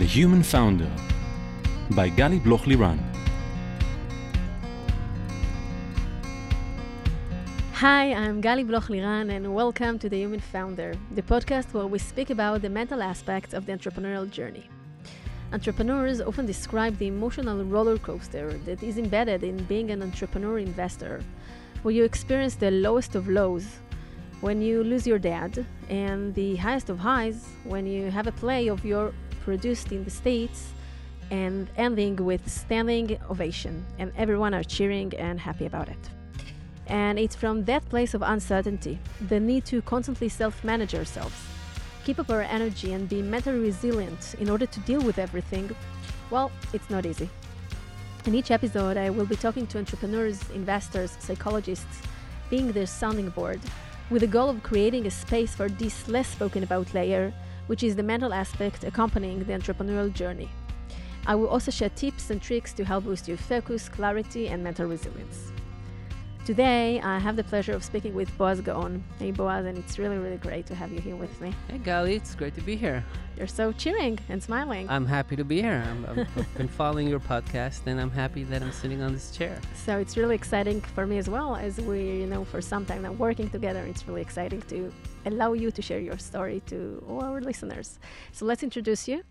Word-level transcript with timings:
The 0.00 0.06
Human 0.06 0.42
Founder 0.42 0.90
by 1.90 2.08
Gali 2.08 2.42
Bloch 2.42 2.62
Liran. 2.62 2.98
Hi, 7.74 8.14
I'm 8.14 8.40
Gali 8.40 8.66
Bloch 8.66 8.86
Liran, 8.86 9.30
and 9.30 9.54
welcome 9.54 9.98
to 9.98 10.08
The 10.08 10.16
Human 10.16 10.40
Founder, 10.40 10.94
the 11.14 11.20
podcast 11.20 11.74
where 11.74 11.86
we 11.86 11.98
speak 11.98 12.30
about 12.30 12.62
the 12.62 12.70
mental 12.70 13.02
aspects 13.02 13.52
of 13.52 13.66
the 13.66 13.72
entrepreneurial 13.72 14.30
journey. 14.30 14.70
Entrepreneurs 15.52 16.22
often 16.22 16.46
describe 16.46 16.96
the 16.96 17.08
emotional 17.08 17.62
roller 17.62 17.98
coaster 17.98 18.54
that 18.64 18.82
is 18.82 18.96
embedded 18.96 19.44
in 19.44 19.62
being 19.64 19.90
an 19.90 20.02
entrepreneur 20.02 20.58
investor, 20.60 21.20
where 21.82 21.92
you 21.92 22.04
experience 22.04 22.54
the 22.54 22.70
lowest 22.70 23.14
of 23.16 23.28
lows 23.28 23.66
when 24.40 24.62
you 24.62 24.82
lose 24.82 25.06
your 25.06 25.18
dad, 25.18 25.66
and 25.90 26.34
the 26.34 26.56
highest 26.56 26.88
of 26.88 26.98
highs 26.98 27.48
when 27.64 27.84
you 27.84 28.10
have 28.10 28.26
a 28.26 28.32
play 28.32 28.68
of 28.68 28.82
your 28.82 29.12
produced 29.40 29.92
in 29.92 30.04
the 30.04 30.10
States 30.10 30.72
and 31.30 31.68
ending 31.76 32.16
with 32.16 32.48
standing 32.48 33.18
ovation, 33.30 33.84
and 33.98 34.12
everyone 34.16 34.54
are 34.54 34.64
cheering 34.64 35.14
and 35.16 35.38
happy 35.38 35.66
about 35.66 35.88
it. 35.88 36.10
And 36.86 37.18
it's 37.18 37.36
from 37.36 37.64
that 37.66 37.88
place 37.88 38.14
of 38.14 38.22
uncertainty, 38.22 38.98
the 39.28 39.38
need 39.38 39.64
to 39.66 39.80
constantly 39.82 40.28
self 40.28 40.64
manage 40.64 40.94
ourselves, 40.94 41.36
keep 42.04 42.18
up 42.18 42.30
our 42.30 42.42
energy, 42.42 42.92
and 42.92 43.08
be 43.08 43.22
mentally 43.22 43.60
resilient 43.60 44.34
in 44.40 44.50
order 44.50 44.66
to 44.66 44.80
deal 44.80 45.00
with 45.00 45.18
everything. 45.18 45.70
Well, 46.30 46.50
it's 46.72 46.90
not 46.90 47.06
easy. 47.06 47.30
In 48.26 48.34
each 48.34 48.50
episode, 48.50 48.96
I 48.96 49.08
will 49.08 49.24
be 49.24 49.36
talking 49.36 49.66
to 49.68 49.78
entrepreneurs, 49.78 50.40
investors, 50.50 51.16
psychologists, 51.20 52.02
being 52.50 52.72
their 52.72 52.86
sounding 52.86 53.30
board, 53.30 53.60
with 54.10 54.22
the 54.22 54.26
goal 54.26 54.50
of 54.50 54.62
creating 54.62 55.06
a 55.06 55.10
space 55.10 55.54
for 55.54 55.68
this 55.68 56.08
less 56.08 56.28
spoken 56.28 56.64
about 56.64 56.92
layer, 56.92 57.32
which 57.70 57.84
is 57.84 57.94
the 57.94 58.02
mental 58.02 58.34
aspect 58.34 58.82
accompanying 58.82 59.38
the 59.44 59.52
entrepreneurial 59.52 60.12
journey. 60.12 60.48
I 61.24 61.36
will 61.36 61.46
also 61.46 61.70
share 61.70 61.90
tips 61.90 62.28
and 62.30 62.42
tricks 62.42 62.72
to 62.72 62.84
help 62.84 63.04
boost 63.04 63.28
your 63.28 63.36
focus, 63.36 63.88
clarity, 63.88 64.48
and 64.48 64.60
mental 64.64 64.88
resilience. 64.88 65.52
Today, 66.50 67.00
I 67.00 67.20
have 67.20 67.36
the 67.36 67.44
pleasure 67.44 67.74
of 67.74 67.84
speaking 67.84 68.12
with 68.12 68.36
Boaz 68.36 68.60
Gaon. 68.60 69.04
Hey, 69.20 69.30
Boaz, 69.30 69.66
and 69.66 69.78
it's 69.78 70.00
really, 70.00 70.18
really 70.18 70.36
great 70.36 70.66
to 70.66 70.74
have 70.74 70.90
you 70.90 71.00
here 71.00 71.14
with 71.14 71.40
me. 71.40 71.54
Hey, 71.68 71.78
Gali, 71.78 72.16
it's 72.16 72.34
great 72.34 72.56
to 72.56 72.60
be 72.60 72.74
here. 72.74 73.04
You're 73.38 73.46
so 73.46 73.70
cheering 73.70 74.18
and 74.28 74.42
smiling. 74.42 74.90
I'm 74.90 75.06
happy 75.06 75.36
to 75.36 75.44
be 75.44 75.62
here. 75.62 75.80
i 76.08 76.12
have 76.14 76.54
been 76.56 76.66
following 76.82 77.06
your 77.06 77.20
podcast, 77.20 77.86
and 77.86 78.00
I'm 78.00 78.10
happy 78.10 78.42
that 78.42 78.62
I'm 78.62 78.72
sitting 78.72 79.00
on 79.00 79.12
this 79.12 79.30
chair. 79.30 79.60
So 79.76 79.98
it's 79.98 80.16
really 80.16 80.34
exciting 80.34 80.80
for 80.80 81.06
me 81.06 81.18
as 81.18 81.30
well, 81.30 81.54
as 81.54 81.80
we, 81.80 82.00
you 82.22 82.26
know, 82.26 82.44
for 82.44 82.60
some 82.60 82.84
time 82.84 83.02
now 83.02 83.12
working 83.12 83.48
together. 83.48 83.84
It's 83.84 84.08
really 84.08 84.22
exciting 84.22 84.62
to 84.62 84.92
allow 85.26 85.52
you 85.52 85.70
to 85.70 85.80
share 85.80 86.00
your 86.00 86.18
story 86.18 86.62
to 86.66 87.00
all 87.08 87.22
our 87.22 87.40
listeners. 87.40 88.00
So 88.32 88.44
let's 88.44 88.64
introduce 88.64 89.06
you. 89.06 89.22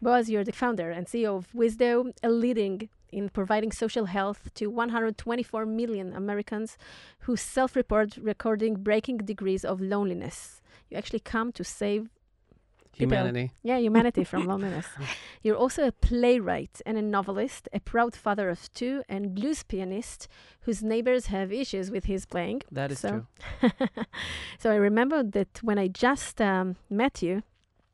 Boaz, 0.00 0.30
you're 0.30 0.44
the 0.44 0.52
founder 0.52 0.92
and 0.92 1.08
CEO 1.08 1.36
of 1.36 1.48
Wisdo, 1.52 2.12
a 2.22 2.30
leading 2.30 2.88
in 3.12 3.28
providing 3.28 3.72
social 3.72 4.06
health 4.06 4.50
to 4.54 4.66
124 4.68 5.66
million 5.66 6.12
Americans 6.12 6.76
who 7.20 7.36
self 7.36 7.76
report 7.76 8.16
recording 8.16 8.74
breaking 8.74 9.18
degrees 9.18 9.64
of 9.64 9.80
loneliness. 9.80 10.60
You 10.88 10.96
actually 10.96 11.20
come 11.20 11.52
to 11.52 11.64
save 11.64 12.08
humanity. 12.92 13.42
People. 13.42 13.56
Yeah, 13.62 13.78
humanity 13.78 14.24
from 14.24 14.46
loneliness. 14.52 14.86
You're 15.42 15.56
also 15.56 15.86
a 15.86 15.92
playwright 15.92 16.80
and 16.84 16.98
a 16.98 17.02
novelist, 17.02 17.68
a 17.72 17.80
proud 17.80 18.14
father 18.14 18.48
of 18.48 18.72
two, 18.72 19.02
and 19.08 19.34
blues 19.34 19.62
pianist 19.62 20.28
whose 20.62 20.82
neighbors 20.82 21.26
have 21.26 21.52
issues 21.52 21.90
with 21.90 22.04
his 22.04 22.26
playing. 22.26 22.62
That 22.70 22.92
is 22.92 23.00
so, 23.00 23.26
true. 23.60 23.70
so 24.58 24.70
I 24.70 24.76
remember 24.76 25.22
that 25.22 25.60
when 25.62 25.78
I 25.78 25.88
just 25.88 26.40
um, 26.40 26.76
met 26.88 27.22
you, 27.22 27.42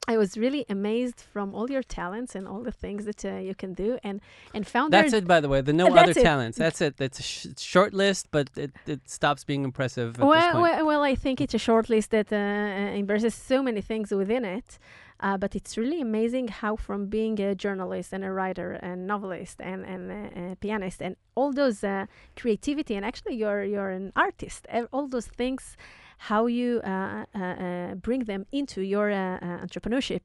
I 0.09 0.17
was 0.17 0.39
really 0.39 0.65
amazed 0.69 1.21
from 1.33 1.55
all 1.55 1.69
your 1.71 1.83
talents 1.83 2.35
and 2.35 2.47
all 2.47 2.63
the 2.63 2.73
things 2.73 3.05
that 3.07 3.25
uh, 3.25 3.37
you 3.37 3.55
can 3.55 3.75
do, 3.75 3.99
and 4.05 4.21
and 4.55 4.67
found 4.67 4.93
that's 4.93 5.13
it. 5.13 5.27
By 5.27 5.41
the 5.41 5.49
way, 5.49 5.61
the 5.61 5.73
no 5.73 5.87
other 5.87 6.13
it. 6.13 6.23
talents. 6.23 6.57
That's 6.59 6.81
it. 6.81 6.95
It's 7.01 7.19
a 7.19 7.23
sh- 7.23 7.47
short 7.59 7.93
list, 7.93 8.29
but 8.31 8.51
it, 8.57 8.73
it 8.87 9.01
stops 9.09 9.45
being 9.45 9.65
impressive. 9.65 10.19
well, 10.19 10.63
well, 10.63 10.87
well, 10.87 11.03
I 11.03 11.15
think 11.15 11.41
it's 11.41 11.55
a 11.55 11.59
short 11.59 11.89
list 11.89 12.11
that 12.13 12.33
uh, 12.33 12.37
uh, 12.37 12.99
embraces 13.01 13.35
so 13.35 13.63
many 13.63 13.81
things 13.81 14.11
within 14.13 14.45
it. 14.45 14.79
Uh, 15.19 15.39
but 15.39 15.57
it's 15.57 15.79
really 15.79 16.03
amazing 16.03 16.49
how, 16.49 16.77
from 16.77 17.07
being 17.07 17.41
a 17.41 17.55
journalist 17.55 18.13
and 18.13 18.23
a 18.23 18.31
writer 18.31 18.73
and 18.73 19.07
novelist 19.07 19.63
and, 19.63 19.83
and 19.87 20.13
a, 20.13 20.53
a 20.53 20.57
pianist 20.57 21.01
and 21.01 21.17
all 21.35 21.53
those 21.53 21.83
uh, 21.83 22.05
creativity, 22.37 22.95
and 22.95 23.05
actually 23.05 23.35
you're 23.35 23.65
you're 23.65 23.91
an 23.91 24.13
artist, 24.15 24.67
all 24.93 25.09
those 25.09 25.27
things 25.27 25.77
how 26.17 26.47
you 26.47 26.81
uh, 26.85 27.25
uh, 27.35 27.39
uh, 27.39 27.95
bring 27.95 28.25
them 28.25 28.47
into 28.53 28.81
your 28.81 29.11
entrepreneurship 29.11 30.23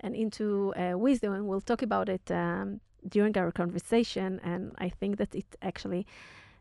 and 0.00 0.14
into 0.14 0.72
Wisdo. 0.76 1.34
And 1.34 1.46
we'll 1.46 1.60
talk 1.60 1.82
about 1.82 2.08
it 2.08 2.30
um, 2.30 2.80
during 3.08 3.36
our 3.36 3.52
conversation. 3.52 4.40
And 4.42 4.72
I 4.78 4.88
think 4.88 5.18
that 5.18 5.34
it 5.34 5.56
actually 5.62 6.06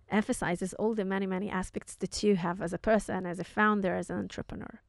emphasizes 0.10 0.74
all 0.76 0.94
the 0.94 1.06
many, 1.06 1.26
many 1.26 1.50
aspects 1.50 1.96
that 1.96 2.24
you 2.24 2.36
have 2.36 2.62
as 2.62 2.74
a 2.74 2.78
person, 2.78 3.26
as 3.26 3.40
a 3.40 3.44
founder, 3.44 3.96
as 3.96 4.10
an 4.10 4.18
entrepreneur. 4.18 4.82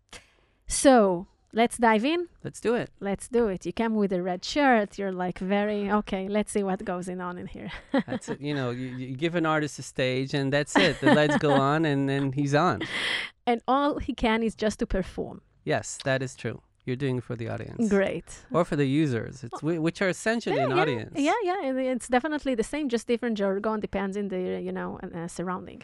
So, 0.66 1.28
let's 1.54 1.78
dive 1.78 2.04
in. 2.04 2.28
Let's 2.42 2.60
do 2.60 2.75
it. 2.75 2.91
Let's 3.00 3.28
do 3.28 3.48
it. 3.48 3.65
You 3.65 3.72
come 3.72 3.94
with 3.94 4.12
a 4.12 4.22
red 4.22 4.44
shirt. 4.44 4.98
You're 4.98 5.12
like 5.12 5.38
very 5.38 5.91
okay. 5.91 6.28
Let's 6.28 6.53
see 6.53 6.62
what 6.62 6.84
goes 6.84 7.09
in 7.09 7.20
on 7.20 7.38
in 7.38 7.47
here. 7.47 7.70
that's 8.06 8.28
it. 8.28 8.41
You 8.41 8.54
know, 8.54 8.70
you, 8.70 8.88
you, 8.88 9.16
give 9.16 9.34
an 9.34 9.47
artist 9.47 9.78
a 9.78 9.82
stage, 9.82 10.34
and 10.34 10.53
that's 10.53 10.76
it. 10.76 11.00
The 11.00 11.15
lights 11.15 11.38
go 11.38 11.53
on, 11.72 11.84
and 11.84 12.09
then 12.09 12.32
he's 12.32 12.54
on. 12.54 12.82
And 13.47 13.62
all 13.66 13.98
he 13.98 14.12
can 14.15 14.42
is 14.42 14.54
just 14.54 14.78
to 14.81 14.87
perform. 14.87 15.41
Yes, 15.65 15.98
that 16.04 16.22
is 16.22 16.34
true. 16.34 16.60
You're 16.84 16.97
doing 16.97 17.16
it 17.16 17.25
for 17.25 17.34
the 17.34 17.48
audience. 17.48 17.88
Great. 17.88 18.26
Or 18.53 18.65
for 18.65 18.76
the 18.76 18.84
users, 18.84 19.42
it's 19.42 19.62
which 19.62 20.03
are 20.03 20.10
essentially 20.10 20.56
yeah, 20.56 20.65
an 20.65 20.71
yeah, 20.71 20.82
audience. 20.82 21.12
Yeah, 21.16 21.41
yeah, 21.42 21.72
it's 21.94 22.09
definitely 22.09 22.54
the 22.54 22.62
same, 22.62 22.91
just 22.91 23.06
different 23.06 23.38
jargon 23.38 23.81
depends 23.81 24.16
in 24.19 24.28
the 24.28 24.60
you 24.60 24.72
know 24.72 25.00
uh, 25.03 25.26
surrounding. 25.28 25.82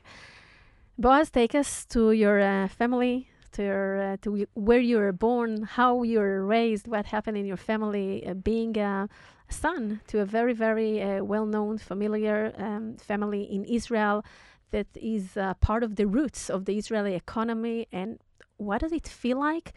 Boaz, 0.99 1.31
take 1.31 1.55
us 1.55 1.87
to 1.87 2.13
your 2.13 2.39
uh, 2.41 2.69
family, 2.69 3.31
to 3.53 3.65
uh, 3.65 4.17
to 4.23 4.47
where 4.55 4.81
you 4.81 4.97
were 4.99 5.13
born, 5.13 5.63
how 5.63 6.03
you 6.03 6.19
were 6.19 6.45
raised, 6.45 6.87
what 6.87 7.07
happened 7.07 7.37
in 7.37 7.47
your 7.47 7.57
family, 7.57 8.27
uh, 8.27 8.35
being 8.35 8.77
a 8.79 9.09
son 9.49 10.01
to 10.07 10.21
a 10.21 10.25
very, 10.25 10.53
very 10.53 11.03
uh, 11.03 11.25
well-known, 11.25 11.79
familiar 11.79 12.53
um, 12.57 12.97
family 12.97 13.43
in 13.43 13.65
Israel 13.65 14.25
that 14.71 14.87
is 14.95 15.37
part 15.61 15.83
of 15.83 15.97
the 15.97 16.07
roots 16.07 16.49
of 16.49 16.65
the 16.65 16.79
Israeli 16.79 17.15
economy. 17.15 17.89
And 17.91 18.21
what 18.57 18.81
does 18.83 18.93
it 18.93 19.09
feel 19.09 19.39
like 19.39 19.73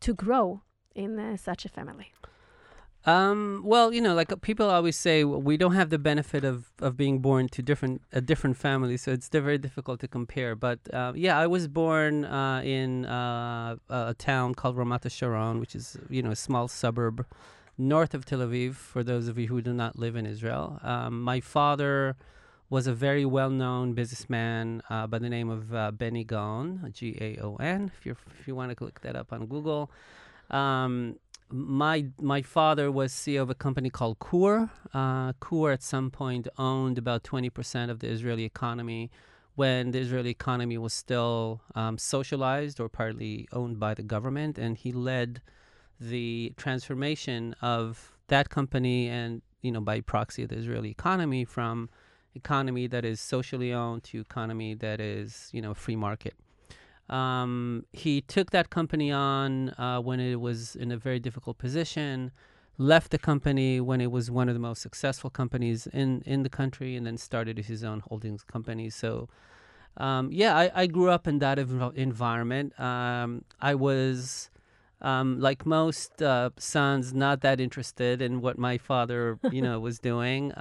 to 0.00 0.14
grow 0.14 0.62
in 0.94 1.18
uh, 1.18 1.36
such 1.36 1.64
a 1.66 1.68
family? 1.68 2.12
Um, 3.08 3.62
well, 3.64 3.90
you 3.90 4.02
know, 4.02 4.14
like 4.14 4.30
uh, 4.30 4.36
people 4.36 4.68
always 4.68 4.94
say, 4.94 5.24
we 5.24 5.56
don't 5.56 5.72
have 5.72 5.88
the 5.88 5.98
benefit 5.98 6.44
of, 6.44 6.70
of 6.78 6.94
being 6.98 7.20
born 7.20 7.48
to 7.48 7.62
different 7.62 8.02
a 8.12 8.20
different 8.20 8.58
family, 8.58 8.98
so 8.98 9.10
it's 9.12 9.30
very 9.30 9.56
difficult 9.56 10.00
to 10.00 10.08
compare. 10.08 10.54
But 10.54 10.80
uh, 10.92 11.14
yeah, 11.16 11.38
I 11.38 11.46
was 11.46 11.68
born 11.68 12.26
uh, 12.26 12.60
in 12.62 13.06
uh, 13.06 13.76
a 13.88 14.14
town 14.18 14.54
called 14.54 14.76
Ramat 14.76 15.10
Sharon, 15.10 15.58
which 15.58 15.74
is 15.74 15.96
you 16.10 16.22
know 16.22 16.32
a 16.32 16.36
small 16.36 16.68
suburb 16.68 17.24
north 17.78 18.12
of 18.12 18.26
Tel 18.26 18.40
Aviv. 18.40 18.74
For 18.74 19.02
those 19.02 19.26
of 19.26 19.38
you 19.38 19.48
who 19.48 19.62
do 19.62 19.72
not 19.72 19.98
live 19.98 20.14
in 20.14 20.26
Israel, 20.26 20.78
um, 20.82 21.22
my 21.22 21.40
father 21.40 22.14
was 22.68 22.86
a 22.86 22.92
very 22.92 23.24
well-known 23.24 23.94
businessman 23.94 24.82
uh, 24.90 25.06
by 25.06 25.18
the 25.18 25.30
name 25.30 25.48
of 25.48 25.74
uh, 25.74 25.90
Benny 25.92 26.24
Gaon, 26.24 26.92
G-A-O-N. 26.92 27.90
If 27.98 28.04
you 28.04 28.14
if 28.38 28.46
you 28.46 28.54
want 28.54 28.76
to 28.76 28.84
look 28.84 29.00
that 29.00 29.16
up 29.16 29.32
on 29.32 29.46
Google. 29.46 29.90
Um, 30.50 31.16
my 31.50 32.06
my 32.20 32.42
father 32.42 32.90
was 32.90 33.12
CEO 33.12 33.42
of 33.42 33.50
a 33.50 33.54
company 33.54 33.90
called 33.90 34.18
Koor. 34.18 34.70
Uh, 34.92 35.32
at 35.70 35.82
some 35.82 36.10
point 36.10 36.48
owned 36.58 36.98
about 36.98 37.22
20% 37.24 37.90
of 37.90 38.00
the 38.00 38.08
Israeli 38.08 38.44
economy 38.44 39.10
when 39.54 39.90
the 39.90 39.98
Israeli 39.98 40.30
economy 40.30 40.78
was 40.78 40.94
still 40.94 41.60
um, 41.74 41.98
socialized 41.98 42.78
or 42.78 42.88
partly 42.88 43.48
owned 43.52 43.80
by 43.80 43.92
the 43.92 44.02
government, 44.02 44.56
and 44.56 44.76
he 44.76 44.92
led 44.92 45.40
the 46.00 46.52
transformation 46.56 47.56
of 47.60 48.16
that 48.28 48.50
company 48.50 49.08
and 49.08 49.42
you 49.62 49.72
know 49.72 49.80
by 49.80 50.00
proxy 50.00 50.44
of 50.44 50.50
the 50.50 50.56
Israeli 50.56 50.90
economy 50.90 51.44
from 51.44 51.88
economy 52.34 52.86
that 52.86 53.04
is 53.04 53.20
socially 53.20 53.72
owned 53.72 54.04
to 54.04 54.20
economy 54.20 54.74
that 54.74 55.00
is 55.00 55.48
you 55.52 55.60
know 55.60 55.74
free 55.74 55.96
market. 55.96 56.34
Um, 57.08 57.84
he 57.92 58.20
took 58.20 58.50
that 58.50 58.70
company 58.70 59.10
on 59.10 59.70
uh, 59.70 60.00
when 60.00 60.20
it 60.20 60.40
was 60.40 60.76
in 60.76 60.92
a 60.92 60.96
very 60.96 61.18
difficult 61.18 61.58
position, 61.58 62.30
left 62.76 63.10
the 63.10 63.18
company 63.18 63.80
when 63.80 64.00
it 64.00 64.10
was 64.10 64.30
one 64.30 64.48
of 64.48 64.54
the 64.54 64.60
most 64.60 64.82
successful 64.82 65.30
companies 65.30 65.86
in, 65.86 66.22
in 66.26 66.42
the 66.42 66.48
country, 66.48 66.96
and 66.96 67.06
then 67.06 67.16
started 67.16 67.58
his 67.58 67.82
own 67.82 68.00
holdings 68.00 68.42
company. 68.42 68.90
So, 68.90 69.28
um, 69.96 70.30
yeah, 70.30 70.56
I, 70.56 70.70
I 70.82 70.86
grew 70.86 71.10
up 71.10 71.26
in 71.26 71.38
that 71.38 71.58
environment. 71.58 72.78
Um, 72.78 73.44
I 73.60 73.74
was. 73.74 74.50
Um, 75.00 75.38
like 75.38 75.64
most 75.64 76.20
uh, 76.20 76.50
sons, 76.58 77.14
not 77.14 77.40
that 77.42 77.60
interested 77.60 78.20
in 78.20 78.40
what 78.40 78.58
my 78.58 78.78
father, 78.78 79.38
you 79.52 79.62
know, 79.62 79.78
was 79.78 80.00
doing. 80.00 80.52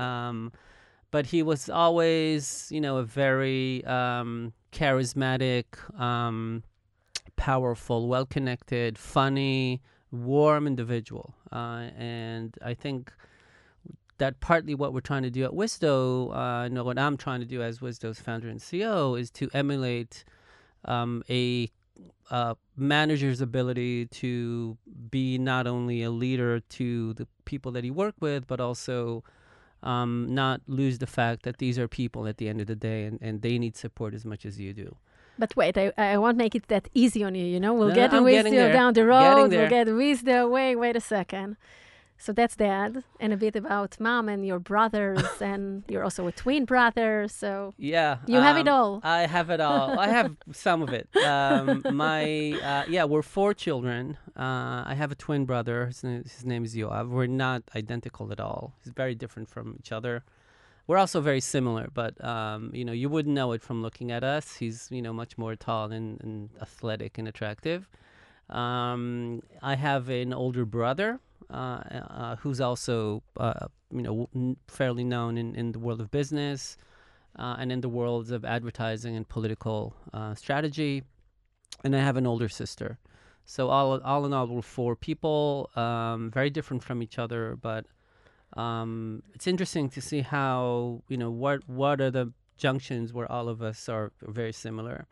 But 1.10 1.28
he 1.28 1.42
was 1.42 1.70
always, 1.70 2.68
you 2.70 2.82
know, 2.82 2.98
a 2.98 3.04
very 3.04 3.84
um, 3.86 4.54
charismatic, 4.72 5.66
um, 6.00 6.64
powerful, 7.38 8.08
well 8.08 8.26
connected, 8.26 8.98
funny, 8.98 9.82
warm 10.12 10.68
individual, 10.68 11.34
uh, 11.52 11.90
and 11.98 12.56
I 12.64 12.74
think 12.74 13.14
that 14.18 14.40
partly 14.40 14.74
what 14.76 14.94
we're 14.94 15.00
trying 15.00 15.24
to 15.24 15.30
do 15.30 15.44
at 15.44 15.52
Wisdo, 15.52 16.36
uh, 16.36 16.68
know, 16.68 16.84
what 16.84 16.98
I'm 16.98 17.18
trying 17.18 17.40
to 17.40 17.46
do 17.46 17.62
as 17.62 17.80
Wisdo's 17.80 18.20
founder 18.20 18.50
and 18.50 18.60
CEO 18.60 19.20
is 19.20 19.30
to 19.32 19.50
emulate 19.54 20.26
um, 20.86 21.24
a 21.30 21.70
uh, 22.30 22.56
manager's 22.76 23.42
ability 23.42 24.06
to 24.08 24.78
be 25.10 25.38
not 25.38 25.68
only 25.68 26.04
a 26.04 26.12
leader 26.12 26.60
to 26.60 27.14
the 27.14 27.28
people 27.46 27.72
that 27.72 27.84
he 27.84 27.92
worked 27.92 28.22
with, 28.22 28.48
but 28.48 28.60
also 28.60 29.24
um, 29.84 30.28
not 30.34 30.62
lose 30.68 30.98
the 31.00 31.08
fact 31.08 31.44
that 31.44 31.58
these 31.58 31.78
are 31.80 31.88
people 31.88 32.28
at 32.28 32.38
the 32.38 32.48
end 32.50 32.62
of 32.62 32.68
the 32.68 32.76
day 32.76 33.04
and, 33.06 33.20
and 33.22 33.42
they 33.42 33.58
need 33.60 33.76
support 33.76 34.14
as 34.14 34.26
much 34.26 34.46
as 34.46 34.60
you 34.60 34.74
do. 34.74 34.96
But 35.40 35.56
wait, 35.56 35.78
I, 35.78 35.94
I 35.98 36.18
won't 36.18 36.38
make 36.38 36.56
it 36.56 36.68
that 36.68 36.90
easy 36.94 37.24
on 37.24 37.36
you, 37.36 37.46
you 37.46 37.60
know? 37.60 37.74
We'll 37.74 37.90
No, 37.90 37.96
get 37.96 38.12
to 38.12 38.26
getting 38.28 38.54
down 38.54 38.94
the 38.94 39.06
road. 39.06 39.52
We'll 39.52 39.70
get 39.70 39.88
Wisdo. 39.88 40.50
Wait, 40.50 40.76
wait 40.76 40.96
a 40.96 41.02
second. 41.02 41.58
So 42.20 42.34
that's 42.34 42.56
dad, 42.56 43.04
and 43.20 43.32
a 43.32 43.38
bit 43.38 43.56
about 43.56 44.00
mom 44.00 44.28
and 44.28 44.46
your 44.46 44.60
brothers, 44.60 45.24
and 45.42 45.84
you're 45.88 46.04
also 46.04 46.28
a 46.28 46.32
twin 46.32 46.66
brother. 46.66 47.28
So 47.30 47.74
Yeah, 47.78 48.18
you 48.28 48.40
have 48.40 48.58
it 48.58 48.68
um, 48.68 48.74
all. 48.74 49.02
I 49.04 49.28
have 49.28 49.50
it 49.50 49.62
all. 49.62 50.00
I 50.00 50.08
have 50.08 50.36
some 50.52 50.82
of 50.82 50.90
it. 50.90 51.08
Um, 51.16 51.84
my 51.92 52.54
uh, 52.64 52.86
yeah, 52.90 53.04
we're 53.04 53.22
four 53.22 53.54
children. 53.54 54.18
Uh, 54.36 54.84
I 54.86 54.96
have 54.98 55.12
a 55.12 55.16
twin 55.16 55.46
brother. 55.46 55.86
His 55.88 56.04
name, 56.04 56.24
his 56.24 56.46
name 56.46 56.64
is 56.64 56.76
Yoav. 56.76 57.10
We're 57.10 57.28
not 57.28 57.64
identical 57.76 58.32
at 58.32 58.40
all. 58.40 58.74
He's 58.84 58.94
very 58.94 59.14
different 59.14 59.48
from 59.48 59.76
each 59.80 59.92
other. 59.92 60.24
We're 60.88 60.98
also 60.98 61.20
very 61.20 61.42
similar, 61.42 61.90
but 61.94 62.24
um, 62.24 62.72
you 62.74 62.86
know, 62.86 62.94
you 62.94 63.10
wouldn't 63.10 63.36
know 63.36 63.52
it 63.52 63.62
from 63.62 63.82
looking 63.82 64.12
at 64.12 64.24
us. 64.24 64.56
He's 64.56 64.88
you 64.90 65.02
know 65.02 65.14
much 65.14 65.38
more 65.38 65.56
tall 65.56 65.92
and, 65.92 66.20
and 66.22 66.50
athletic 66.62 67.18
and 67.18 67.28
attractive. 67.28 67.88
Um, 68.50 69.44
I 69.62 69.76
have 69.76 70.10
an 70.10 70.34
older 70.34 70.66
brother 70.66 71.20
who's 72.40 72.62
also 72.62 73.24
uh, 73.38 73.68
you 73.92 74.02
know 74.02 74.58
fairly 74.68 75.04
known 75.04 75.38
in, 75.38 75.56
in 75.56 75.72
the 75.72 75.80
world 75.80 76.02
of 76.02 76.12
business 76.12 76.78
uh, 77.38 77.56
and 77.60 77.72
in 77.72 77.82
the 77.82 77.90
worlds 77.90 78.32
of 78.32 78.44
advertising 78.46 79.16
and 79.16 79.28
political 79.28 79.96
uh, 80.14 80.34
strategy. 80.36 81.04
And 81.84 81.96
I 81.96 82.00
have 82.00 82.18
an 82.18 82.26
older 82.26 82.50
sister. 82.50 82.98
So 83.46 83.70
all 83.70 84.02
all 84.02 84.26
in 84.26 84.34
all, 84.34 84.48
we're 84.48 84.62
four 84.62 84.96
people, 84.96 85.70
um, 85.76 86.32
very 86.32 86.50
different 86.50 86.84
from 86.84 87.02
each 87.02 87.18
other. 87.18 87.56
But 87.56 87.86
um, 88.54 89.24
it's 89.34 89.48
interesting 89.48 89.90
to 89.90 90.02
see 90.02 90.22
how 90.22 91.04
you 91.08 91.18
know 91.18 91.32
what 91.32 91.68
what 91.70 92.02
are 92.02 92.12
the 92.12 92.34
junctions 92.58 93.14
where 93.14 93.32
all 93.32 93.48
of 93.48 93.62
us 93.62 93.88
are 93.88 94.12
very 94.22 94.52
similar. 94.52 95.08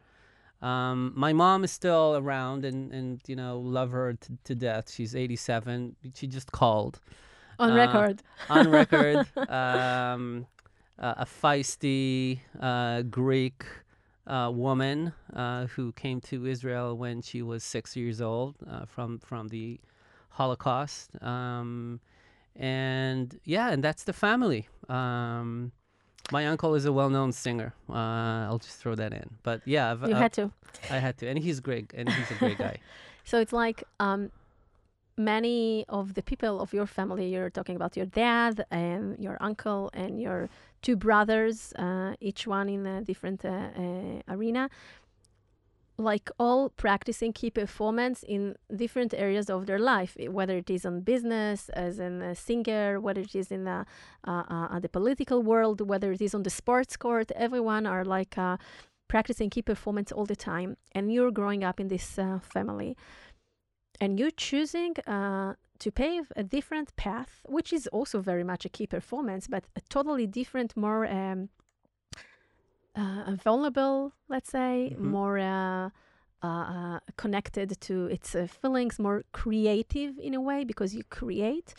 Um, 0.61 1.13
my 1.15 1.33
mom 1.33 1.63
is 1.63 1.71
still 1.71 2.15
around 2.15 2.65
and, 2.65 2.91
and 2.91 3.21
you 3.27 3.35
know 3.35 3.59
love 3.59 3.91
her 3.91 4.13
to, 4.13 4.37
to 4.45 4.55
death. 4.55 4.91
She's 4.91 5.15
87. 5.15 5.95
She 6.13 6.27
just 6.27 6.51
called 6.51 6.99
on 7.59 7.71
uh, 7.71 7.75
record. 7.75 8.23
on 8.49 8.69
record, 8.69 9.27
um, 9.49 10.45
uh, 10.99 11.15
a 11.17 11.25
feisty 11.25 12.39
uh, 12.59 13.01
Greek 13.03 13.63
uh, 14.27 14.51
woman 14.53 15.13
uh, 15.33 15.67
who 15.67 15.91
came 15.93 16.19
to 16.21 16.45
Israel 16.45 16.97
when 16.97 17.21
she 17.21 17.41
was 17.41 17.63
six 17.63 17.95
years 17.95 18.21
old 18.21 18.55
uh, 18.69 18.85
from 18.85 19.19
from 19.19 19.49
the 19.49 19.79
Holocaust, 20.29 21.11
um, 21.21 21.99
and 22.55 23.39
yeah, 23.43 23.69
and 23.69 23.83
that's 23.83 24.03
the 24.03 24.13
family. 24.13 24.67
Um, 24.89 25.71
my 26.31 26.47
uncle 26.47 26.75
is 26.75 26.85
a 26.85 26.91
well-known 26.93 27.31
singer. 27.31 27.73
Uh, 27.89 27.93
I'll 28.47 28.59
just 28.59 28.77
throw 28.79 28.95
that 28.95 29.13
in. 29.13 29.29
But 29.43 29.61
yeah, 29.65 29.91
I've, 29.91 30.01
You 30.01 30.07
I've- 30.15 30.21
had 30.21 30.33
to. 30.33 30.51
I 30.91 30.97
had 30.97 31.17
to, 31.19 31.27
and 31.27 31.39
he's 31.39 31.59
great, 31.59 31.93
and 31.95 32.09
he's 32.09 32.31
a 32.31 32.35
great 32.35 32.57
guy. 32.57 32.77
So 33.27 33.39
it's 33.39 33.53
like 33.53 33.83
um, 33.99 34.29
many 35.17 35.85
of 35.89 36.13
the 36.13 36.21
people 36.21 36.61
of 36.61 36.73
your 36.73 36.85
family, 36.85 37.27
you're 37.33 37.49
talking 37.49 37.75
about 37.75 37.95
your 37.97 38.05
dad 38.05 38.65
and 38.69 39.17
your 39.19 39.37
uncle 39.39 39.89
and 39.93 40.21
your 40.21 40.49
two 40.81 40.95
brothers, 40.95 41.73
uh, 41.73 42.13
each 42.19 42.45
one 42.45 42.69
in 42.69 42.85
a 42.85 43.01
different 43.01 43.43
uh, 43.45 43.49
uh, 43.49 44.21
arena, 44.35 44.69
like 45.97 46.29
all 46.37 46.69
practicing 46.69 47.31
key 47.31 47.49
performance 47.49 48.23
in 48.23 48.55
different 48.75 49.13
areas 49.13 49.49
of 49.49 49.65
their 49.65 49.79
life, 49.79 50.17
whether 50.29 50.57
it 50.57 50.69
is 50.69 50.85
on 50.85 51.01
business, 51.01 51.69
as 51.69 51.99
in 51.99 52.21
a 52.21 52.35
singer, 52.35 52.99
whether 52.99 53.21
it 53.21 53.35
is 53.35 53.51
in 53.51 53.63
the, 53.63 53.85
uh, 54.27 54.43
uh, 54.49 54.79
the 54.79 54.89
political 54.89 55.41
world, 55.41 55.81
whether 55.81 56.11
it 56.11 56.21
is 56.21 56.35
on 56.35 56.43
the 56.43 56.49
sports 56.49 56.97
court. 56.97 57.31
Everyone 57.35 57.85
are 57.85 58.03
like 58.03 58.37
uh, 58.37 58.57
practicing 59.07 59.49
key 59.49 59.61
performance 59.61 60.11
all 60.11 60.25
the 60.25 60.35
time, 60.35 60.77
and 60.91 61.13
you're 61.13 61.31
growing 61.31 61.63
up 61.63 61.79
in 61.79 61.87
this 61.87 62.19
uh, 62.19 62.39
family, 62.39 62.97
and 64.01 64.19
you're 64.19 64.31
choosing 64.31 64.95
uh, 65.07 65.53
to 65.79 65.91
pave 65.91 66.31
a 66.35 66.43
different 66.43 66.95
path, 66.97 67.41
which 67.47 67.71
is 67.71 67.87
also 67.87 68.19
very 68.19 68.43
much 68.43 68.65
a 68.65 68.69
key 68.69 68.87
performance, 68.87 69.47
but 69.47 69.63
a 69.75 69.81
totally 69.89 70.27
different, 70.27 70.75
more 70.75 71.05
um, 71.07 71.49
uh, 72.95 73.35
vulnerable, 73.35 74.13
let's 74.29 74.49
say, 74.49 74.95
Mhm. 74.97 74.99
more 74.99 75.37
uh, 75.39 75.89
uh, 76.43 76.47
uh, 76.47 76.99
connected 77.17 77.79
to 77.81 78.05
its 78.07 78.35
uh, 78.35 78.47
feelings, 78.47 78.99
more 78.99 79.23
creative 79.31 80.17
in 80.19 80.33
a 80.33 80.41
way 80.41 80.63
because 80.63 80.93
you 80.95 81.03
create 81.09 81.73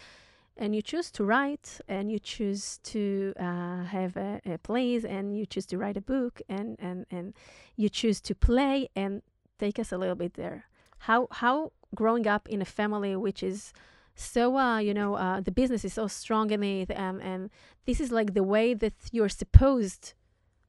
and 0.57 0.75
you 0.75 0.83
choose 0.83 1.11
to 1.13 1.25
write 1.25 1.81
and 1.87 2.11
you 2.11 2.19
choose 2.19 2.79
to 2.79 3.33
uh, 3.39 3.85
have 3.85 4.17
a, 4.17 4.41
a 4.47 4.59
plays 4.59 5.05
and 5.05 5.37
you 5.39 5.47
choose 5.47 5.67
to 5.67 5.77
write 5.79 5.97
a 5.97 6.01
book 6.01 6.41
and, 6.49 6.77
and, 6.81 7.07
and 7.11 7.35
you 7.77 7.89
choose 7.89 8.21
to 8.23 8.35
play 8.35 8.89
and 8.97 9.23
take 9.59 9.79
us 9.79 9.93
a 9.93 9.99
little 9.99 10.17
bit 10.17 10.35
there. 10.35 10.65
How, 11.01 11.29
how 11.31 11.73
growing 11.95 12.27
up 12.27 12.49
in 12.49 12.61
a 12.63 12.65
family 12.65 13.15
which 13.17 13.43
is 13.43 13.73
so, 14.15 14.57
uh, 14.57 14.79
you 14.79 14.95
know, 14.95 15.15
uh, 15.15 15.41
the 15.41 15.53
business 15.53 15.85
is 15.85 15.93
so 15.93 16.09
strong 16.09 16.51
in 16.51 16.63
it 16.63 16.91
um, 16.99 17.21
and 17.21 17.51
this 17.85 18.01
is 18.01 18.11
like 18.11 18.33
the 18.33 18.43
way 18.43 18.73
that 18.75 18.95
you're 19.13 19.29
supposed 19.29 20.15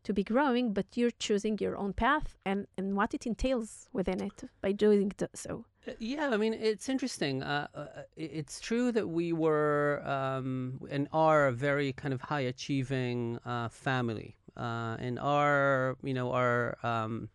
to 0.07 0.13
be 0.13 0.23
growing, 0.23 0.65
but 0.73 0.85
you're 0.97 1.17
choosing 1.19 1.57
your 1.59 1.75
own 1.77 1.91
path 1.91 2.27
and, 2.45 2.59
and 2.77 2.95
what 2.95 3.13
it 3.13 3.25
entails 3.25 3.89
within 3.91 4.19
it 4.21 4.37
by 4.61 4.71
doing 4.71 5.11
so. 5.33 5.65
Uh, 5.85 5.91
Yeah, 5.99 6.29
I 6.35 6.37
mean, 6.37 6.53
it's 6.53 6.87
interesting. 6.95 7.43
Uh, 7.43 7.67
uh, 7.75 7.85
it's 8.15 8.57
true 8.69 8.87
that 8.97 9.07
we 9.19 9.27
were 9.45 10.01
um, 10.17 10.79
and 10.89 11.03
are 11.11 11.47
a 11.47 11.51
very 11.51 11.91
kind 12.01 12.13
of 12.13 12.21
high 12.21 12.45
achieving 12.53 13.37
uh, 13.45 13.67
family. 13.69 14.29
Uh, 14.55 14.95
and 15.07 15.19
our, 15.19 15.97
you 16.09 16.13
know, 16.13 16.31
our 16.31 16.77
um, 16.83 17.29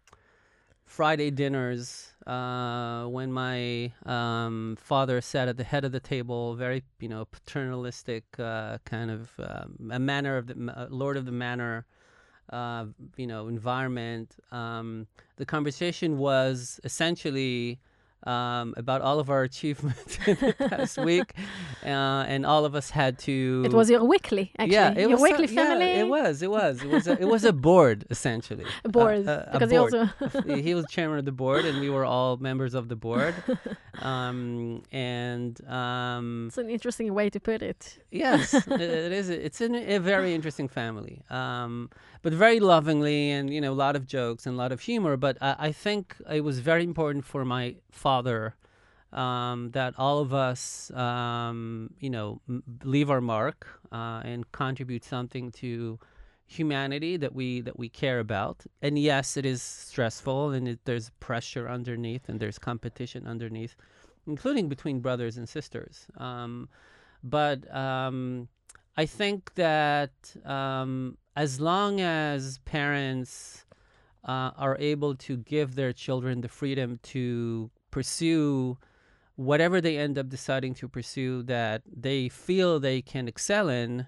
Friday 0.85 1.31
dinners, 1.31 2.13
uh, 2.27 3.05
when 3.17 3.33
my 3.33 3.93
um, 4.07 4.77
father 4.81 5.21
sat 5.21 5.47
at 5.49 5.57
the 5.57 5.65
head 5.73 5.85
of 5.85 5.93
the 5.93 6.01
table, 6.01 6.55
very, 6.55 6.83
you 7.01 7.09
know, 7.09 7.25
paternalistic 7.37 8.25
uh, 8.39 8.79
kind 8.85 9.11
of 9.11 9.31
um, 9.39 9.91
a 9.93 9.99
manner 9.99 10.35
of 10.41 10.47
the 10.47 10.57
uh, 10.75 10.87
Lord 10.91 11.17
of 11.17 11.25
the 11.25 11.33
Manor, 11.33 11.87
uh, 12.51 12.87
you 13.17 13.27
know, 13.27 13.49
environment. 13.49 14.37
Um, 14.51 15.07
the 15.37 15.47
conversation 15.47 16.19
was 16.19 16.81
essentially 16.85 17.79
um, 18.25 18.75
about 18.77 19.03
all 19.03 19.19
of 19.19 19.31
our 19.31 19.43
achievements 19.43 20.19
in 20.27 20.37
the 20.37 20.53
past 20.53 20.99
week, 21.05 21.35
uh, 21.85 21.89
and 21.89 22.47
all 22.47 22.65
of 22.65 22.75
us 22.75 22.91
had 22.91 23.19
to. 23.21 23.63
It 23.65 23.73
was 23.73 23.91
your 23.91 24.05
weekly, 24.05 24.53
actually. 24.59 24.75
yeah, 24.75 24.93
it 24.93 25.01
your 25.01 25.11
was 25.11 25.23
weekly 25.23 25.47
yeah, 25.47 25.65
family 25.65 25.87
it 25.87 26.09
was. 26.09 26.43
It 26.43 26.51
was. 26.51 26.83
It 26.83 26.89
was. 26.89 27.07
A, 27.09 27.21
it 27.21 27.27
was 27.27 27.45
a 27.45 27.53
board 27.53 28.05
essentially. 28.11 28.65
a 28.85 28.89
board. 28.99 29.27
Uh, 29.27 29.31
uh, 29.31 29.45
a 29.49 29.53
because 29.53 29.71
he 29.71 29.77
board. 29.77 29.95
also 29.95 30.55
he 30.57 30.75
was 30.75 30.87
chairman 30.89 31.19
of 31.19 31.25
the 31.25 31.33
board, 31.33 31.65
and 31.65 31.81
we 31.81 31.91
were 31.91 32.05
all 32.05 32.37
members 32.37 32.75
of 32.75 32.89
the 32.89 32.97
board. 32.97 33.35
Um, 34.01 34.83
and 34.93 35.61
um, 35.69 36.47
it's 36.49 36.59
an 36.59 36.71
interesting 36.71 37.13
way 37.15 37.29
to 37.31 37.41
put 37.41 37.63
it. 37.63 37.99
Yes, 38.11 38.55
it 38.55 38.81
it 38.81 39.13
is. 39.13 39.31
It's 39.31 39.61
in 39.61 39.75
a 39.75 39.99
very 39.99 40.35
interesting 40.35 40.69
family, 40.69 41.23
um, 41.29 41.91
but 42.23 42.33
very 42.33 42.61
lovingly, 42.61 43.31
and 43.31 43.53
you 43.53 43.61
know, 43.61 43.73
a 43.73 43.75
lot 43.75 43.97
of 43.97 44.07
jokes 44.07 44.47
and 44.47 44.55
a 44.55 44.59
lot 44.59 44.73
of 44.73 44.81
humor. 44.81 45.17
But 45.17 45.37
I, 45.41 45.57
I 45.59 45.73
think 45.73 46.17
it 46.31 46.43
was 46.43 46.61
very 46.61 46.85
important 46.85 47.25
for 47.25 47.45
my 47.45 47.77
father 47.91 48.55
um, 49.13 49.71
that 49.73 49.95
all 49.99 50.21
of 50.21 50.33
us, 50.33 50.91
um, 50.93 51.91
you 51.99 52.11
know, 52.11 52.41
m- 52.49 52.63
leave 52.85 53.11
our 53.11 53.21
mark 53.21 53.67
uh, 53.91 54.23
and 54.25 54.51
contribute 54.53 55.05
something 55.05 55.51
to 55.53 55.99
humanity 56.47 57.17
that 57.17 57.35
we 57.35 57.61
that 57.63 57.79
we 57.79 57.89
care 57.89 58.21
about. 58.21 58.65
And 58.81 58.99
yes, 58.99 59.37
it 59.37 59.45
is 59.45 59.63
stressful, 59.63 60.51
and 60.51 60.69
it, 60.69 60.81
there's 60.85 61.11
pressure 61.21 61.69
underneath, 61.69 62.29
and 62.29 62.41
there's 62.41 62.59
competition 62.59 63.27
underneath, 63.27 63.77
including 64.27 64.69
between 64.69 65.01
brothers 65.01 65.37
and 65.37 65.49
sisters. 65.49 66.07
Um, 66.17 66.69
but 67.25 67.73
um, 67.75 68.49
I 68.97 69.07
think 69.07 69.55
that 69.55 70.13
um, 70.45 71.17
as 71.35 71.61
long 71.61 72.01
as 72.01 72.59
parents 72.65 73.65
uh, 74.25 74.51
are 74.57 74.77
able 74.79 75.15
to 75.15 75.37
give 75.37 75.75
their 75.75 75.93
children 75.93 76.41
the 76.41 76.49
freedom 76.49 77.01
to 77.03 77.71
pursue 77.91 78.79
whatever 79.37 79.81
they 79.81 79.97
end 79.97 80.19
up 80.19 80.29
deciding 80.29 80.75
to 80.75 80.89
pursue 80.89 81.43
that 81.45 81.83
they 81.91 82.29
feel 82.29 82.79
they 82.79 83.03
can 83.03 83.27
excel 83.27 83.69
in, 83.69 84.07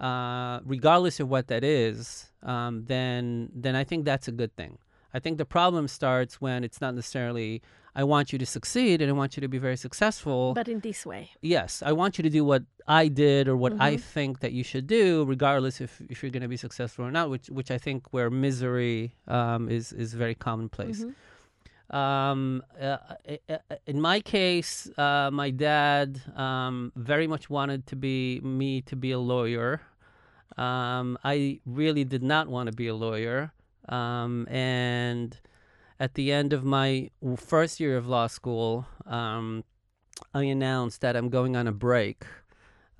uh, 0.00 0.60
regardless 0.64 1.20
of 1.20 1.28
what 1.28 1.46
that 1.48 1.62
is, 1.62 2.32
um, 2.42 2.84
then 2.86 3.50
then 3.54 3.76
I 3.76 3.84
think 3.84 4.04
that's 4.04 4.26
a 4.26 4.32
good 4.32 4.54
thing. 4.56 4.78
I 5.12 5.20
think 5.20 5.38
the 5.38 5.44
problem 5.44 5.86
starts 5.86 6.40
when 6.40 6.64
it's 6.64 6.80
not 6.80 6.94
necessarily 6.94 7.62
I 7.96 8.02
want 8.04 8.32
you 8.32 8.38
to 8.38 8.46
succeed 8.46 9.00
and 9.00 9.08
I 9.08 9.12
want 9.14 9.36
you 9.36 9.40
to 9.40 9.48
be 9.48 9.58
very 9.58 9.76
successful. 9.76 10.52
But 10.54 10.68
in 10.68 10.80
this 10.80 11.06
way. 11.06 11.30
yes, 11.40 11.82
I 11.82 11.92
want 11.92 12.18
you 12.18 12.22
to 12.22 12.30
do 12.30 12.44
what 12.44 12.62
I 12.88 13.08
did 13.08 13.46
or 13.48 13.56
what 13.56 13.72
I 13.80 13.94
Mhm. 13.96 14.00
think 14.00 14.40
that 14.40 14.52
you 14.52 14.64
should 14.64 14.86
do, 14.86 15.24
regardless 15.24 15.80
if, 15.80 16.00
if 16.08 16.22
you're 16.22 16.30
going 16.36 16.42
to 16.42 16.48
be 16.48 16.56
successful 16.56 17.04
or 17.04 17.10
not. 17.10 17.30
Which 17.30 17.46
which 17.58 17.70
I 17.70 17.78
think 17.78 17.98
where 18.12 18.30
misery 18.30 19.14
um, 19.28 19.68
is 19.68 19.92
is 19.92 20.14
very 20.14 20.34
commonplace. 20.34 21.04
Mhm. 21.04 21.14
Um, 21.90 22.62
uh, 22.80 22.96
i- 23.28 23.38
i- 23.48 23.78
in 23.86 24.00
my 24.00 24.18
case, 24.20 24.90
uh, 24.98 25.30
my 25.42 25.50
dad 25.50 26.20
um, 26.36 26.92
very 26.96 27.26
much 27.26 27.48
wanted 27.50 27.86
to 27.86 27.96
be 27.96 28.40
me 28.42 28.80
to 28.90 28.96
be 28.96 29.10
a 29.12 29.18
lawyer. 29.18 29.80
Um, 30.56 31.18
I 31.24 31.60
really 31.66 32.04
did 32.04 32.22
not 32.22 32.48
want 32.48 32.66
to 32.70 32.74
be 32.74 32.88
a 32.88 32.94
lawyer. 32.94 33.52
Um, 33.88 34.46
and 34.48 35.38
at 35.98 36.14
the 36.14 36.32
end 36.32 36.52
of 36.52 36.64
my 36.64 37.10
first 37.36 37.80
year 37.80 37.96
of 37.96 38.06
law 38.06 38.26
school, 38.26 38.86
um, 39.06 39.64
I 40.32 40.44
announced 40.44 41.00
that 41.00 41.16
I'm 41.16 41.28
going 41.28 41.56
on 41.56 41.66
a 41.66 41.72
break, 41.72 42.24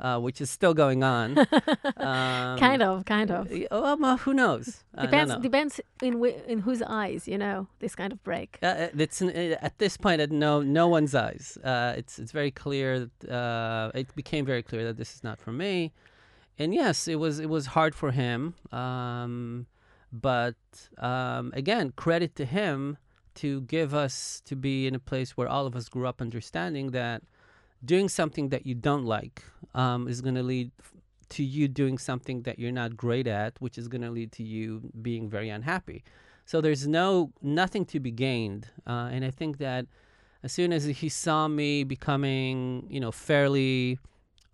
uh, 0.00 0.18
which 0.20 0.40
is 0.40 0.50
still 0.50 0.74
going 0.74 1.02
on. 1.02 1.46
Um, 1.96 2.58
kind 2.58 2.82
of, 2.82 3.04
kind 3.06 3.30
of. 3.30 3.50
Oh, 3.70 3.96
well, 3.96 4.18
who 4.18 4.34
knows? 4.34 4.84
Uh, 4.94 5.04
no, 5.04 5.06
Depends. 5.06 5.32
no. 5.32 5.40
Depends 5.40 5.80
in 6.02 6.22
in 6.46 6.58
whose 6.58 6.82
eyes, 6.82 7.26
you 7.26 7.38
know, 7.38 7.68
this 7.78 7.94
kind 7.94 8.12
of 8.12 8.22
break. 8.22 8.58
Uh, 8.62 8.66
uh, 8.66 8.88
it's 8.98 9.22
uh, 9.22 9.56
at 9.62 9.78
this 9.78 9.96
point 9.96 10.20
at 10.20 10.30
no 10.30 10.60
no 10.60 10.86
one's 10.88 11.14
eyes. 11.14 11.56
Uh, 11.64 11.94
it's 11.96 12.18
it's 12.18 12.32
very 12.32 12.50
clear. 12.50 13.08
That, 13.20 13.30
uh, 13.32 13.90
it 13.94 14.14
became 14.14 14.44
very 14.44 14.62
clear 14.62 14.84
that 14.84 14.98
this 14.98 15.14
is 15.14 15.24
not 15.24 15.38
for 15.40 15.52
me, 15.52 15.92
and 16.58 16.74
yes, 16.74 17.08
it 17.08 17.16
was 17.16 17.38
it 17.38 17.48
was 17.48 17.66
hard 17.66 17.94
for 17.94 18.10
him. 18.10 18.54
Um, 18.70 19.66
but 20.20 20.54
um, 20.98 21.52
again, 21.54 21.92
credit 21.96 22.36
to 22.36 22.44
him 22.44 22.96
to 23.34 23.62
give 23.62 23.94
us 23.94 24.40
to 24.44 24.54
be 24.54 24.86
in 24.86 24.94
a 24.94 24.98
place 25.00 25.36
where 25.36 25.48
all 25.48 25.66
of 25.66 25.74
us 25.74 25.88
grew 25.88 26.06
up 26.06 26.20
understanding 26.20 26.92
that 26.92 27.22
doing 27.84 28.08
something 28.08 28.48
that 28.50 28.64
you 28.64 28.74
don't 28.74 29.04
like 29.04 29.42
um, 29.74 30.06
is 30.06 30.20
going 30.20 30.36
to 30.36 30.42
lead 30.42 30.70
to 31.30 31.42
you 31.42 31.66
doing 31.66 31.98
something 31.98 32.42
that 32.42 32.58
you're 32.58 32.72
not 32.72 32.96
great 32.96 33.26
at, 33.26 33.60
which 33.60 33.76
is 33.76 33.88
going 33.88 34.02
to 34.02 34.10
lead 34.10 34.30
to 34.32 34.44
you 34.44 34.82
being 35.02 35.28
very 35.28 35.48
unhappy. 35.48 36.04
So 36.46 36.60
there's 36.60 36.86
no 36.86 37.32
nothing 37.42 37.84
to 37.86 37.98
be 37.98 38.10
gained, 38.10 38.68
uh, 38.86 39.08
and 39.10 39.24
I 39.24 39.30
think 39.30 39.58
that 39.58 39.86
as 40.42 40.52
soon 40.52 40.72
as 40.72 40.84
he 40.84 41.08
saw 41.08 41.48
me 41.48 41.84
becoming, 41.84 42.86
you 42.90 43.00
know, 43.00 43.10
fairly, 43.10 43.98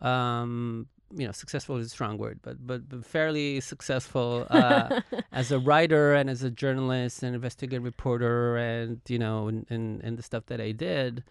um, 0.00 0.87
you 1.14 1.26
know, 1.26 1.33
successful 1.33 1.76
is 1.76 1.87
a 1.87 1.90
strong 1.90 2.19
word, 2.19 2.40
but 2.43 2.64
but, 2.67 2.88
but 2.88 3.05
fairly 3.05 3.61
successful 3.61 4.47
uh, 4.50 5.00
as 5.33 5.50
a 5.50 5.59
writer 5.59 6.14
and 6.14 6.31
as 6.31 6.43
a 6.43 6.50
journalist 6.50 7.23
and 7.23 7.35
investigative 7.35 7.85
reporter, 7.85 8.57
and 8.57 9.00
you 9.09 9.19
know, 9.19 9.49
and 9.49 9.67
and, 9.71 10.00
and 10.02 10.19
the 10.19 10.23
stuff 10.23 10.47
that 10.47 10.61
I 10.61 10.73
did, 10.73 11.25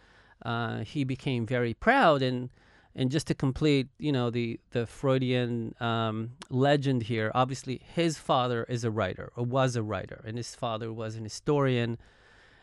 uh, 0.43 0.79
he 0.79 1.03
became 1.03 1.45
very 1.45 1.74
proud 1.74 2.21
and. 2.21 2.50
And 2.95 3.12
just 3.12 3.27
to 3.27 3.36
complete, 3.36 3.88
you 4.00 4.12
know, 4.12 4.31
the 4.31 4.59
the 4.71 4.88
Freudian 4.88 5.75
um, 5.79 6.31
legend 6.50 7.03
here. 7.03 7.31
Obviously, 7.36 7.79
his 7.93 8.17
father 8.17 8.65
is 8.67 8.83
a 8.83 8.89
writer 8.89 9.31
or 9.38 9.45
was 9.45 9.75
a 9.75 9.83
writer, 9.83 10.21
and 10.25 10.36
his 10.36 10.55
father 10.55 10.91
was 10.91 11.15
an 11.15 11.24
historian. 11.24 12.00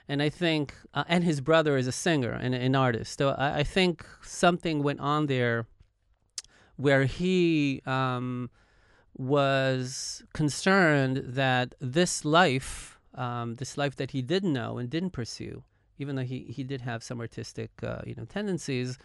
And 0.09 0.21
I 0.21 0.29
think, 0.29 0.75
uh, 0.93 1.05
and 1.09 1.23
his 1.23 1.41
brother 1.41 1.77
is 1.77 1.87
a 1.87 1.93
singer 1.93 2.33
and 2.33 2.55
an 2.55 2.75
artist. 2.75 3.17
So 3.19 3.31
I, 3.31 3.59
I 3.59 3.63
think 3.63 4.05
something 4.21 4.83
went 4.83 5.01
on 5.01 5.27
there 5.27 5.67
where 6.77 7.05
he 7.05 7.83
um, 7.87 8.51
was 9.17 10.23
concerned 10.33 11.23
that 11.27 11.75
this 11.81 12.25
life, 12.25 12.99
um, 13.15 13.57
this 13.57 13.79
life 13.79 13.97
that 13.97 14.11
he 14.11 14.23
didn't 14.23 14.53
know 14.53 14.79
and 14.79 14.91
didn't 14.91 15.11
pursue, 15.11 15.63
even 15.99 16.17
though 16.17 16.23
he, 16.23 16.41
he 16.49 16.63
did 16.63 16.83
have 16.83 17.03
some 17.03 17.21
artistic, 17.21 17.71
uh, 17.83 18.01
you 18.07 18.15
know, 18.15 18.25
tendencies, 18.25 18.99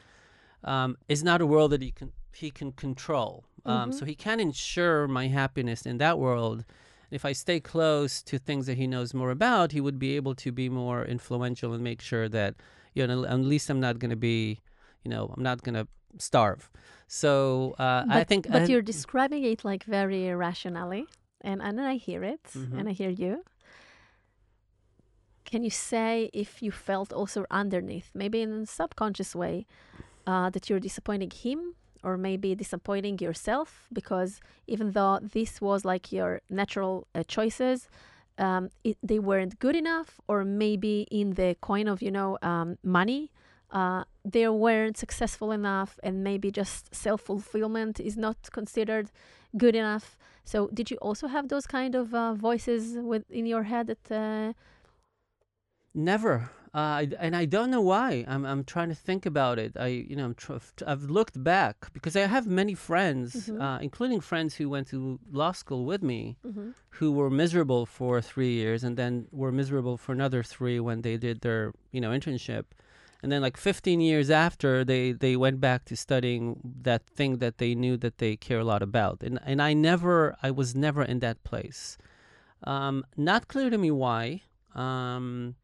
um, 0.63 0.97
is 1.07 1.23
not 1.23 1.41
a 1.41 1.45
world 1.45 1.71
that 1.71 1.81
he 1.81 1.91
can 1.91 2.11
he 2.33 2.49
can 2.49 2.71
control. 2.71 3.43
Um, 3.65 3.91
Mhm. 3.91 3.93
So 3.93 4.05
he 4.05 4.15
can 4.15 4.39
ensure 4.39 5.05
my 5.07 5.27
happiness 5.27 5.85
in 5.85 5.97
that 5.97 6.17
world. 6.17 6.63
If 7.09 7.25
I 7.25 7.33
stay 7.33 7.59
close 7.59 8.23
to 8.23 8.39
things 8.39 8.67
that 8.67 8.77
he 8.77 8.87
knows 8.87 9.13
more 9.13 9.31
about, 9.31 9.73
he 9.73 9.81
would 9.81 9.99
be 9.99 10.15
able 10.15 10.33
to 10.35 10.51
be 10.51 10.69
more 10.69 11.03
influential 11.03 11.73
and 11.73 11.83
make 11.83 12.01
sure 12.01 12.29
that 12.29 12.55
you 12.93 13.05
know 13.05 13.25
at 13.25 13.39
least 13.39 13.69
I'm 13.69 13.81
not 13.81 13.99
going 13.99 14.11
to 14.11 14.15
be, 14.33 14.61
you 15.03 15.11
know, 15.11 15.33
I'm 15.35 15.43
not 15.43 15.61
going 15.63 15.75
to 15.75 15.87
starve. 16.17 16.69
So 17.07 17.75
uh, 17.79 18.05
I 18.09 18.23
think, 18.23 18.47
But 18.51 18.61
I- 18.63 18.65
you're 18.71 18.81
describing 18.81 19.43
it 19.43 19.63
like 19.65 19.83
very 19.83 20.33
rationally, 20.35 21.05
and 21.41 21.61
and 21.61 21.79
I 21.81 21.95
hear 21.95 22.23
it, 22.23 22.43
Mhm. 22.55 22.77
and 22.79 22.89
I 22.89 22.93
hear 22.93 23.09
you. 23.09 23.43
Can 25.45 25.63
you 25.63 25.69
say 25.69 26.29
if 26.33 26.61
you 26.61 26.71
felt 26.71 27.11
also 27.11 27.45
underneath, 27.51 28.09
maybe 28.13 28.41
in 28.41 28.51
a 28.61 28.65
subconscious 28.65 29.35
way, 29.35 29.65
uh, 30.25 30.49
that 30.51 30.69
you're 30.69 30.79
disappointing 30.79 31.31
him, 31.31 31.75
or 32.03 32.15
maybe 32.17 32.55
disappointing 32.55 33.19
yourself? 33.19 33.87
Because 33.91 34.39
even 34.67 34.91
though 34.91 35.19
this 35.21 35.59
was 35.59 35.83
like 35.83 36.11
your 36.13 36.41
natural 36.49 37.07
uh, 37.13 37.23
choices, 37.27 37.89
um, 38.37 38.69
it, 38.83 38.97
they 39.03 39.19
weren't 39.19 39.59
good 39.59 39.75
enough, 39.75 40.21
or 40.27 40.45
maybe 40.45 41.05
in 41.11 41.31
the 41.31 41.55
coin 41.59 41.87
of 41.87 42.01
you 42.01 42.11
know 42.11 42.37
um, 42.41 42.77
money, 42.83 43.31
uh, 43.71 44.03
they 44.23 44.47
weren't 44.47 44.97
successful 44.97 45.51
enough, 45.51 45.99
and 46.03 46.23
maybe 46.23 46.51
just 46.51 46.93
self 46.93 47.21
fulfillment 47.21 47.99
is 47.99 48.17
not 48.17 48.37
considered 48.51 49.11
good 49.57 49.75
enough. 49.75 50.17
So, 50.43 50.69
did 50.73 50.91
you 50.91 50.97
also 50.97 51.27
have 51.27 51.47
those 51.49 51.67
kind 51.67 51.95
of 51.95 52.13
uh, 52.13 52.33
voices 52.33 52.97
with 52.97 53.29
in 53.29 53.45
your 53.45 53.63
head 53.63 53.87
that? 53.87 54.11
Uh, 54.11 54.53
Never. 55.93 56.49
Uh, 56.73 56.77
I, 57.03 57.09
and 57.19 57.35
I 57.35 57.43
don't 57.45 57.69
know 57.69 57.81
why. 57.81 58.23
I'm, 58.29 58.45
I'm 58.45 58.63
trying 58.63 58.87
to 58.89 58.95
think 58.95 59.25
about 59.25 59.59
it. 59.59 59.73
I, 59.77 59.87
you 59.87 60.15
know, 60.15 60.23
I'm 60.25 60.35
tr- 60.35 60.53
I've 60.87 61.03
looked 61.03 61.43
back 61.43 61.91
because 61.91 62.15
I 62.15 62.21
have 62.21 62.47
many 62.47 62.75
friends, 62.75 63.49
Mhm. 63.49 63.59
uh, 63.61 63.79
including 63.81 64.21
friends 64.21 64.55
who 64.55 64.69
went 64.69 64.87
to 64.87 65.19
law 65.33 65.51
school 65.51 65.83
with 65.85 66.01
me, 66.01 66.37
mhm. 66.45 66.73
who 66.91 67.11
were 67.11 67.29
miserable 67.29 67.85
for 67.85 68.21
three 68.21 68.53
years 68.53 68.85
and 68.85 68.95
then 68.95 69.27
were 69.31 69.51
miserable 69.51 69.97
for 69.97 70.13
another 70.13 70.43
three 70.43 70.79
when 70.79 71.01
they 71.01 71.17
did 71.17 71.41
their, 71.41 71.73
you 71.91 71.99
know, 71.99 72.11
internship. 72.11 72.63
And 73.23 73.31
then 73.31 73.41
like 73.41 73.57
15 73.57 74.01
years 74.01 74.29
after, 74.29 74.83
they, 74.83 75.11
they 75.11 75.35
went 75.35 75.59
back 75.59 75.85
to 75.85 75.95
studying 75.95 76.59
that 76.81 77.05
thing 77.05 77.37
that 77.37 77.59
they 77.59 77.75
knew 77.75 77.97
that 77.97 78.17
they 78.17 78.35
care 78.35 78.59
a 78.59 78.63
lot 78.63 78.81
about. 78.81 79.21
And, 79.21 79.39
and 79.45 79.61
I 79.61 79.73
never, 79.73 80.35
I 80.41 80.49
was 80.49 80.75
never 80.75 81.03
in 81.03 81.19
that 81.19 81.43
place. 81.43 81.97
Um, 82.63 83.05
not 83.15 83.47
clear 83.47 83.69
to 83.69 83.77
me 83.77 83.91
why. 83.91 84.41
Um, 84.73 85.55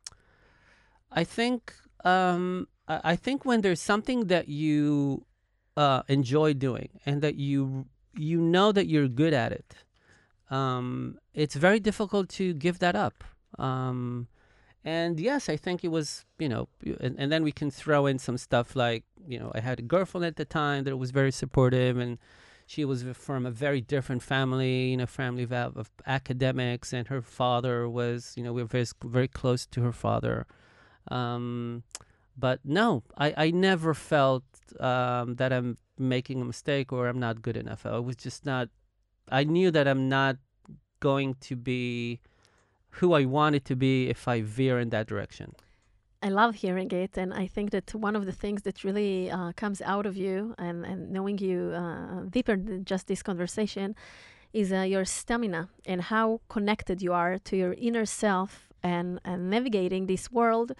I 1.11 1.23
think 1.23 1.73
um, 2.03 2.67
I, 2.87 3.01
I 3.03 3.15
think 3.15 3.45
when 3.45 3.61
there's 3.61 3.81
something 3.81 4.25
that 4.25 4.47
you 4.47 5.25
uh, 5.75 6.03
enjoy 6.07 6.53
doing 6.53 6.89
and 7.05 7.21
that 7.21 7.35
you 7.35 7.85
you 8.15 8.41
know 8.41 8.71
that 8.71 8.87
you're 8.87 9.07
good 9.07 9.33
at 9.33 9.51
it, 9.51 9.75
um, 10.49 11.19
it's 11.33 11.55
very 11.55 11.79
difficult 11.79 12.29
to 12.29 12.53
give 12.53 12.79
that 12.79 12.95
up. 12.95 13.23
Um, 13.59 14.27
and 14.83 15.19
yes, 15.19 15.49
I 15.49 15.57
think 15.57 15.83
it 15.83 15.89
was 15.89 16.25
you 16.39 16.49
know, 16.49 16.67
and, 16.99 17.15
and 17.19 17.31
then 17.31 17.43
we 17.43 17.51
can 17.51 17.71
throw 17.71 18.05
in 18.05 18.19
some 18.19 18.37
stuff 18.37 18.75
like 18.75 19.03
you 19.27 19.39
know 19.39 19.51
I 19.53 19.59
had 19.59 19.79
a 19.79 19.83
girlfriend 19.83 20.25
at 20.25 20.35
the 20.35 20.45
time 20.45 20.83
that 20.85 20.97
was 20.97 21.11
very 21.11 21.31
supportive 21.31 21.97
and. 21.97 22.17
She 22.69 22.83
was 22.83 23.05
from 23.13 23.45
a 23.45 23.49
very 23.49 23.79
different 23.79 24.21
family, 24.21 24.89
you 24.89 24.97
know, 24.97 25.05
family 25.05 25.43
of, 25.43 25.53
of 25.53 25.89
academics, 26.05 26.91
and 26.91 27.07
her 27.07 27.21
father 27.21 27.87
was, 27.87 28.33
you 28.35 28.43
know, 28.43 28.51
we 28.51 28.61
were 28.61 28.67
very, 28.67 28.85
very 29.05 29.29
close 29.29 29.65
to 29.67 29.83
her 29.83 29.93
father. 29.93 30.45
Um, 31.09 31.83
but 32.37 32.59
no, 32.63 33.03
I, 33.17 33.33
I 33.37 33.51
never 33.51 33.93
felt 33.93 34.43
um, 34.79 35.35
that 35.35 35.51
I'm 35.51 35.77
making 35.97 36.41
a 36.41 36.45
mistake 36.45 36.93
or 36.93 37.07
I'm 37.07 37.19
not 37.19 37.41
good 37.41 37.57
enough. 37.57 37.85
I 37.85 37.97
was 37.99 38.15
just 38.15 38.45
not, 38.45 38.69
I 39.29 39.43
knew 39.43 39.71
that 39.71 39.87
I'm 39.87 40.07
not 40.07 40.37
going 40.99 41.35
to 41.41 41.55
be 41.55 42.19
who 42.91 43.13
I 43.13 43.25
wanted 43.25 43.65
to 43.65 43.75
be 43.75 44.09
if 44.09 44.27
I 44.27 44.41
veer 44.41 44.79
in 44.79 44.89
that 44.89 45.07
direction. 45.07 45.55
I 46.21 46.29
love 46.29 46.55
hearing 46.55 46.91
it, 46.91 47.15
and 47.15 47.31
I 47.31 47.45
think 47.45 47.69
that 47.71 47.93
one 47.93 48.15
of 48.15 48.25
the 48.25 48.31
things 48.31 48.63
that 48.63 48.83
really 48.83 49.29
uh, 49.29 49.51
comes 49.55 49.81
out 49.81 50.07
of 50.07 50.17
you 50.17 50.55
and, 50.57 50.83
and 50.83 51.11
knowing 51.11 51.37
you 51.37 51.73
uh, 51.75 52.21
deeper 52.29 52.55
than 52.55 52.85
just 52.85 53.05
this 53.07 53.21
conversation 53.21 53.95
is 54.51 54.73
uh, 54.73 54.81
your 54.81 55.05
stamina 55.05 55.69
and 55.85 56.01
how 56.01 56.41
connected 56.49 57.01
you 57.01 57.13
are 57.13 57.37
to 57.37 57.55
your 57.55 57.73
inner 57.73 58.05
self 58.05 58.67
and, 58.81 59.19
and 59.23 59.49
navigating 59.49 60.07
this 60.07 60.31
world 60.31 60.71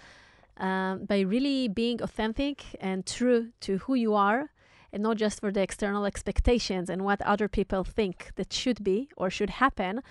um, 0.58 1.06
by 1.06 1.20
really 1.20 1.68
being 1.68 2.02
authentic 2.02 2.64
and 2.80 3.06
true 3.06 3.50
to 3.62 3.78
who 3.80 3.94
you 3.94 4.16
are 4.16 4.50
and 4.92 5.04
not 5.04 5.18
just 5.18 5.40
for 5.40 5.52
the 5.52 5.62
external 5.62 6.06
expectations 6.06 6.90
and 6.90 7.04
what 7.04 7.22
other 7.22 7.48
people 7.48 7.84
think 7.84 8.32
that 8.36 8.52
should 8.52 8.84
be 8.84 9.10
or 9.18 9.30
should 9.30 9.52
happen 9.52 10.02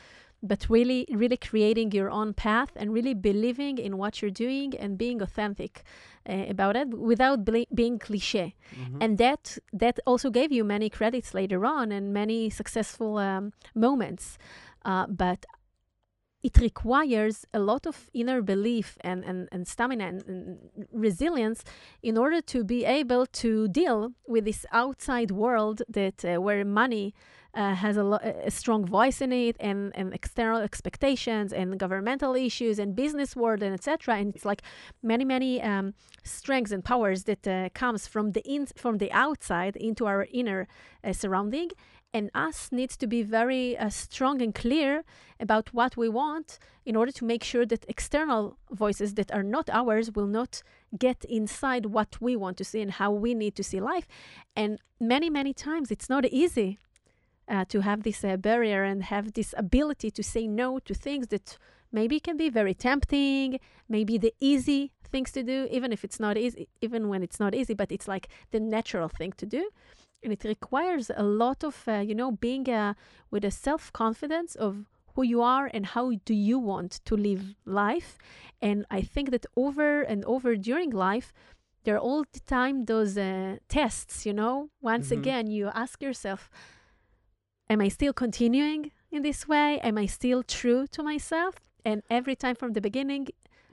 but 0.47 0.61
really 0.77 1.01
really 1.23 1.37
creating 1.51 1.89
your 1.99 2.11
own 2.11 2.33
path 2.35 2.71
and 2.81 2.87
really 2.93 3.15
believing 3.15 3.79
in 3.87 3.93
what 4.01 4.13
you're 4.21 4.39
doing 4.47 4.69
and 4.83 4.91
being 5.05 5.19
authentic 5.23 5.73
uh, 6.29 6.45
about 6.55 6.75
it 6.77 6.89
without 7.11 7.39
being 7.81 7.99
cliche 8.07 8.49
Mhm. 8.75 8.99
and 9.03 9.19
that 9.19 9.59
that 9.83 9.97
also 10.07 10.29
gave 10.31 10.51
you 10.57 10.65
many 10.65 10.89
credits 10.99 11.35
later 11.41 11.61
on 11.77 11.93
and 11.97 12.05
many 12.23 12.51
successful 12.51 13.13
um, 13.19 13.45
moments 13.75 14.25
uh, 14.91 15.07
but 15.25 15.41
it 16.47 16.59
requires 16.59 17.45
a 17.53 17.59
lot 17.59 17.87
of 17.87 18.09
inner 18.15 18.41
belief 18.41 18.97
and, 19.01 19.25
and, 19.25 19.49
and 19.51 19.67
stamina 19.67 20.07
and, 20.07 20.23
and 20.29 20.59
resilience 20.93 21.65
in 22.05 22.17
order 22.17 22.41
to 22.41 22.63
be 22.63 22.85
able 22.85 23.27
to 23.27 23.67
deal 23.67 24.13
with 24.29 24.45
this 24.45 24.65
outside 24.71 25.33
world 25.33 25.83
that 25.89 26.25
uh, 26.25 26.41
where 26.41 26.65
money 26.65 27.13
uh, 27.53 27.75
has 27.75 27.97
a, 27.97 28.05
lo- 28.05 28.21
a 28.23 28.51
strong 28.51 28.85
voice 28.85 29.21
in 29.21 29.33
it 29.33 29.57
and, 29.59 29.91
and 29.97 30.15
external 30.15 30.61
expectations 30.61 31.53
and 31.53 31.81
governmental 31.81 32.37
issues 32.37 32.79
and 32.79 32.95
business 32.95 33.35
world 33.35 33.61
and 33.63 33.75
etc 33.75 34.15
and 34.15 34.37
it's 34.37 34.45
like 34.45 34.63
many 35.03 35.25
many 35.25 35.61
um, 35.63 35.95
strengths 36.23 36.71
and 36.71 36.85
powers 36.85 37.25
that 37.25 37.49
uh, 37.49 37.69
comes 37.75 38.07
from 38.07 38.33
the 38.33 38.43
in, 38.43 38.67
from 38.67 38.99
the 38.99 39.11
outside 39.11 39.75
into 39.75 40.07
our 40.07 40.29
inner 40.33 40.69
uh, 41.03 41.13
surrounding 41.13 41.71
and 42.17 42.31
us 42.35 42.59
needs 42.79 42.97
to 42.97 43.07
be 43.07 43.23
very 43.23 43.65
uh, 43.77 43.91
strong 43.91 44.37
and 44.45 44.55
clear 44.55 45.05
about 45.39 45.67
what 45.79 45.93
we 45.97 46.09
want 46.09 46.49
in 46.85 46.95
order 46.97 47.13
to 47.13 47.25
make 47.33 47.45
sure 47.45 47.67
that 47.67 47.85
external 47.95 48.57
voices 48.71 49.15
that 49.19 49.31
are 49.37 49.43
not 49.57 49.67
ours 49.81 50.07
will 50.17 50.31
not 50.39 50.63
get 51.07 51.25
inside 51.39 51.85
what 51.97 52.13
we 52.21 52.33
want 52.37 52.57
to 52.57 52.65
see 52.71 52.81
and 52.81 52.93
how 53.01 53.11
we 53.25 53.35
need 53.43 53.55
to 53.57 53.65
see 53.71 53.81
life 53.81 54.07
and 54.61 54.71
many 55.15 55.29
many 55.39 55.53
times 55.53 55.91
it's 55.91 56.11
not 56.15 56.25
easy 56.43 56.79
uh, 57.49 57.65
to 57.73 57.81
have 57.81 58.03
this 58.03 58.25
uh, 58.25 58.37
barrier 58.37 58.83
and 58.91 59.05
have 59.05 59.33
this 59.33 59.55
ability 59.57 60.11
to 60.11 60.23
say 60.23 60.47
no 60.47 60.79
to 60.81 60.95
things 60.95 61.29
that 61.29 61.59
maybe 61.93 62.19
can 62.21 62.37
be 62.37 62.49
very 62.51 62.75
tempting, 62.75 63.61
maybe 63.89 64.19
the 64.19 64.35
easy 64.41 64.93
things 65.13 65.31
to 65.33 65.43
do, 65.43 65.69
even 65.71 65.93
if 65.93 66.05
it's 66.05 66.19
not 66.19 66.37
easy, 66.37 66.69
even 66.81 67.09
when 67.09 67.23
it's 67.23 67.39
not 67.39 67.55
easy, 67.55 67.75
but 67.75 67.93
it's 67.93 68.09
like 68.09 68.29
the 68.51 68.61
natural 68.61 69.09
thing 69.09 69.33
to 69.37 69.47
do. 69.47 69.71
And 70.27 70.33
it 70.33 70.43
requires 70.45 71.09
a 71.17 71.23
lot 71.23 71.63
of, 71.63 71.85
uh, 71.87 71.93
you 72.09 72.13
know, 72.17 72.33
being 72.33 72.69
uh, 72.69 72.95
with 73.31 73.45
a 73.45 73.51
self 73.53 73.93
confidence 73.93 74.57
of 74.57 74.87
who 75.15 75.23
you 75.23 75.41
are 75.41 75.71
and 75.73 75.87
how 75.87 76.11
do 76.25 76.35
you 76.35 76.59
want 76.59 77.01
to 77.05 77.17
live 77.17 77.55
life. 77.65 78.19
And 78.61 78.85
I 78.91 79.03
think 79.03 79.31
that 79.31 79.47
over 79.57 80.03
and 80.03 80.25
over 80.25 80.57
during 80.57 80.91
life, 80.91 81.33
there 81.85 81.95
are 81.95 82.01
all 82.01 82.25
the 82.33 82.41
time 82.41 82.87
those 82.87 83.17
uh, 83.17 83.59
tests, 83.69 84.27
you 84.27 84.33
know. 84.33 84.69
Once 84.83 85.11
Mhm. 85.11 85.19
again, 85.19 85.47
you 85.47 85.71
ask 85.75 86.03
yourself, 86.03 86.51
am 87.71 87.81
I 87.81 87.89
still 87.89 88.13
continuing 88.13 88.91
in 89.13 89.23
this 89.23 89.47
way? 89.47 89.79
Am 89.81 89.97
I 89.97 90.07
still 90.07 90.43
true 90.43 90.87
to 90.89 91.03
myself? 91.05 91.55
And 91.85 92.03
every 92.11 92.35
time 92.35 92.57
from 92.57 92.73
the 92.73 92.81
beginning, 92.81 93.29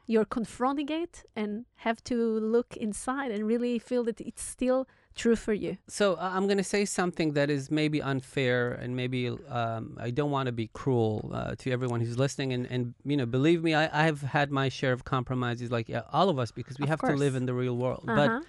you're 0.06 0.26
confronting 0.38 0.90
it 0.90 1.24
and 1.36 1.66
have 1.78 2.04
to 2.04 2.16
look 2.40 2.78
inside 2.78 3.32
and 3.32 3.48
really 3.48 3.80
feel 3.80 4.04
that 4.04 4.22
it's 4.22 4.44
still 4.44 4.88
true 5.16 5.36
for 5.36 5.54
you. 5.54 5.78
So 5.88 6.14
uh, 6.16 6.32
I'm 6.34 6.46
going 6.48 6.58
to 6.58 6.64
say 6.64 6.86
something 6.86 7.34
that 7.34 7.50
is 7.50 7.70
maybe 7.72 8.02
unfair, 8.02 8.72
and 8.74 8.96
maybe 8.96 9.30
um, 9.50 9.98
I 10.00 10.12
don't 10.12 10.32
want 10.32 10.48
to 10.48 10.52
be 10.52 10.70
cruel 10.74 11.32
uh, 11.34 11.56
to 11.60 11.72
everyone 11.72 12.02
who's 12.02 12.18
listening. 12.18 12.54
And, 12.54 12.66
and 12.68 12.94
you 13.06 13.18
know, 13.18 13.26
believe 13.26 13.64
me, 13.64 13.74
I, 13.74 14.08
I've 14.08 14.22
had 14.22 14.52
my 14.52 14.70
share 14.70 14.94
of 14.94 15.04
compromises, 15.04 15.72
like 15.72 15.90
yeah, 15.90 16.02
all 16.12 16.30
of 16.30 16.38
us, 16.40 16.52
because 16.52 16.78
we 16.80 16.84
Of 16.84 16.90
have 16.90 17.02
to 17.02 17.16
live 17.16 17.36
in 17.36 17.46
the 17.46 17.54
real 17.54 17.78
world. 17.78 18.06
Uh-huh. 18.08 18.16
But 18.16 18.46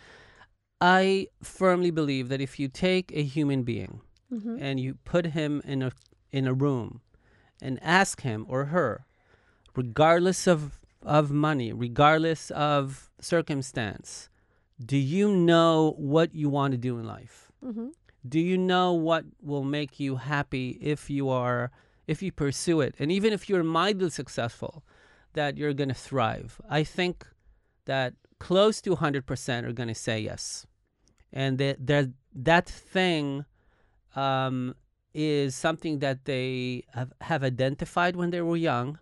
I 0.80 1.28
firmly 1.42 1.90
believe 1.90 2.28
that 2.28 2.40
if 2.40 2.58
you 2.58 2.68
take 2.68 3.12
a 3.14 3.22
human 3.22 3.62
being 3.62 4.00
Mhm. 4.32 4.58
and 4.60 4.80
you 4.80 4.94
put 5.04 5.26
him 5.26 5.62
in 5.64 5.82
a 5.82 5.92
in 6.32 6.46
a 6.46 6.52
room 6.52 7.00
and 7.62 7.78
ask 7.82 8.22
him 8.22 8.44
or 8.48 8.66
her, 8.66 9.06
regardless 9.76 10.46
of 10.46 10.80
of 11.02 11.30
money, 11.30 11.72
regardless 11.72 12.50
of 12.50 13.10
circumstance, 13.20 14.28
do 14.84 14.96
you 14.96 15.34
know 15.34 15.94
what 15.96 16.34
you 16.34 16.48
want 16.48 16.72
to 16.72 16.78
do 16.78 16.98
in 16.98 17.06
life? 17.06 17.50
Mhm. 17.64 17.92
Do 18.26 18.40
you 18.40 18.56
know 18.56 18.92
what 18.92 19.24
will 19.42 19.64
make 19.64 20.00
you 20.00 20.16
happy 20.16 20.78
if 20.80 21.10
you 21.10 21.28
are 21.28 21.70
if 22.06 22.22
you 22.22 22.32
pursue 22.32 22.80
it? 22.80 22.94
And 22.98 23.10
even 23.12 23.32
if 23.32 23.48
you're 23.48 23.62
mildly 23.62 24.10
successful, 24.10 24.84
that 25.34 25.56
you're 25.56 25.74
going 25.74 25.88
to 25.88 25.94
thrive. 25.94 26.60
I 26.68 26.84
think 26.84 27.26
that 27.86 28.14
close 28.38 28.80
to 28.82 28.90
100% 28.90 29.64
are 29.64 29.72
going 29.72 29.88
to 29.88 29.94
say 29.94 30.20
yes. 30.20 30.66
And 31.32 31.58
that 31.58 31.86
that 31.86 32.06
that 32.34 32.66
thing 32.68 33.44
um, 34.16 34.74
is 35.12 35.54
something 35.54 35.98
that 36.00 36.24
they 36.24 36.84
have, 36.94 37.12
have 37.20 37.42
identified 37.44 38.16
when 38.16 38.30
they 38.30 38.40
were 38.40 38.56
young. 38.56 38.98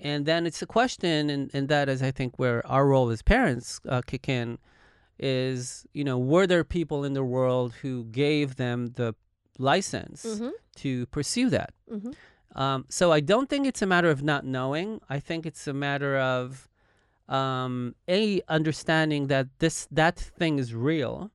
And 0.00 0.26
then 0.26 0.46
it's 0.46 0.62
a 0.62 0.66
question, 0.66 1.30
and, 1.30 1.50
and 1.54 1.68
that 1.68 1.88
is, 1.88 2.02
I 2.02 2.10
think, 2.10 2.38
where 2.38 2.66
our 2.66 2.86
role 2.88 3.08
as 3.10 3.22
parents 3.22 3.80
uh, 3.88 4.02
kick 4.04 4.28
in 4.28 4.58
is, 5.22 5.86
you 5.92 6.04
know, 6.04 6.18
were 6.18 6.46
there 6.46 6.64
people 6.64 7.04
in 7.04 7.12
the 7.12 7.22
world 7.24 7.72
who 7.82 8.04
gave 8.04 8.56
them 8.56 8.92
the 8.96 9.14
license 9.58 10.24
Mhm. 10.26 10.52
to 10.76 11.06
pursue 11.06 11.48
that? 11.50 11.72
Mhm. 11.90 12.14
Um, 12.54 12.84
so 12.90 13.12
I 13.12 13.20
don't 13.20 13.48
think 13.48 13.66
it's 13.66 13.80
a 13.82 13.86
matter 13.86 14.10
of 14.10 14.22
not 14.22 14.44
knowing. 14.44 15.00
I 15.08 15.20
think 15.20 15.46
it's 15.46 15.66
a 15.66 15.72
matter 15.72 16.18
of 16.18 16.68
um, 17.28 17.94
a 18.08 18.42
understanding 18.48 19.28
that 19.28 19.46
this 19.58 19.86
that 19.90 20.18
thing 20.18 20.58
is 20.58 20.74
real, 20.74 21.30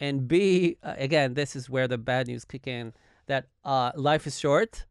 and 0.00 0.26
b 0.28 0.76
uh, 0.82 0.94
again 0.98 1.34
this 1.34 1.54
is 1.56 1.70
where 1.70 1.88
the 1.88 1.96
bad 1.96 2.26
news 2.26 2.44
kick 2.44 2.66
in 2.66 2.92
that 3.26 3.46
uh, 3.64 3.92
life 3.94 4.26
is 4.26 4.38
short, 4.38 4.84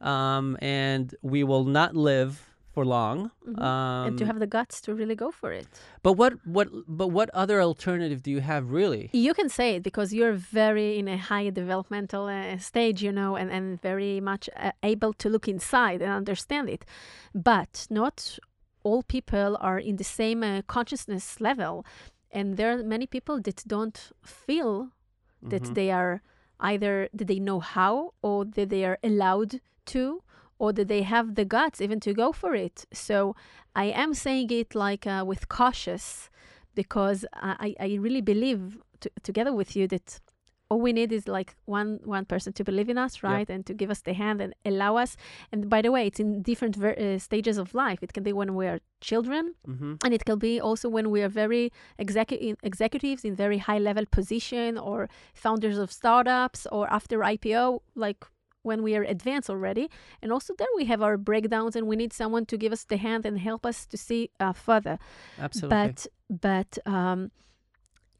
um, 0.00 0.56
and 0.60 1.14
we 1.22 1.42
will 1.42 1.64
not 1.64 1.96
live 1.96 2.47
for 2.78 2.84
long. 2.98 3.18
Mhm. 3.46 3.58
Um, 3.68 4.06
and 4.08 4.18
to 4.18 4.24
have 4.30 4.38
the 4.44 4.46
guts 4.56 4.80
to 4.84 4.90
really 5.00 5.16
go 5.24 5.30
for 5.40 5.50
it. 5.60 5.66
but 6.06 6.12
what 6.20 6.32
what 6.56 6.68
but 7.00 7.08
what 7.16 7.28
other 7.42 7.58
alternative 7.70 8.20
do 8.26 8.30
you 8.36 8.40
have 8.52 8.64
really? 8.80 9.04
You 9.28 9.34
can 9.38 9.48
say 9.58 9.68
it 9.76 9.82
because 9.82 10.08
you're 10.16 10.38
very 10.62 10.90
in 11.00 11.06
a 11.08 11.18
high 11.30 11.50
developmental 11.62 12.24
uh, 12.28 12.58
stage, 12.70 12.98
you 13.06 13.12
know, 13.12 13.30
and, 13.40 13.48
and 13.56 13.66
very 13.90 14.20
much 14.20 14.44
uh, 14.56 14.70
able 14.92 15.12
to 15.22 15.28
look 15.34 15.46
inside 15.48 15.98
and 16.04 16.12
understand 16.22 16.68
it. 16.76 16.82
But 17.34 17.86
not 17.90 18.38
all 18.86 19.02
people 19.02 19.50
are 19.68 19.80
in 19.90 19.96
the 19.96 20.04
same 20.20 20.40
uh, 20.42 20.62
consciousness 20.66 21.40
level. 21.40 21.84
And 22.30 22.56
there 22.56 22.70
are 22.72 22.82
many 22.96 23.06
people 23.06 23.36
that 23.46 23.58
don't 23.74 23.98
feel 24.46 24.72
that 25.50 25.62
Mhm. 25.64 25.74
they 25.74 25.90
are 26.00 26.14
either 26.70 27.08
that 27.18 27.26
they 27.28 27.40
know 27.48 27.60
how 27.76 27.94
or 28.22 28.44
that 28.56 28.68
they 28.68 28.84
are 28.84 28.98
allowed 29.02 29.52
to 29.94 30.02
or 30.58 30.72
that 30.72 30.88
they 30.88 31.02
have 31.02 31.34
the 31.34 31.44
guts 31.44 31.80
even 31.80 32.00
to 32.00 32.12
go 32.14 32.32
for 32.32 32.54
it. 32.54 32.84
So 32.92 33.34
i 33.74 33.86
am 34.02 34.12
saying 34.14 34.50
it 34.50 34.74
like 34.74 35.04
uh, 35.06 35.22
with 35.30 35.42
cautious 35.48 36.30
because 36.74 37.24
I, 37.34 37.74
I 37.86 37.88
really 38.06 38.20
believe 38.32 38.60
to, 39.00 39.08
together 39.22 39.52
with 39.60 39.70
you 39.76 39.86
that 39.88 40.20
all 40.70 40.80
we 40.80 40.92
need 40.92 41.12
is 41.12 41.26
like 41.38 41.50
one 41.64 41.90
one 42.04 42.24
person 42.32 42.52
to 42.52 42.62
believe 42.64 42.90
in 42.90 42.98
us 42.98 43.22
right 43.22 43.48
and 43.54 43.64
to 43.68 43.72
give 43.80 43.90
us 43.94 44.00
the 44.02 44.12
hand 44.22 44.38
and 44.44 44.52
allow 44.70 44.92
us. 45.04 45.16
And 45.52 45.60
by 45.74 45.80
the 45.82 45.90
way 45.94 46.02
it's 46.08 46.20
in 46.20 46.42
different 46.42 46.76
ver- 46.76 46.98
uh, 46.98 47.18
stages 47.18 47.56
of 47.58 47.72
life. 47.74 48.00
It 48.02 48.12
can 48.12 48.22
be 48.22 48.32
when 48.40 48.50
we 48.54 48.66
are 48.66 48.80
children 49.00 49.54
Mm-hmm. 49.66 49.94
and 50.04 50.12
it 50.16 50.24
can 50.28 50.38
be 50.38 50.60
also 50.60 50.86
when 50.96 51.06
we 51.14 51.20
are 51.22 51.32
very 51.44 51.64
execu- 52.04 52.56
executives 52.62 53.24
in 53.24 53.34
very 53.34 53.58
high 53.68 53.78
level 53.88 54.04
position 54.18 54.76
or 54.88 55.08
founders 55.34 55.78
of 55.78 55.88
startups 56.00 56.66
or 56.76 56.84
after 56.98 57.16
ipo 57.34 57.80
like 57.94 58.20
when 58.68 58.80
we 58.86 58.92
are 58.98 59.06
advanced 59.16 59.48
already 59.54 59.86
and 60.22 60.28
also 60.34 60.50
there 60.58 60.72
we 60.80 60.84
have 60.92 61.00
our 61.06 61.16
breakdowns 61.16 61.74
and 61.76 61.84
we 61.90 61.96
need 62.02 62.12
someone 62.12 62.44
to 62.46 62.56
give 62.62 62.72
us 62.76 62.84
the 62.92 62.98
hand 63.06 63.22
and 63.28 63.36
help 63.50 63.62
us 63.70 63.78
to 63.86 63.96
see 63.96 64.22
uh, 64.40 64.52
further 64.66 64.96
Absolutely. 65.46 65.76
but 65.76 65.96
but 66.46 66.70
um, 66.94 67.20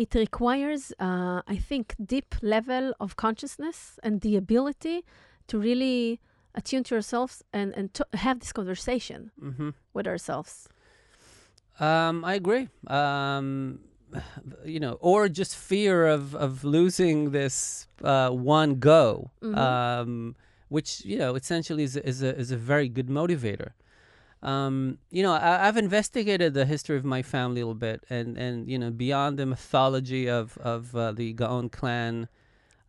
it 0.04 0.10
requires 0.14 0.82
uh, 1.08 1.40
i 1.54 1.56
think 1.68 1.84
deep 2.14 2.30
level 2.42 2.84
of 3.04 3.08
consciousness 3.16 3.78
and 4.02 4.20
the 4.26 4.34
ability 4.44 5.04
to 5.50 5.54
really 5.68 6.20
attune 6.54 6.84
to 6.88 6.94
ourselves 6.98 7.36
and 7.52 7.68
and 7.78 7.86
to 7.94 8.02
have 8.26 8.36
this 8.40 8.52
conversation 8.52 9.20
mm-hmm. 9.40 9.70
with 9.94 10.06
ourselves 10.06 10.68
Um, 11.80 12.24
I 12.24 12.34
agree. 12.34 12.68
Um, 12.88 13.78
you 14.64 14.80
know, 14.80 14.98
or 15.00 15.28
just 15.28 15.56
fear 15.56 16.06
of 16.06 16.34
of 16.34 16.64
losing 16.64 17.30
this 17.32 17.86
uh, 18.02 18.30
one 18.30 18.76
go, 18.78 19.30
Mhm. 19.42 19.56
um, 19.56 20.36
which 20.68 21.04
you 21.04 21.18
know 21.18 21.34
essentially 21.34 21.82
is 21.84 21.96
a, 21.96 22.06
is 22.06 22.22
a 22.22 22.36
is 22.36 22.50
a 22.50 22.56
very 22.56 22.88
good 22.88 23.08
motivator. 23.08 23.72
Um, 24.42 24.98
you 25.10 25.22
know, 25.24 25.32
I, 25.32 25.66
I've 25.66 25.76
investigated 25.76 26.54
the 26.54 26.64
history 26.64 26.96
of 26.96 27.04
my 27.04 27.22
family 27.22 27.60
a 27.60 27.66
little 27.66 27.74
bit, 27.74 28.04
and 28.08 28.36
and 28.38 28.68
you 28.70 28.78
know, 28.78 28.90
beyond 28.90 29.38
the 29.38 29.46
mythology 29.46 30.28
of 30.28 30.56
of 30.58 30.94
uh, 30.94 31.12
the 31.12 31.32
Gaon 31.32 31.68
clan, 31.68 32.28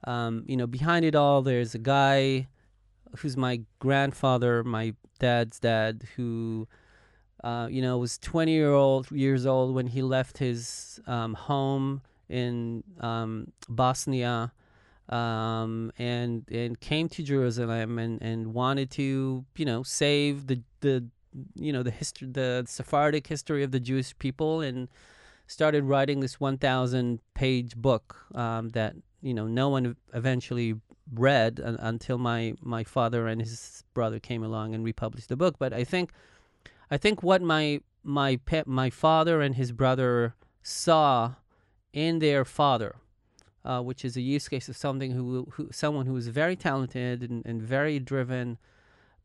um, 0.05 0.43
you 0.47 0.55
know, 0.55 0.67
behind 0.67 1.05
it 1.05 1.15
all, 1.15 1.41
there's 1.41 1.73
a 1.73 1.79
guy 1.79 2.47
who's 3.17 3.36
my 3.36 3.62
grandfather, 3.79 4.63
my 4.63 4.93
dad's 5.17 5.60
dad, 5.60 6.03
who 6.15 6.67
uh, 7.43 7.67
you 7.69 7.82
know, 7.82 7.97
was 7.97 8.17
20 8.17 8.52
year 8.52 8.73
old 8.73 9.12
years 9.12 9.45
old 9.45 9.73
when 9.75 9.88
he 9.88 10.02
left 10.02 10.38
his 10.38 10.99
um, 11.08 11.34
home 11.34 12.02
in 12.30 12.84
um, 12.99 13.52
Bosnia 13.67 14.52
um, 15.10 15.91
and 15.97 16.45
and 16.52 16.80
came 16.80 17.10
to 17.10 17.23
Jerusalem 17.23 17.97
and, 17.97 18.21
and 18.21 18.54
wanted 18.54 18.91
to 18.91 19.45
you 19.56 19.65
know 19.65 19.84
save 19.84 20.47
the 20.47 20.62
the 20.82 21.06
you 21.56 21.73
know 21.73 21.84
the 21.84 21.91
history 21.91 22.28
the 22.32 22.63
Sephardic 22.67 23.28
history 23.28 23.63
of 23.63 23.71
the 23.71 23.80
Jewish 23.80 24.17
people 24.19 24.62
and 24.62 24.88
started 25.47 25.84
writing 25.84 26.19
this 26.19 26.39
1,000 26.39 27.19
page 27.34 27.75
book 27.75 28.23
um, 28.36 28.69
that 28.69 28.95
you 29.21 29.34
know 29.34 29.47
no 29.47 29.69
one 29.69 29.95
eventually 30.13 30.75
read 31.12 31.60
un- 31.63 31.78
until 31.80 32.19
my 32.19 32.54
my 32.62 32.84
father 32.84 33.28
and 33.28 33.41
his 33.41 33.84
brother 33.95 34.19
came 34.19 34.43
along 34.43 34.75
and 34.75 34.84
republished 34.84 35.30
the 35.30 35.36
book. 35.36 35.56
But 35.58 35.73
I 35.73 35.84
think 35.84 36.12
I 36.91 36.97
think 36.97 37.23
what 37.23 37.41
my 37.41 37.82
my 38.04 38.39
my 38.65 38.89
father 38.89 39.41
and 39.41 39.56
his 39.56 39.71
brother 39.71 40.36
saw 40.63 41.36
in 41.93 42.19
their 42.19 42.45
father, 42.45 42.95
uh, 43.63 43.82
which 43.82 44.04
is 44.06 44.15
a 44.15 44.21
use 44.21 44.47
case 44.47 44.69
of 44.69 44.78
something 44.78 45.12
who, 45.12 45.47
who 45.54 45.69
someone 45.71 46.06
who 46.06 46.13
was 46.13 46.28
very 46.28 46.56
talented 46.56 47.23
and, 47.23 47.45
and 47.45 47.62
very 47.62 47.99
driven, 47.99 48.58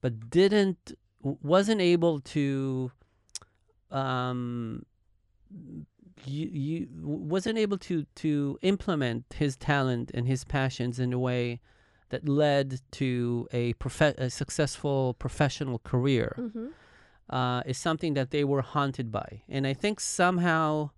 but 0.00 0.30
didn't 0.30 0.92
wasn't 1.22 1.80
able 1.80 2.20
to 2.20 2.92
um 3.90 4.84
you, 6.26 6.48
you 6.48 6.88
wasn't 7.02 7.58
able 7.58 7.78
to 7.78 8.04
to 8.16 8.58
implement 8.62 9.24
his 9.34 9.56
talent 9.56 10.10
and 10.14 10.26
his 10.26 10.44
passions 10.44 10.98
in 10.98 11.12
a 11.12 11.18
way 11.18 11.60
that 12.10 12.28
led 12.28 12.80
to 12.92 13.48
a, 13.52 13.72
prof- 13.74 14.18
a 14.18 14.30
successful 14.30 15.14
professional 15.14 15.78
career 15.78 16.36
Mm-hmm. 16.38 16.66
Uh, 17.30 17.62
is 17.66 17.78
something 17.78 18.14
that 18.14 18.30
they 18.30 18.44
were 18.44 18.62
haunted 18.62 19.10
by, 19.10 19.42
and 19.48 19.66
I 19.66 19.74
think 19.74 20.00
somehow 20.00 20.90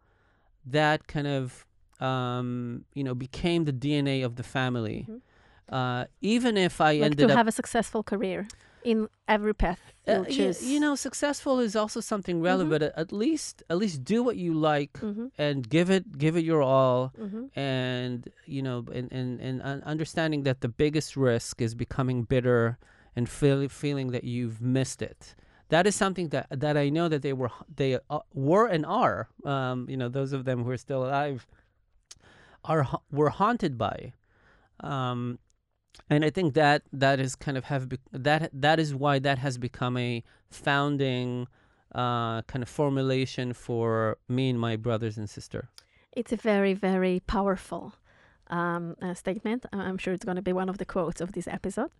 that 0.64 1.06
kind 1.06 1.26
of 1.26 1.64
um, 2.00 2.84
you 2.94 3.04
know 3.04 3.14
became 3.14 3.64
the 3.64 3.72
DNA 3.72 4.24
of 4.24 4.36
the 4.36 4.42
family. 4.42 5.06
Mhm. 5.08 5.20
Uh, 5.68 6.04
even 6.20 6.56
if 6.56 6.80
I 6.80 6.92
Like 6.94 7.02
ended 7.02 7.26
to 7.28 7.32
up 7.32 7.36
have 7.38 7.48
a 7.48 7.52
successful 7.52 8.02
career 8.04 8.46
in 8.84 9.08
every 9.26 9.52
path 9.52 9.80
uh, 10.06 10.12
you'll 10.12 10.22
y- 10.22 10.30
choose. 10.30 10.62
you 10.62 10.78
know, 10.78 10.94
successful 10.94 11.58
is 11.58 11.74
also 11.74 11.98
something 12.00 12.40
relevant. 12.40 12.70
But 12.70 12.82
at- 12.82 12.96
at 12.96 13.10
least, 13.10 13.64
at 13.68 13.76
least 13.78 14.04
do 14.04 14.22
what 14.22 14.36
you 14.36 14.52
like 14.54 14.92
Mm-hmm. 15.02 15.26
and 15.38 15.68
give 15.68 15.90
it, 15.90 16.18
give 16.18 16.36
it 16.36 16.44
your 16.44 16.62
all. 16.62 17.12
Mm-hmm. 17.20 17.58
And 17.58 18.28
you 18.46 18.62
know, 18.62 18.84
and 18.92 19.10
and 19.10 19.40
and 19.40 19.82
understanding 19.84 20.44
that 20.44 20.60
the 20.60 20.68
biggest 20.68 21.16
risk 21.16 21.60
is 21.60 21.74
becoming 21.74 22.22
bitter 22.22 22.78
and 23.16 23.28
feel, 23.28 23.68
feeling 23.68 24.12
that 24.12 24.22
you've 24.24 24.60
missed 24.60 25.02
it. 25.02 25.34
That 25.68 25.86
is 25.86 25.94
something 25.94 26.28
that 26.28 26.46
that 26.50 26.76
I 26.76 26.88
know 26.88 27.08
that 27.08 27.22
they 27.22 27.32
were 27.32 27.50
they 27.74 27.98
uh, 28.08 28.20
were 28.32 28.66
and 28.66 28.86
are. 28.86 29.28
Um, 29.44 29.86
you 29.88 29.96
know, 29.96 30.08
those 30.08 30.32
of 30.32 30.44
them 30.44 30.64
who 30.64 30.70
are 30.70 30.76
still 30.76 31.04
alive 31.04 31.46
are 32.64 32.86
were 33.10 33.30
haunted 33.30 33.76
by. 33.76 34.12
Um, 34.80 35.38
and 36.10 36.24
I 36.24 36.30
think 36.30 36.54
that 36.54 36.82
that 36.92 37.18
is 37.20 37.34
kind 37.34 37.56
of 37.56 37.64
have 37.64 37.88
be- 37.88 37.98
that 38.12 38.50
that 38.52 38.78
is 38.78 38.94
why 38.94 39.18
that 39.18 39.38
has 39.38 39.58
become 39.58 39.96
a 39.96 40.22
founding 40.50 41.48
uh, 41.94 42.42
kind 42.42 42.62
of 42.62 42.68
formulation 42.68 43.52
for 43.52 44.18
me 44.28 44.50
and 44.50 44.60
my 44.60 44.76
brothers 44.76 45.16
and 45.16 45.28
sister. 45.28 45.68
It's 46.12 46.32
a 46.32 46.36
very, 46.36 46.74
very 46.74 47.20
powerful 47.26 47.94
um, 48.48 48.96
uh, 49.02 49.14
statement. 49.14 49.66
I'm 49.72 49.98
sure 49.98 50.14
it's 50.14 50.24
going 50.24 50.36
to 50.36 50.42
be 50.42 50.52
one 50.52 50.68
of 50.68 50.78
the 50.78 50.84
quotes 50.84 51.20
of 51.20 51.32
this 51.32 51.48
episode. 51.48 51.90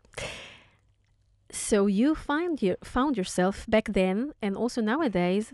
So 1.51 1.87
you 1.87 2.15
find 2.15 2.61
you 2.61 2.77
found 2.83 3.17
yourself 3.17 3.67
back 3.69 3.93
then, 3.93 4.33
and 4.43 4.57
also 4.57 4.81
nowadays, 4.81 5.53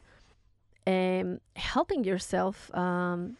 um, 0.86 1.40
helping 1.56 2.04
yourself 2.04 2.74
um, 2.74 3.36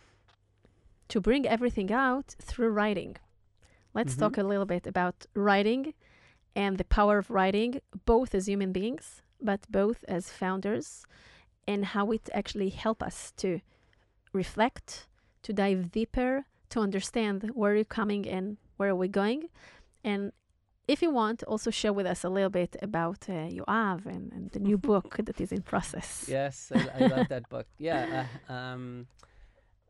to 1.09 1.21
bring 1.21 1.47
everything 1.47 1.91
out 1.93 2.35
through 2.41 2.71
writing. 2.71 3.17
Let's 3.95 4.15
Mhm. 4.15 4.19
talk 4.21 4.39
a 4.39 4.43
little 4.43 4.67
bit 4.67 4.87
about 4.87 5.27
writing 5.35 5.95
and 6.55 6.79
the 6.79 6.85
power 6.85 7.19
of 7.19 7.31
writing, 7.31 7.81
both 8.05 8.35
as 8.35 8.47
human 8.47 8.73
beings, 8.73 9.23
but 9.41 9.61
both 9.71 10.05
as 10.09 10.31
founders, 10.31 11.07
and 11.67 11.85
how 11.87 12.11
it 12.13 12.29
actually 12.33 12.71
help 12.71 13.03
us 13.03 13.33
to 13.33 13.61
reflect, 14.33 15.09
to 15.43 15.53
dive 15.53 15.91
deeper, 15.91 16.45
to 16.71 16.81
understand 16.81 17.51
where 17.55 17.75
you're 17.75 17.85
coming 17.85 18.27
and 18.29 18.57
where 18.77 18.91
are 18.91 18.97
we 18.97 19.09
going. 19.09 19.49
And 20.05 20.33
if 20.93 21.03
you 21.03 21.11
want, 21.11 21.43
also 21.45 21.71
share 21.71 21.93
with 21.93 22.07
us 22.07 22.23
a 22.25 22.29
little 22.29 22.51
bit 22.51 22.77
about 22.83 23.21
uh, 23.29 23.33
Yoav 23.59 24.07
and, 24.07 24.33
and 24.33 24.51
the 24.51 24.61
new 24.61 24.79
book 24.79 25.17
that 25.27 25.41
is 25.41 25.51
in 25.53 25.63
process. 25.63 26.27
Yes, 26.29 26.71
I, 26.75 27.05
I 27.05 27.07
love 27.07 27.29
that 27.29 27.49
book. 27.49 27.67
Yeah, 27.79 28.27
uh, 28.49 28.53
um, 28.53 29.07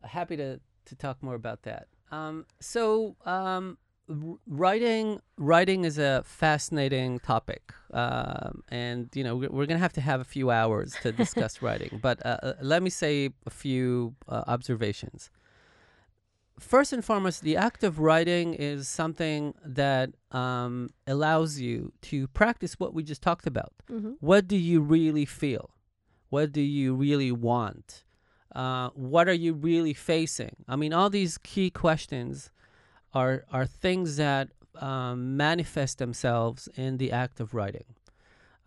happy 0.03 0.37
to 0.37 0.59
to 0.85 0.95
talk 0.95 1.21
more 1.23 1.35
about 1.35 1.63
that. 1.63 1.87
Um, 2.11 2.45
so 2.59 3.15
um, 3.25 3.77
r- 4.09 4.37
writing 4.47 5.21
writing 5.37 5.85
is 5.85 5.97
a 5.97 6.23
fascinating 6.25 7.19
topic, 7.19 7.73
um, 7.93 8.63
and 8.69 9.09
you 9.13 9.23
know 9.23 9.35
we're, 9.35 9.49
we're 9.49 9.65
gonna 9.65 9.79
have 9.87 9.93
to 9.93 10.01
have 10.01 10.21
a 10.21 10.29
few 10.37 10.51
hours 10.51 10.95
to 11.01 11.11
discuss 11.11 11.61
writing. 11.65 11.99
But 12.01 12.25
uh, 12.25 12.37
uh, 12.43 12.53
let 12.61 12.81
me 12.83 12.89
say 12.89 13.29
a 13.45 13.49
few 13.49 14.15
uh, 14.27 14.43
observations. 14.47 15.29
First 16.59 16.93
and 16.93 17.03
foremost, 17.03 17.41
the 17.41 17.57
act 17.57 17.83
of 17.83 17.99
writing 17.99 18.53
is 18.53 18.87
something 18.87 19.53
that 19.65 20.11
um, 20.31 20.91
allows 21.07 21.59
you 21.59 21.91
to 22.03 22.27
practice 22.27 22.79
what 22.79 22.93
we 22.93 23.03
just 23.03 23.21
talked 23.21 23.47
about 23.47 23.73
Mhm. 23.89 24.15
what 24.19 24.47
do 24.47 24.55
you 24.57 24.79
really 24.81 25.25
feel? 25.25 25.71
What 26.29 26.51
do 26.51 26.61
you 26.61 26.95
really 26.95 27.31
want? 27.31 28.03
Uh, 28.55 28.89
what 28.93 29.27
are 29.27 29.33
you 29.45 29.53
really 29.53 29.93
facing? 29.93 30.55
I 30.67 30.75
mean, 30.75 30.93
all 30.93 31.09
these 31.09 31.37
key 31.39 31.69
questions 31.71 32.51
are 33.13 33.45
are 33.51 33.65
things 33.65 34.15
that 34.17 34.49
um, 34.79 35.37
manifest 35.37 35.97
themselves 35.99 36.67
in 36.75 36.97
the 36.97 37.11
act 37.11 37.39
of 37.39 37.53
writing. 37.53 37.85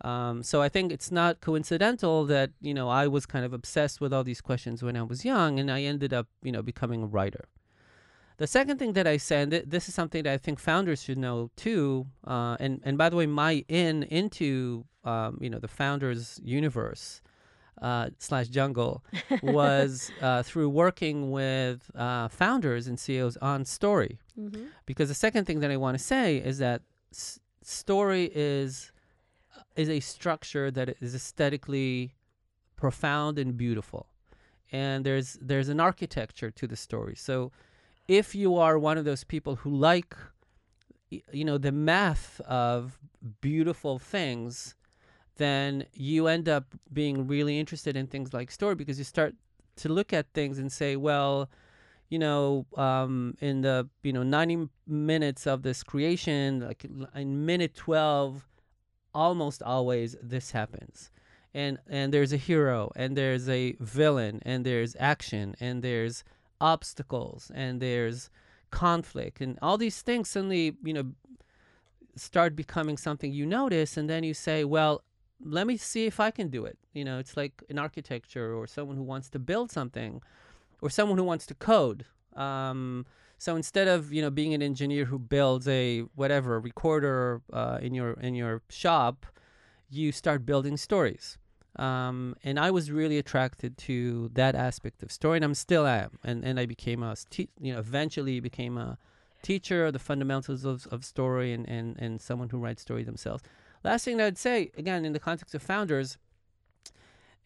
Um, 0.01 0.43
so 0.43 0.61
I 0.61 0.69
think 0.69 0.91
it's 0.91 1.11
not 1.11 1.41
coincidental 1.41 2.25
that 2.25 2.51
you 2.61 2.73
know 2.73 2.87
I 2.89 3.07
was 3.07 3.25
kind 3.25 3.43
of 3.45 3.51
obsessed 3.53 3.99
with 4.01 4.13
all 4.13 4.23
these 4.23 4.41
questions 4.41 4.81
when 4.83 4.95
I 4.95 5.03
was 5.03 5.25
young, 5.25 5.59
and 5.59 5.69
I 5.71 5.83
ended 5.83 6.13
up 6.13 6.27
you 6.43 6.51
know 6.51 6.61
becoming 6.61 7.01
a 7.03 7.07
writer. 7.07 7.45
The 8.37 8.47
second 8.47 8.77
thing 8.77 8.93
that 8.93 9.07
I 9.07 9.17
said, 9.17 9.49
this 9.65 9.89
is 9.89 9.95
something 9.95 10.23
that 10.23 10.33
I 10.33 10.37
think 10.37 10.59
founders 10.59 11.01
should 11.03 11.17
know 11.17 11.49
too, 11.55 12.05
uh, 12.25 12.55
and 12.59 12.81
and 12.83 12.97
by 12.97 13.09
the 13.09 13.15
way, 13.15 13.25
my 13.25 13.65
in 13.67 14.03
into 14.03 14.85
um, 15.03 15.39
you 15.41 15.49
know 15.49 15.59
the 15.59 15.67
founders 15.67 16.39
universe 16.43 17.21
uh, 17.81 18.09
slash 18.19 18.47
jungle 18.49 19.03
was 19.41 20.11
uh, 20.21 20.43
through 20.43 20.69
working 20.69 21.31
with 21.31 21.89
uh, 21.95 22.27
founders 22.27 22.87
and 22.87 22.99
CEOs 22.99 23.37
on 23.37 23.65
story. 23.65 24.19
Mhm. 24.37 24.67
Because 24.85 25.09
the 25.09 25.15
second 25.15 25.45
thing 25.45 25.59
that 25.61 25.71
I 25.71 25.77
want 25.77 25.97
to 25.97 26.03
say 26.03 26.37
is 26.37 26.59
that 26.59 26.81
s- 27.11 27.39
story 27.63 28.29
is 28.35 28.91
is 29.75 29.89
a 29.89 29.99
structure 29.99 30.69
that 30.71 30.87
is 31.01 31.15
aesthetically 31.15 32.13
profound 32.75 33.39
and 33.39 33.57
beautiful, 33.57 34.05
and 34.71 35.03
there's 35.05 35.37
there's 35.41 35.69
an 35.69 35.79
architecture 35.79 36.51
to 36.51 36.67
the 36.67 36.75
story. 36.75 37.15
So, 37.15 37.51
if 38.07 38.35
you 38.35 38.55
are 38.55 38.79
one 38.79 38.97
of 38.97 39.05
those 39.05 39.23
people 39.23 39.57
who 39.57 39.75
like, 39.75 40.15
you 41.09 41.45
know, 41.45 41.57
the 41.57 41.71
math 41.71 42.39
of 42.41 42.99
beautiful 43.41 43.99
things, 43.99 44.75
then 45.37 45.85
you 45.93 46.27
end 46.27 46.49
up 46.49 46.65
being 46.91 47.27
really 47.27 47.59
interested 47.59 47.95
in 47.95 48.07
things 48.07 48.33
like 48.33 48.51
story 48.51 48.75
because 48.75 48.97
you 48.97 49.03
start 49.03 49.35
to 49.77 49.89
look 49.89 50.13
at 50.13 50.33
things 50.33 50.57
and 50.57 50.71
say, 50.71 50.95
well, 50.95 51.49
you 52.09 52.19
know, 52.19 52.65
um, 52.77 53.35
in 53.41 53.61
the 53.61 53.89
you 54.03 54.13
know 54.13 54.23
90 54.23 54.69
minutes 54.87 55.45
of 55.45 55.61
this 55.63 55.83
creation, 55.83 56.61
like 56.61 56.85
in 57.15 57.45
minute 57.45 57.75
12, 57.75 58.45
almost 59.13 59.61
always 59.61 60.15
this 60.21 60.51
happens, 60.51 61.11
and 61.53 61.77
and 61.89 62.13
there's 62.13 62.31
a 62.31 62.37
hero, 62.37 62.91
and 62.95 63.17
there's 63.17 63.49
a 63.49 63.75
villain, 63.79 64.39
and 64.43 64.65
there's 64.65 64.95
action, 64.99 65.55
and 65.59 65.83
there's 65.83 66.23
obstacles, 66.61 67.51
and 67.53 67.81
there's 67.81 68.29
conflict, 68.71 69.41
and 69.41 69.57
all 69.61 69.77
these 69.77 70.01
things 70.01 70.29
suddenly 70.29 70.75
you 70.83 70.93
know 70.93 71.11
start 72.15 72.55
becoming 72.55 72.97
something 72.97 73.31
you 73.31 73.45
notice, 73.45 73.97
and 73.97 74.09
then 74.09 74.23
you 74.23 74.33
say, 74.33 74.63
well, 74.63 75.03
let 75.43 75.67
me 75.67 75.77
see 75.77 76.05
if 76.05 76.19
I 76.19 76.31
can 76.31 76.49
do 76.49 76.65
it. 76.65 76.77
You 76.93 77.05
know, 77.05 77.19
it's 77.19 77.37
like 77.37 77.63
an 77.69 77.77
architecture 77.77 78.53
or 78.53 78.67
someone 78.67 78.97
who 78.97 79.03
wants 79.03 79.29
to 79.29 79.39
build 79.39 79.71
something 79.71 80.21
or 80.81 80.89
someone 80.89 81.17
who 81.17 81.23
wants 81.23 81.45
to 81.47 81.53
code. 81.53 82.05
Um, 82.35 83.05
so 83.37 83.55
instead 83.55 83.87
of 83.87 84.11
you 84.11 84.21
know 84.21 84.31
being 84.31 84.53
an 84.53 84.61
engineer 84.61 85.05
who 85.05 85.19
builds 85.19 85.67
a 85.67 86.01
whatever 86.15 86.59
recorder 86.59 87.41
uh, 87.53 87.77
in 87.81 87.93
your 87.93 88.13
in 88.13 88.33
your 88.35 88.61
shop, 88.69 89.25
you 89.89 90.11
start 90.11 90.45
building 90.45 90.77
stories. 90.77 91.37
Um, 91.75 92.35
and 92.43 92.59
I 92.59 92.71
was 92.71 92.91
really 92.91 93.17
attracted 93.17 93.77
to 93.79 94.29
that 94.33 94.55
aspect 94.55 95.03
of 95.03 95.11
story, 95.11 95.37
and 95.37 95.45
I'm 95.45 95.53
still 95.53 95.85
am. 95.85 96.17
And 96.23 96.43
and 96.43 96.59
I 96.59 96.65
became 96.65 97.03
a 97.03 97.15
te- 97.29 97.49
you 97.59 97.73
know 97.73 97.79
eventually 97.79 98.39
became 98.39 98.77
a 98.77 98.97
teacher, 99.43 99.85
of 99.85 99.93
the 99.93 99.99
fundamentals 99.99 100.65
of, 100.65 100.87
of 100.87 101.05
story, 101.05 101.53
and, 101.53 101.67
and 101.69 101.95
and 101.99 102.21
someone 102.21 102.49
who 102.49 102.57
writes 102.57 102.81
story 102.81 103.03
themselves. 103.03 103.43
Last 103.83 104.05
thing 104.05 104.19
I'd 104.19 104.37
say 104.37 104.71
again 104.77 105.05
in 105.05 105.13
the 105.13 105.19
context 105.19 105.53
of 105.53 105.61
founders 105.61 106.17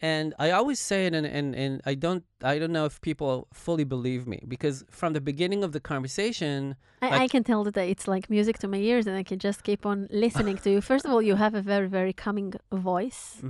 and 0.02 0.34
I 0.40 0.52
always 0.52 0.80
say 0.80 1.06
it, 1.06 1.14
and, 1.14 1.28
and, 1.28 1.56
and 1.56 1.82
I 1.86 1.94
don't 1.94 2.24
I 2.44 2.58
don't 2.58 2.72
know 2.72 2.86
if 2.86 3.00
people 3.02 3.48
fully 3.54 3.84
believe 3.84 4.26
me 4.28 4.44
because 4.48 4.84
from 4.90 5.14
the 5.14 5.22
beginning 5.22 5.64
of 5.64 5.72
the 5.74 5.80
conversation, 5.80 6.76
I, 7.02 7.24
I 7.24 7.28
can 7.28 7.44
tell 7.44 7.64
that 7.64 7.78
it's 7.78 8.08
like 8.08 8.30
music 8.30 8.58
to 8.60 8.68
my 8.68 8.78
ears, 8.78 9.06
and 9.06 9.16
I 9.16 9.24
can 9.24 9.38
just 9.38 9.64
keep 9.64 9.86
on 9.86 10.08
listening 10.10 10.58
to 10.58 10.72
you. 10.72 10.82
First 10.92 11.06
of 11.06 11.12
all, 11.12 11.22
you 11.22 11.36
have 11.36 11.54
a 11.54 11.62
very, 11.62 11.88
very 11.88 12.14
calming 12.14 12.54
voice. 12.72 13.42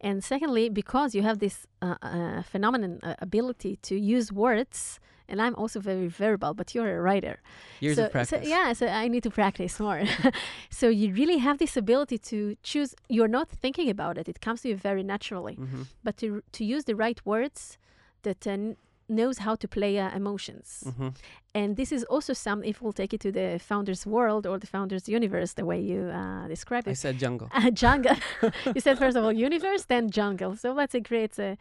And 0.00 0.22
secondly, 0.22 0.68
because 0.68 1.14
you 1.14 1.22
have 1.22 1.38
this 1.38 1.66
uh, 1.80 1.96
uh, 2.02 2.42
phenomenon 2.42 3.00
uh, 3.02 3.14
ability 3.20 3.76
to 3.82 3.98
use 3.98 4.30
words 4.30 5.00
and 5.28 5.40
I'm 5.40 5.54
also 5.54 5.80
very 5.80 6.08
verbal, 6.08 6.54
but 6.54 6.74
you're 6.74 6.98
a 6.98 7.00
writer. 7.00 7.40
Years 7.80 7.96
so, 7.96 8.04
of 8.04 8.12
practice. 8.12 8.42
So, 8.42 8.48
yeah, 8.48 8.72
so 8.72 8.86
I 8.86 9.08
need 9.08 9.22
to 9.22 9.30
practice 9.30 9.80
more. 9.80 10.02
so 10.70 10.88
you 10.88 11.12
really 11.12 11.38
have 11.38 11.58
this 11.58 11.76
ability 11.76 12.18
to 12.18 12.56
choose. 12.62 12.94
You're 13.08 13.28
not 13.28 13.48
thinking 13.48 13.90
about 13.90 14.18
it; 14.18 14.28
it 14.28 14.40
comes 14.40 14.62
to 14.62 14.68
you 14.68 14.76
very 14.76 15.02
naturally. 15.02 15.54
hmm 15.54 15.82
But 16.02 16.16
to 16.18 16.42
to 16.52 16.64
use 16.64 16.84
the 16.84 16.94
right 16.94 17.20
words 17.24 17.78
that 18.22 18.46
uh, 18.46 18.74
knows 19.08 19.38
how 19.38 19.54
to 19.54 19.68
play 19.68 19.98
uh, 19.98 20.10
emotions. 20.16 20.84
hmm 20.96 21.08
And 21.54 21.76
this 21.76 21.90
is 21.90 22.04
also 22.04 22.32
some. 22.34 22.62
If 22.64 22.82
we'll 22.82 22.92
take 22.92 23.14
it 23.14 23.20
to 23.20 23.32
the 23.32 23.58
founder's 23.58 24.04
world 24.06 24.46
or 24.46 24.58
the 24.58 24.66
founder's 24.66 25.08
universe, 25.08 25.54
the 25.54 25.64
way 25.64 25.80
you 25.80 26.00
uh, 26.12 26.48
describe 26.48 26.86
it. 26.86 26.90
I 26.90 26.94
said 26.94 27.18
jungle. 27.18 27.48
jungle. 27.72 28.16
you 28.74 28.80
said 28.80 28.98
first 28.98 29.16
of 29.16 29.24
all 29.24 29.32
universe, 29.32 29.86
then 29.86 30.10
jungle. 30.10 30.56
So 30.56 30.74
create 31.10 31.38
a, 31.38 31.42
a, 31.42 31.56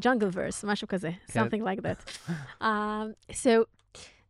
Jungleverse, 0.00 0.64
משהו 0.64 0.88
כזה, 0.88 1.10
something 1.28 1.62
like 1.62 1.82
that. 1.82 1.98
Um, 2.60 3.14
so 3.32 3.66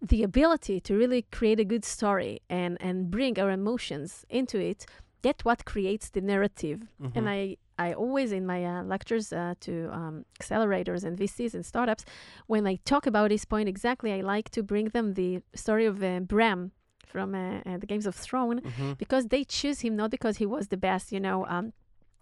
the 0.02 0.22
ability 0.22 0.80
to 0.80 0.94
really 0.96 1.22
create 1.30 1.60
a 1.60 1.64
good 1.64 1.84
story 1.84 2.40
and, 2.48 2.78
and 2.80 3.10
bring 3.10 3.38
our 3.38 3.50
emotions 3.50 4.24
into 4.30 4.58
it, 4.58 4.86
that's 5.22 5.44
what 5.44 5.64
creates 5.64 6.10
the 6.10 6.20
narrative. 6.20 6.80
Mm-hmm. 7.02 7.18
And 7.18 7.28
I, 7.28 7.56
I 7.78 7.92
always, 7.92 8.32
in 8.32 8.46
my 8.46 8.64
uh, 8.64 8.82
lectures 8.84 9.32
uh, 9.32 9.54
to 9.60 9.90
um, 9.92 10.24
accelerators 10.40 11.04
and 11.04 11.18
VCs 11.18 11.54
and 11.54 11.64
startups, 11.64 12.04
when 12.46 12.66
I 12.66 12.76
talk 12.84 13.06
about 13.06 13.28
this 13.28 13.44
point 13.44 13.68
exactly, 13.68 14.12
I 14.12 14.20
like 14.22 14.50
to 14.50 14.62
bring 14.62 14.86
them 14.86 15.14
the 15.14 15.42
story 15.54 15.86
of 15.86 16.02
uh, 16.02 16.20
Bran 16.20 16.72
from 17.06 17.34
uh, 17.34 17.60
uh, 17.66 17.78
the 17.78 17.86
Games 17.86 18.06
of 18.06 18.14
Thrones 18.14 18.60
mm-hmm. 18.62 18.92
because 18.94 19.26
they 19.26 19.44
choose 19.44 19.80
him 19.80 19.96
not 19.96 20.10
because 20.10 20.38
he 20.38 20.46
was 20.46 20.68
the 20.68 20.76
best, 20.76 21.12
you 21.12 21.20
know. 21.20 21.46
Um, 21.46 21.72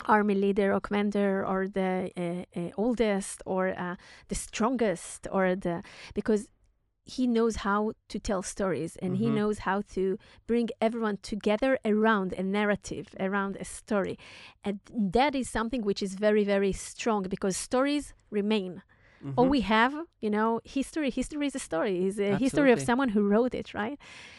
army 0.06 0.34
leader 0.34 0.72
or 0.72 0.80
commander 0.80 1.44
or 1.46 1.68
the 1.68 2.10
uh, 2.16 2.58
uh, 2.60 2.70
oldest 2.76 3.42
or 3.46 3.68
uh, 3.78 3.96
the 4.28 4.34
strongest 4.34 5.26
or 5.30 5.54
the 5.56 5.82
because 6.14 6.48
he 7.04 7.26
knows 7.26 7.56
how 7.56 7.92
to 8.08 8.18
tell 8.18 8.42
stories 8.42 8.96
and 8.96 9.16
he 9.16 9.28
Mhm. 9.28 9.34
knows 9.34 9.58
how 9.60 9.80
to 9.80 10.18
bring 10.46 10.68
everyone 10.80 11.16
together 11.22 11.78
around 11.84 12.34
a 12.34 12.42
narrative, 12.42 13.14
around 13.18 13.56
a 13.56 13.64
story. 13.64 14.18
And 14.62 14.80
that 14.92 15.34
is 15.34 15.48
something 15.48 15.82
which 15.82 16.02
is 16.02 16.14
very, 16.14 16.44
very 16.44 16.72
strong 16.72 17.22
because 17.22 17.56
stories 17.56 18.12
remain. 18.30 18.82
All 19.36 19.46
Mhm. 19.46 19.50
we 19.50 19.60
have, 19.62 19.94
you 20.20 20.30
know, 20.30 20.60
history. 20.64 21.10
History 21.10 21.46
is 21.46 21.54
a 21.54 21.58
story. 21.58 22.04
Is 22.06 22.18
a 22.18 22.32
history 22.44 22.70
of 22.72 22.78
someone 22.86 23.08
who 23.10 23.22
wrote 23.22 23.54
it, 23.54 23.74
right? 23.74 23.98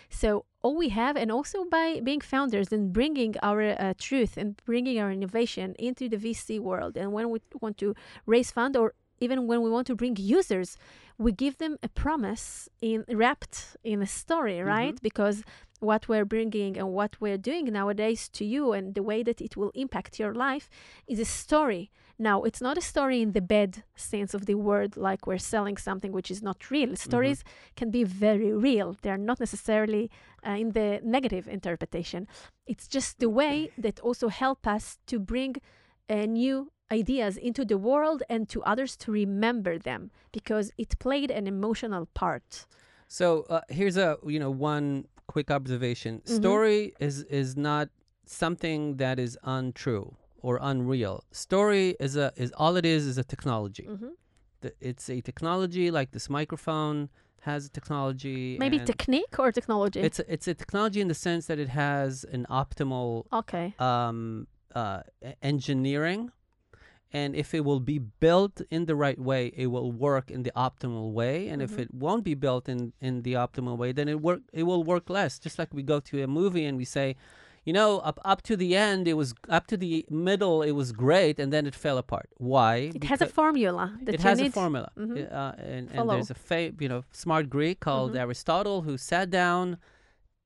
So 0.10 0.46
all 0.62 0.76
we 0.78 0.90
have, 0.90 1.16
and 1.16 1.32
also 1.32 1.66
by 1.66 2.00
being 2.02 2.22
founders 2.22 2.72
and 2.72 2.92
bringing 2.94 3.36
our 3.42 3.62
uh, 3.62 3.94
truth 3.98 4.38
and 4.38 4.56
bringing 4.66 5.00
our 5.00 5.12
innovation 5.12 5.76
into 5.80 6.10
the 6.10 6.18
VC 6.18 6.60
world, 6.60 6.98
and 6.98 7.14
when 7.14 7.30
we 7.30 7.40
want 7.62 7.78
to 7.80 7.94
raise 8.26 8.52
fund 8.52 8.76
or 8.76 8.94
even 9.22 9.48
when 9.48 9.62
we 9.62 9.70
want 9.70 9.86
to 9.88 9.96
bring 9.96 10.16
users, 10.18 10.78
we 11.18 11.32
give 11.34 11.58
them 11.58 11.78
a 11.84 11.90
promise 11.90 12.70
in 12.82 13.04
wrapped 13.10 13.76
in 13.84 14.02
a 14.02 14.08
story, 14.08 14.62
right? 14.62 14.96
Because 15.02 15.44
what 15.82 16.08
we're 16.10 16.26
bringing 16.26 16.78
and 16.78 16.88
what 16.94 17.12
we're 17.22 17.38
doing 17.38 17.66
nowadays 17.66 18.30
to 18.30 18.44
you 18.46 18.72
and 18.74 18.96
the 18.96 19.04
way 19.04 19.24
that 19.24 19.40
it 19.42 19.56
will 19.58 19.72
impact 19.76 20.20
your 20.20 20.34
life 20.34 20.70
is 21.08 21.20
a 21.20 21.26
story. 21.26 21.92
Now, 22.22 22.44
it's 22.44 22.60
not 22.62 22.78
a 22.78 22.82
story 22.82 23.22
in 23.22 23.32
the 23.32 23.42
bad 23.42 23.84
sense 23.96 24.34
of 24.34 24.46
the 24.46 24.56
word, 24.56 24.98
like 24.98 25.26
we're 25.26 25.38
selling 25.38 25.78
something 25.78 26.12
which 26.12 26.30
is 26.30 26.42
not 26.44 26.70
real. 26.70 26.96
Stories 26.98 27.44
can 27.78 27.90
be 27.92 28.04
very 28.04 28.52
real. 28.52 28.98
They 29.02 29.10
are 29.10 29.18
not 29.18 29.40
necessarily 29.40 30.12
uh, 30.46 30.52
in 30.52 30.72
the 30.72 31.00
negative 31.02 31.48
interpretation. 31.48 32.28
It's 32.68 32.88
just 32.90 33.20
the 33.20 33.30
way 33.30 33.72
that 33.78 34.02
also 34.02 34.28
help 34.28 34.68
us 34.68 34.98
to 35.08 35.18
bring 35.18 35.56
uh, 36.10 36.26
new 36.26 36.72
ideas 36.92 37.38
into 37.38 37.64
the 37.64 37.78
world 37.78 38.22
and 38.30 38.50
to 38.50 38.62
others 38.64 38.98
to 38.98 39.12
remember 39.12 39.78
them 39.78 40.12
because 40.34 40.72
it 40.78 41.00
played 41.00 41.32
an 41.32 41.48
emotional 41.48 42.08
part. 42.14 42.66
So 43.08 43.46
uh, 43.50 43.62
here's 43.70 43.96
a 43.98 44.18
you 44.26 44.40
know 44.40 44.52
one 44.52 45.06
quick 45.28 45.50
observation. 45.52 46.22
Mhm. 46.26 46.36
Story 46.42 46.94
is 47.00 47.24
is 47.24 47.56
not 47.56 47.90
something 48.26 48.98
that 48.98 49.20
is 49.20 49.38
untrue 49.44 50.16
or 50.42 50.60
unreal. 50.62 51.24
Story 51.32 51.96
is 52.00 52.16
a 52.16 52.32
is 52.36 52.52
all 52.58 52.76
it 52.76 52.86
is 52.86 53.06
is 53.06 53.18
a 53.18 53.24
technology. 53.24 53.88
Mhm. 53.90 54.12
The- 54.62 54.74
It's 54.82 55.10
a 55.10 55.22
technology 55.22 55.90
like 55.92 56.12
this 56.12 56.30
microphone 56.30 57.10
has 57.42 57.66
a 57.66 57.70
technology. 57.70 58.58
Maybe 58.60 58.80
technique 58.80 59.40
or 59.40 59.52
technology? 59.52 60.02
It's 60.02 60.20
a, 60.20 60.26
it's 60.34 60.48
a 60.48 60.54
technology 60.54 61.00
in 61.02 61.08
the 61.08 61.14
sense 61.28 61.44
that 61.48 61.58
it 61.60 61.70
has 61.70 62.26
an 62.26 62.46
optimal 62.50 63.26
okay. 63.32 63.74
um, 63.80 64.48
uh, 64.76 65.02
engineering. 65.42 66.32
And 67.12 67.36
if 67.36 67.56
it 67.56 67.66
will 67.66 67.80
be 67.80 67.98
built 67.98 68.62
in 68.70 68.86
the 68.86 68.96
right 68.96 69.18
way, 69.18 69.48
it 69.64 69.68
will 69.68 69.92
work 69.92 70.30
in 70.30 70.44
the 70.44 70.52
optimal 70.56 71.12
way. 71.12 71.48
And 71.50 71.60
if 71.62 71.72
Mhm. 71.72 71.80
it 71.84 71.90
won't 71.94 72.24
be 72.24 72.36
built 72.36 72.70
in, 72.70 72.94
in 73.02 73.24
the 73.24 73.34
optimal 73.34 73.76
way, 73.78 73.92
then 73.92 74.08
it 74.08 74.22
work 74.22 74.42
it 74.54 74.64
will 74.64 74.84
work 74.84 75.10
less. 75.10 75.40
Just 75.40 75.58
like 75.58 75.74
we 75.74 75.82
go 75.82 76.00
to 76.10 76.22
a 76.22 76.28
movie 76.28 76.66
and 76.70 76.78
we 76.78 76.86
say, 76.86 77.16
you 77.66 77.74
know, 77.74 78.00
up 78.00 78.20
up 78.26 78.42
to 78.44 78.56
the 78.58 78.76
end, 78.76 79.08
it 79.08 79.14
was 79.14 79.34
up 79.50 79.68
to 79.68 79.78
the 79.78 80.06
middle, 80.10 80.62
it 80.62 80.72
was 80.72 80.92
great, 80.92 81.40
and 81.40 81.52
then 81.54 81.66
it 81.66 81.76
fell 81.76 81.98
apart. 81.98 82.30
Why? 82.38 82.92
It 82.96 83.04
has 83.06 83.22
a 83.22 83.28
formula 83.28 83.98
that 84.04 84.16
it 84.16 84.22
has 84.22 84.40
a 84.42 84.50
formula, 84.50 84.90
Mhm. 84.98 85.32
uh, 85.32 85.54
and, 85.58 85.90
and 85.94 86.10
there's 86.10 86.32
a 86.32 86.36
fa- 86.36 86.74
you 86.80 86.90
know 86.90 87.04
smart 87.12 87.50
Greek 87.50 87.80
called 87.80 88.14
Mhm. 88.14 88.20
Aristotle 88.20 88.82
who 88.82 88.98
sat 88.98 89.30
down 89.30 89.78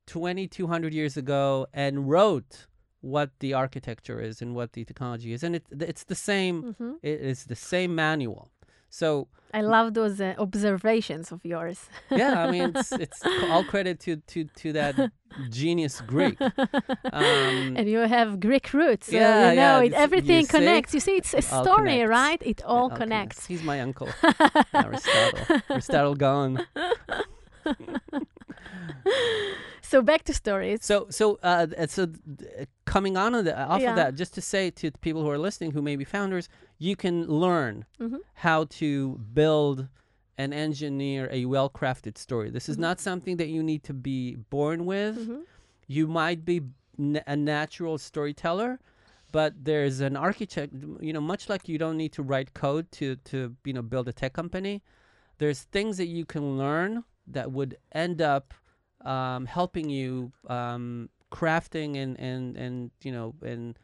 2,200 0.06 0.92
years 0.92 1.16
ago 1.16 1.66
and 1.72 2.08
wrote 2.08 2.66
what 3.00 3.30
the 3.40 3.52
architecture 3.54 4.20
is 4.20 4.40
and 4.42 4.54
what 4.54 4.72
the 4.72 4.84
technology 4.84 5.32
is, 5.32 5.42
and 5.42 5.56
it, 5.56 5.64
it's 5.70 6.04
the 6.04 6.14
same. 6.14 6.74
Mhm. 6.74 6.96
It 7.02 7.20
is 7.20 7.44
the 7.44 7.56
same 7.56 7.94
manual. 7.94 8.50
So 8.94 9.26
I 9.52 9.60
love 9.60 9.94
those 9.94 10.20
uh, 10.20 10.34
observations 10.38 11.32
of 11.32 11.44
yours. 11.44 11.88
yeah, 12.10 12.44
I 12.44 12.50
mean 12.52 12.70
it's 12.76 12.92
it's 12.92 13.20
all 13.50 13.64
credit 13.64 13.98
to 14.06 14.16
to 14.32 14.44
to 14.44 14.72
that 14.72 15.10
genius 15.50 16.00
Greek. 16.00 16.40
Um, 16.40 17.74
and 17.78 17.88
you 17.88 17.98
have 17.98 18.38
Greek 18.38 18.72
roots. 18.72 19.08
so 19.08 19.16
yeah, 19.16 19.50
you 19.50 19.56
know, 19.56 19.80
yeah, 19.80 19.86
it, 19.86 19.90
you 19.90 20.04
everything 20.06 20.44
see? 20.44 20.56
connects. 20.58 20.94
You 20.94 21.00
see, 21.00 21.16
it's 21.16 21.34
a 21.34 21.42
story, 21.62 21.98
connects. 21.98 22.08
right? 22.08 22.42
It 22.42 22.48
it 22.48 22.62
all 22.62 22.82
all 22.82 22.90
connects. 22.90 23.46
He's 23.46 23.64
my 23.64 23.80
uncle, 23.80 24.08
Aristotle. 24.72 25.60
Aristotle 25.68 26.14
Gaon. 26.14 26.64
So 29.82 30.00
back 30.02 30.24
to 30.24 30.34
stories. 30.34 30.80
So, 30.82 31.06
so, 31.10 31.38
uh, 31.42 31.66
so, 31.86 32.04
uh, 32.04 32.64
coming 32.84 33.16
on 33.16 33.34
of 33.34 33.44
the, 33.44 33.56
off 33.56 33.80
Yeah. 33.80 33.90
of 33.90 33.96
that, 33.96 34.14
just 34.16 34.34
to 34.34 34.40
say 34.40 34.70
to 34.70 34.90
the 34.90 34.98
people 34.98 35.22
who 35.22 35.28
are 35.30 35.38
listening, 35.38 35.70
who 35.72 35.82
may 35.82 35.94
be 35.94 36.04
founders, 36.04 36.48
you 36.78 36.96
can 36.96 37.26
learn 37.28 37.84
Mhm. 38.00 38.20
how 38.32 38.64
to 38.80 39.20
build 39.34 39.88
and 40.36 40.52
engineer 40.54 41.28
a 41.30 41.44
well-crafted 41.44 42.16
story. 42.18 42.50
This 42.50 42.68
is 42.68 42.76
Mhm. 42.76 42.80
not 42.80 42.98
something 42.98 43.36
that 43.36 43.48
you 43.48 43.62
need 43.62 43.84
to 43.84 43.92
be 43.94 44.34
born 44.36 44.84
with. 44.86 45.28
Mhm. 45.28 45.42
You 45.86 46.08
might 46.08 46.44
be 46.44 46.62
n- 46.98 47.22
a 47.26 47.36
natural 47.36 47.98
storyteller, 47.98 48.80
but 49.32 49.52
there's 49.64 50.00
an 50.00 50.16
architect. 50.16 50.72
You 51.00 51.12
know, 51.12 51.20
much 51.20 51.48
like 51.48 51.68
you 51.68 51.78
don't 51.78 51.98
need 51.98 52.12
to 52.14 52.22
write 52.22 52.54
code 52.54 52.90
to 52.92 53.16
to 53.30 53.54
you 53.64 53.74
know 53.74 53.82
build 53.82 54.08
a 54.08 54.12
tech 54.12 54.32
company. 54.32 54.82
There's 55.38 55.62
things 55.62 55.98
that 55.98 56.06
you 56.06 56.24
can 56.24 56.56
learn 56.56 57.04
that 57.26 57.52
would 57.52 57.76
end 57.92 58.20
up 58.20 58.54
um, 59.04 59.46
helping 59.46 59.90
you 59.90 60.32
um, 60.48 61.08
crafting 61.30 61.96
and 61.96 62.18
and 62.20 62.56
and 62.56 62.90
you 63.02 63.12
know 63.12 63.34
and 63.42 63.78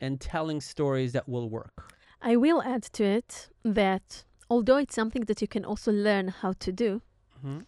and 0.00 0.20
telling 0.20 0.60
stories 0.60 1.12
that 1.12 1.28
will 1.28 1.48
work. 1.48 1.92
I 2.22 2.36
will 2.36 2.62
add 2.62 2.82
to 2.94 3.04
it 3.04 3.48
that 3.64 4.24
although 4.48 4.76
it's 4.76 4.94
something 4.94 5.24
that 5.26 5.40
you 5.40 5.48
can 5.48 5.64
also 5.64 5.92
learn 5.92 6.28
how 6.28 6.52
to 6.60 6.72
do, 6.72 7.02
Mhm. 7.44 7.64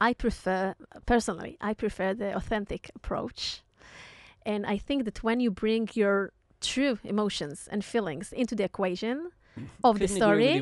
I 0.00 0.12
prefer, 0.14 0.74
personally, 1.06 1.56
I 1.60 1.72
prefer 1.74 2.14
the 2.14 2.36
authentic 2.36 2.90
approach. 2.94 3.62
And 4.44 4.66
I 4.66 4.78
think 4.78 5.04
that 5.04 5.22
when 5.22 5.40
you 5.40 5.50
bring 5.50 5.88
your 5.94 6.32
true 6.60 6.98
emotions 7.02 7.68
and 7.70 7.84
feelings 7.84 8.32
into 8.32 8.54
the 8.54 8.64
equation 8.64 9.30
of 9.84 9.98
the 9.98 10.06
Couldn't 10.06 10.14
with 10.14 10.22
story. 10.22 10.60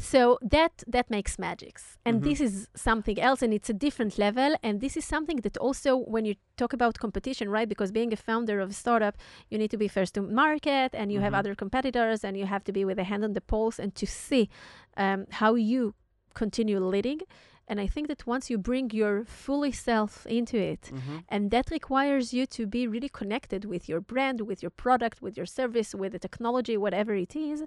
So 0.00 0.38
that 0.40 0.84
that 0.86 1.10
makes 1.10 1.38
magics 1.38 1.98
and 2.06 2.20
Mhm. 2.20 2.24
this 2.28 2.40
is 2.40 2.68
something 2.76 3.18
else 3.28 3.42
and 3.44 3.52
it's 3.52 3.68
a 3.68 3.78
different 3.86 4.16
level 4.18 4.50
and 4.62 4.80
this 4.80 4.96
is 4.96 5.04
something 5.04 5.38
that 5.42 5.56
also 5.66 5.96
when 5.96 6.24
you 6.24 6.34
talk 6.56 6.72
about 6.72 6.98
competition 6.98 7.48
right 7.50 7.68
because 7.68 7.90
being 7.90 8.12
a 8.12 8.16
founder 8.16 8.60
of 8.60 8.70
a 8.70 8.72
startup 8.84 9.14
you 9.50 9.58
need 9.58 9.70
to 9.70 9.76
be 9.84 9.88
first 9.88 10.14
to 10.14 10.22
market 10.22 10.90
and 10.94 11.10
you 11.12 11.20
have 11.20 11.32
Mhm. 11.34 11.38
other 11.40 11.54
competitors 11.56 12.24
and 12.24 12.36
you 12.36 12.46
have 12.46 12.62
to 12.64 12.72
be 12.72 12.84
with 12.84 12.98
a 12.98 13.04
hand 13.10 13.24
on 13.24 13.32
the 13.34 13.40
pulse 13.40 13.78
and 13.82 13.94
to 13.96 14.06
see 14.06 14.48
um, 14.96 15.26
how 15.40 15.54
you 15.56 15.94
continue 16.34 16.78
leading 16.94 17.20
and 17.70 17.80
i 17.80 17.86
think 17.94 18.06
that 18.08 18.22
once 18.34 18.44
you 18.50 18.56
bring 18.70 18.86
your 19.00 19.24
fully 19.24 19.72
self 19.72 20.12
into 20.38 20.56
it 20.72 20.82
Mhm. 20.94 21.24
and 21.28 21.50
that 21.54 21.66
requires 21.78 22.26
you 22.36 22.46
to 22.56 22.62
be 22.66 22.82
really 22.94 23.10
connected 23.20 23.64
with 23.72 23.82
your 23.90 24.00
brand, 24.00 24.40
with 24.50 24.60
your 24.64 24.70
product, 24.84 25.16
with 25.26 25.34
your 25.36 25.46
service, 25.58 25.90
with 26.00 26.12
the 26.12 26.18
technology, 26.26 26.76
whatever 26.76 27.14
it 27.26 27.34
is. 27.50 27.58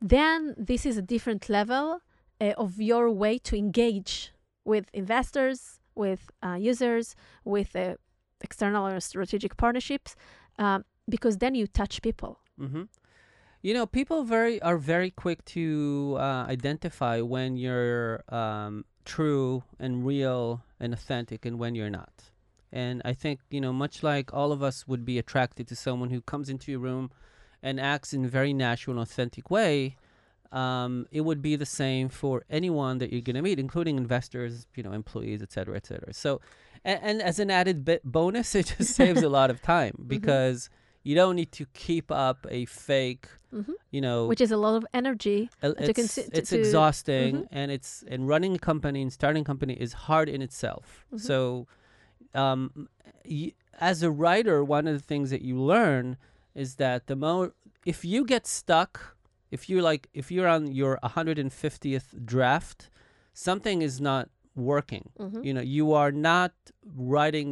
Then 0.00 0.54
this 0.56 0.86
is 0.86 0.96
a 0.96 1.02
different 1.02 1.48
level 1.48 2.00
uh, 2.40 2.52
of 2.56 2.80
your 2.80 3.10
way 3.10 3.38
to 3.38 3.56
engage 3.56 4.32
with 4.64 4.86
investors, 4.92 5.80
with 5.94 6.30
uh, 6.42 6.54
users, 6.54 7.16
with 7.44 7.74
uh, 7.74 7.94
external 8.40 8.86
or 8.86 9.00
strategic 9.00 9.56
partnerships, 9.56 10.14
um, 10.58 10.84
because 11.08 11.38
then 11.38 11.54
you 11.54 11.66
touch 11.66 12.02
people. 12.02 12.40
hmm 12.58 12.84
You 13.62 13.74
know, 13.74 13.86
people 13.86 14.22
very 14.22 14.62
are 14.62 14.78
very 14.78 15.10
quick 15.10 15.44
to 15.56 16.16
uh, 16.16 16.46
identify 16.48 17.20
when 17.20 17.56
you're 17.56 18.22
um, 18.28 18.84
true 19.04 19.64
and 19.80 20.06
real 20.06 20.62
and 20.78 20.92
authentic, 20.92 21.44
and 21.44 21.58
when 21.58 21.74
you're 21.74 21.90
not. 21.90 22.30
And 22.70 23.02
I 23.04 23.14
think 23.14 23.40
you 23.50 23.60
know, 23.60 23.72
much 23.72 24.02
like 24.02 24.32
all 24.32 24.52
of 24.52 24.62
us 24.62 24.86
would 24.86 25.04
be 25.04 25.18
attracted 25.18 25.66
to 25.68 25.74
someone 25.74 26.10
who 26.10 26.20
comes 26.20 26.48
into 26.48 26.70
your 26.70 26.80
room 26.80 27.10
and 27.62 27.80
acts 27.80 28.12
in 28.12 28.24
a 28.24 28.28
very 28.28 28.52
natural 28.52 28.96
and 28.98 29.02
authentic 29.02 29.50
way. 29.50 29.96
Um, 30.50 31.06
it 31.10 31.20
would 31.22 31.42
be 31.42 31.56
the 31.56 31.66
same 31.66 32.08
for 32.08 32.42
anyone 32.48 32.98
that 32.98 33.12
you're 33.12 33.20
going 33.20 33.36
to 33.36 33.42
meet, 33.42 33.58
including 33.58 33.98
investors, 33.98 34.66
you 34.74 34.82
know, 34.82 34.92
employees, 34.92 35.42
et 35.42 35.52
cetera, 35.52 35.76
et 35.76 35.86
cetera. 35.86 36.14
So, 36.14 36.40
and, 36.84 36.98
and 37.02 37.22
as 37.22 37.38
an 37.38 37.50
added 37.50 37.84
bit 37.84 38.02
bonus, 38.04 38.54
it 38.60 38.74
just 38.78 38.94
saves 39.00 39.22
a 39.22 39.28
lot 39.28 39.50
of 39.50 39.60
time 39.60 40.04
because 40.06 40.70
you 41.02 41.14
don't 41.14 41.36
need 41.36 41.52
to 41.52 41.66
keep 41.74 42.10
up 42.10 42.46
a 42.50 42.64
fake, 42.64 43.28
hmm 43.50 43.72
you 43.90 44.00
know, 44.02 44.26
Which 44.26 44.40
is 44.42 44.50
a 44.50 44.56
lot 44.58 44.76
of 44.76 44.86
energy. 44.92 45.48
uh, 45.62 45.72
to 45.72 45.84
it's, 45.90 45.98
consi- 45.98 46.30
to- 46.30 46.36
it's 46.38 46.50
to- 46.50 46.58
exhausting 46.58 47.36
Mhm. 47.36 47.48
and 47.50 47.70
it's 47.70 48.04
and 48.06 48.28
running 48.28 48.54
a 48.54 48.58
company 48.58 49.00
and 49.02 49.10
starting 49.12 49.42
a 49.42 49.44
company 49.44 49.72
is 49.74 49.92
hard 50.08 50.28
in 50.28 50.42
itself 50.42 51.06
Mhm. 51.14 51.20
so 51.20 51.66
um, 52.34 52.88
y- 53.24 53.52
as 53.80 54.02
a 54.02 54.10
writer 54.10 54.62
one 54.62 54.86
of 54.86 54.94
the 54.94 55.02
things 55.02 55.30
that 55.30 55.40
you 55.42 55.58
learn 55.60 56.16
is 56.62 56.70
that 56.82 57.00
the 57.10 57.16
more 57.24 57.44
if 57.92 57.98
you 58.12 58.20
get 58.34 58.44
stuck 58.60 58.92
if 59.56 59.62
you 59.70 59.76
like 59.90 60.02
if 60.20 60.26
you're 60.34 60.50
on 60.56 60.62
your 60.80 60.94
150th 61.02 62.08
draft 62.32 62.90
something 63.32 63.78
is 63.88 63.96
not 64.10 64.24
working. 64.72 65.04
Hmm 65.18 65.42
you 65.46 65.52
know 65.56 65.64
you 65.78 65.86
are 66.02 66.12
not 66.32 66.52
writing 67.12 67.48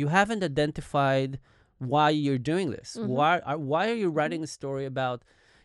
you 0.00 0.06
haven't 0.18 0.42
identified 0.52 1.32
why 1.92 2.08
you're 2.24 2.44
doing 2.52 2.68
this. 2.76 2.88
Mhm. 2.98 3.08
why 3.18 3.32
are, 3.50 3.58
why 3.70 3.82
are 3.90 3.98
you 4.04 4.08
writing 4.18 4.42
a 4.48 4.50
story 4.58 4.86
about 4.94 5.18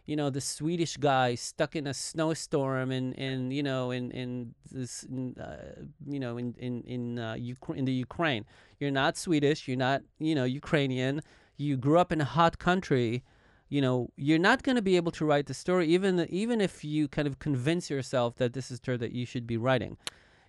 you 0.09 0.15
know 0.19 0.29
the 0.37 0.41
swedish 0.55 0.93
guy 1.09 1.27
stuck 1.49 1.71
in 1.79 1.85
a 1.87 1.93
snowstorm 1.93 2.87
in 2.99 3.05
in 3.27 3.51
you 3.57 3.63
know 3.69 3.83
in 3.97 4.03
in 4.21 4.29
this 4.77 4.93
in, 5.03 5.21
uh, 5.47 5.75
you 6.13 6.19
know 6.23 6.33
in 6.41 6.47
in 6.67 6.73
in 6.95 7.03
uh, 7.19 7.35
Ukra- 7.53 7.77
in 7.79 7.85
the 7.85 7.93
ukraine? 8.07 8.43
You're 8.79 8.97
not 9.03 9.11
swedish 9.25 9.59
you're 9.67 9.83
not 9.89 9.99
you 10.27 10.35
know 10.37 10.43
ukrainian 10.61 11.15
you 11.61 11.77
grew 11.85 11.99
up 12.03 12.11
in 12.11 12.19
a 12.21 12.29
hot 12.37 12.53
country 12.69 13.23
you 13.71 13.81
know 13.81 14.11
you're 14.17 14.45
not 14.49 14.63
going 14.63 14.75
to 14.75 14.81
be 14.81 14.97
able 14.97 15.13
to 15.13 15.23
write 15.25 15.47
the 15.47 15.53
story 15.53 15.87
even 15.87 16.27
even 16.29 16.59
if 16.59 16.83
you 16.83 17.07
kind 17.07 17.27
of 17.27 17.39
convince 17.39 17.89
yourself 17.89 18.35
that 18.35 18.51
this 18.53 18.69
is 18.69 18.79
true 18.79 18.97
that 18.97 19.13
you 19.13 19.25
should 19.25 19.47
be 19.47 19.57
writing. 19.57 19.97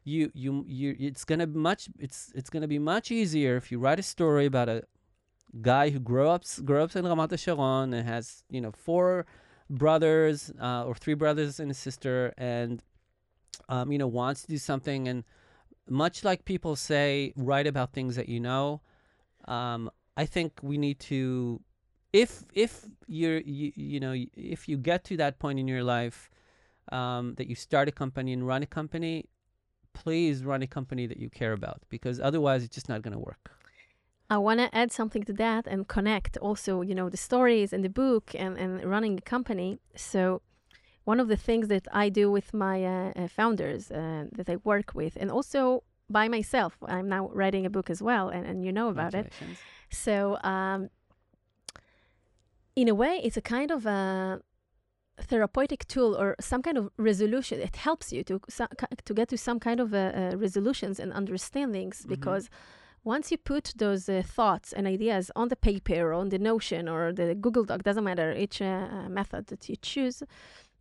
You 0.05 0.33
you 0.35 0.65
you 0.67 0.97
it's 0.99 1.25
gonna 1.25 1.47
be 1.47 1.59
much 1.71 1.89
it's 2.01 2.33
it's 2.35 2.51
gonna 2.51 2.67
be 2.67 2.81
much 2.81 3.13
easier 3.13 3.57
if 3.57 3.71
you 3.71 3.79
write 3.79 4.01
a 4.01 4.03
story 4.03 4.47
about 4.47 4.69
a 4.69 4.83
guy 5.61 5.91
who 5.91 6.01
grew 6.01 6.29
up 6.29 6.43
grew 6.65 6.83
up 6.83 6.97
in 6.97 7.05
Ramat 7.05 7.39
Sharon 7.39 7.95
and 7.95 8.05
has 8.09 8.43
you 8.51 8.61
know 8.61 8.73
four 8.73 9.27
brothers 9.71 10.53
uh, 10.61 10.85
or 10.85 10.97
three 10.97 11.15
brothers 11.15 11.61
and 11.61 11.71
a 11.71 11.75
sister 11.75 12.35
and 12.37 12.83
um, 13.69 13.93
you 13.93 13.99
know 13.99 14.09
wants 14.09 14.43
to 14.43 14.49
do 14.49 14.59
something. 14.59 15.07
And 15.07 15.23
much 15.89 16.25
like 16.25 16.45
people 16.45 16.75
say 16.75 17.33
write 17.37 17.69
about 17.69 17.93
things 17.93 18.17
that 18.17 18.29
you 18.29 18.41
know 18.41 18.81
um, 19.47 19.89
I 20.17 20.27
think 20.27 20.53
we 20.63 20.79
need 20.79 20.99
to 21.01 21.61
if 22.13 22.45
if 22.55 22.85
you're 23.07 23.41
you, 23.41 23.73
you 23.75 24.01
know 24.01 24.15
if 24.37 24.69
you 24.69 24.77
get 24.77 25.05
to 25.05 25.17
that 25.17 25.39
point 25.39 25.59
in 25.59 25.67
your 25.69 25.83
life 25.83 26.31
um, 26.91 27.35
that 27.37 27.47
you 27.49 27.55
start 27.55 27.89
a 27.89 27.93
company 27.93 28.33
and 28.33 28.47
run 28.47 28.63
a 28.63 28.67
company 28.67 29.27
please 29.95 30.45
run 30.45 30.63
a 30.63 30.67
company 30.67 31.07
that 31.07 31.19
you 31.19 31.31
care 31.31 31.53
about 31.53 31.83
because 31.89 32.21
otherwise 32.21 32.63
it's 32.65 32.75
just 32.75 32.89
not 32.89 33.03
going 33.03 33.13
to 33.13 33.19
work 33.19 33.51
I 34.31 34.39
want 34.39 34.61
to 34.61 34.75
add 34.75 34.91
something 34.91 35.25
to 35.25 35.33
that 35.35 35.67
and 35.67 35.87
connect 35.87 36.39
also, 36.39 36.81
you 36.81 36.95
know, 36.95 37.11
the 37.11 37.19
stories 37.19 37.71
and 37.71 37.85
the 37.85 37.91
book 37.91 38.35
and, 38.35 38.57
and 38.57 38.83
running 38.83 39.19
a 39.19 39.21
company. 39.21 39.79
So, 39.95 40.41
one 41.05 41.21
of 41.21 41.29
the 41.29 41.37
things 41.37 41.69
that 41.69 41.87
I 41.93 42.09
do 42.09 42.31
with 42.31 42.55
my 42.55 42.83
uh, 42.83 43.13
uh, 43.15 43.29
founders 43.29 43.91
uh, 43.91 44.29
that 44.33 44.49
I 44.49 44.57
work 44.65 44.93
with, 44.95 45.19
and 45.21 45.31
also 45.31 45.83
by 46.09 46.29
myself, 46.29 46.79
I'm 46.87 47.11
now 47.11 47.29
writing 47.35 47.67
a 47.67 47.71
book 47.71 47.91
as 47.91 48.01
well, 48.01 48.31
and, 48.31 48.47
and 48.47 48.65
you 48.65 48.73
know 48.73 48.89
about 48.89 49.13
it. 49.13 49.33
So, 49.93 50.39
um, 50.43 50.89
in 52.75 52.89
a 52.89 52.95
way, 52.95 53.21
it's 53.23 53.37
a 53.37 53.43
kind 53.43 53.71
of 53.71 53.87
a 53.87 54.41
therapeutic 55.21 55.87
tool 55.87 56.17
or 56.17 56.35
some 56.41 56.63
kind 56.63 56.79
of 56.79 56.91
resolution. 56.97 57.61
It 57.61 57.77
helps 57.77 58.13
you 58.13 58.25
to 58.25 58.41
to 59.05 59.15
get 59.15 59.29
to 59.29 59.37
some 59.37 59.61
kind 59.61 59.81
of 59.81 59.93
uh, 59.93 59.97
uh, 59.97 60.37
resolutions 60.37 60.99
and 60.99 61.13
understandings 61.13 62.03
Mhm. 62.03 62.09
because 62.09 62.49
once 63.05 63.31
you 63.33 63.39
put 63.39 63.75
those 63.77 64.09
uh, 64.09 64.23
thoughts 64.25 64.73
and 64.73 64.87
ideas 64.87 65.31
on 65.37 65.49
the 65.49 65.57
paper 65.57 66.01
or 66.03 66.13
on 66.15 66.29
the 66.31 66.39
Notion 66.39 66.89
or 66.89 67.13
the 67.13 67.35
Google 67.35 67.65
Doc, 67.65 67.83
doesn't 67.83 68.05
matter 68.05 68.33
each 68.33 68.63
uh, 68.63 68.65
uh, 68.67 69.09
method 69.09 69.47
that 69.49 69.69
you 69.69 69.77
choose, 69.77 70.23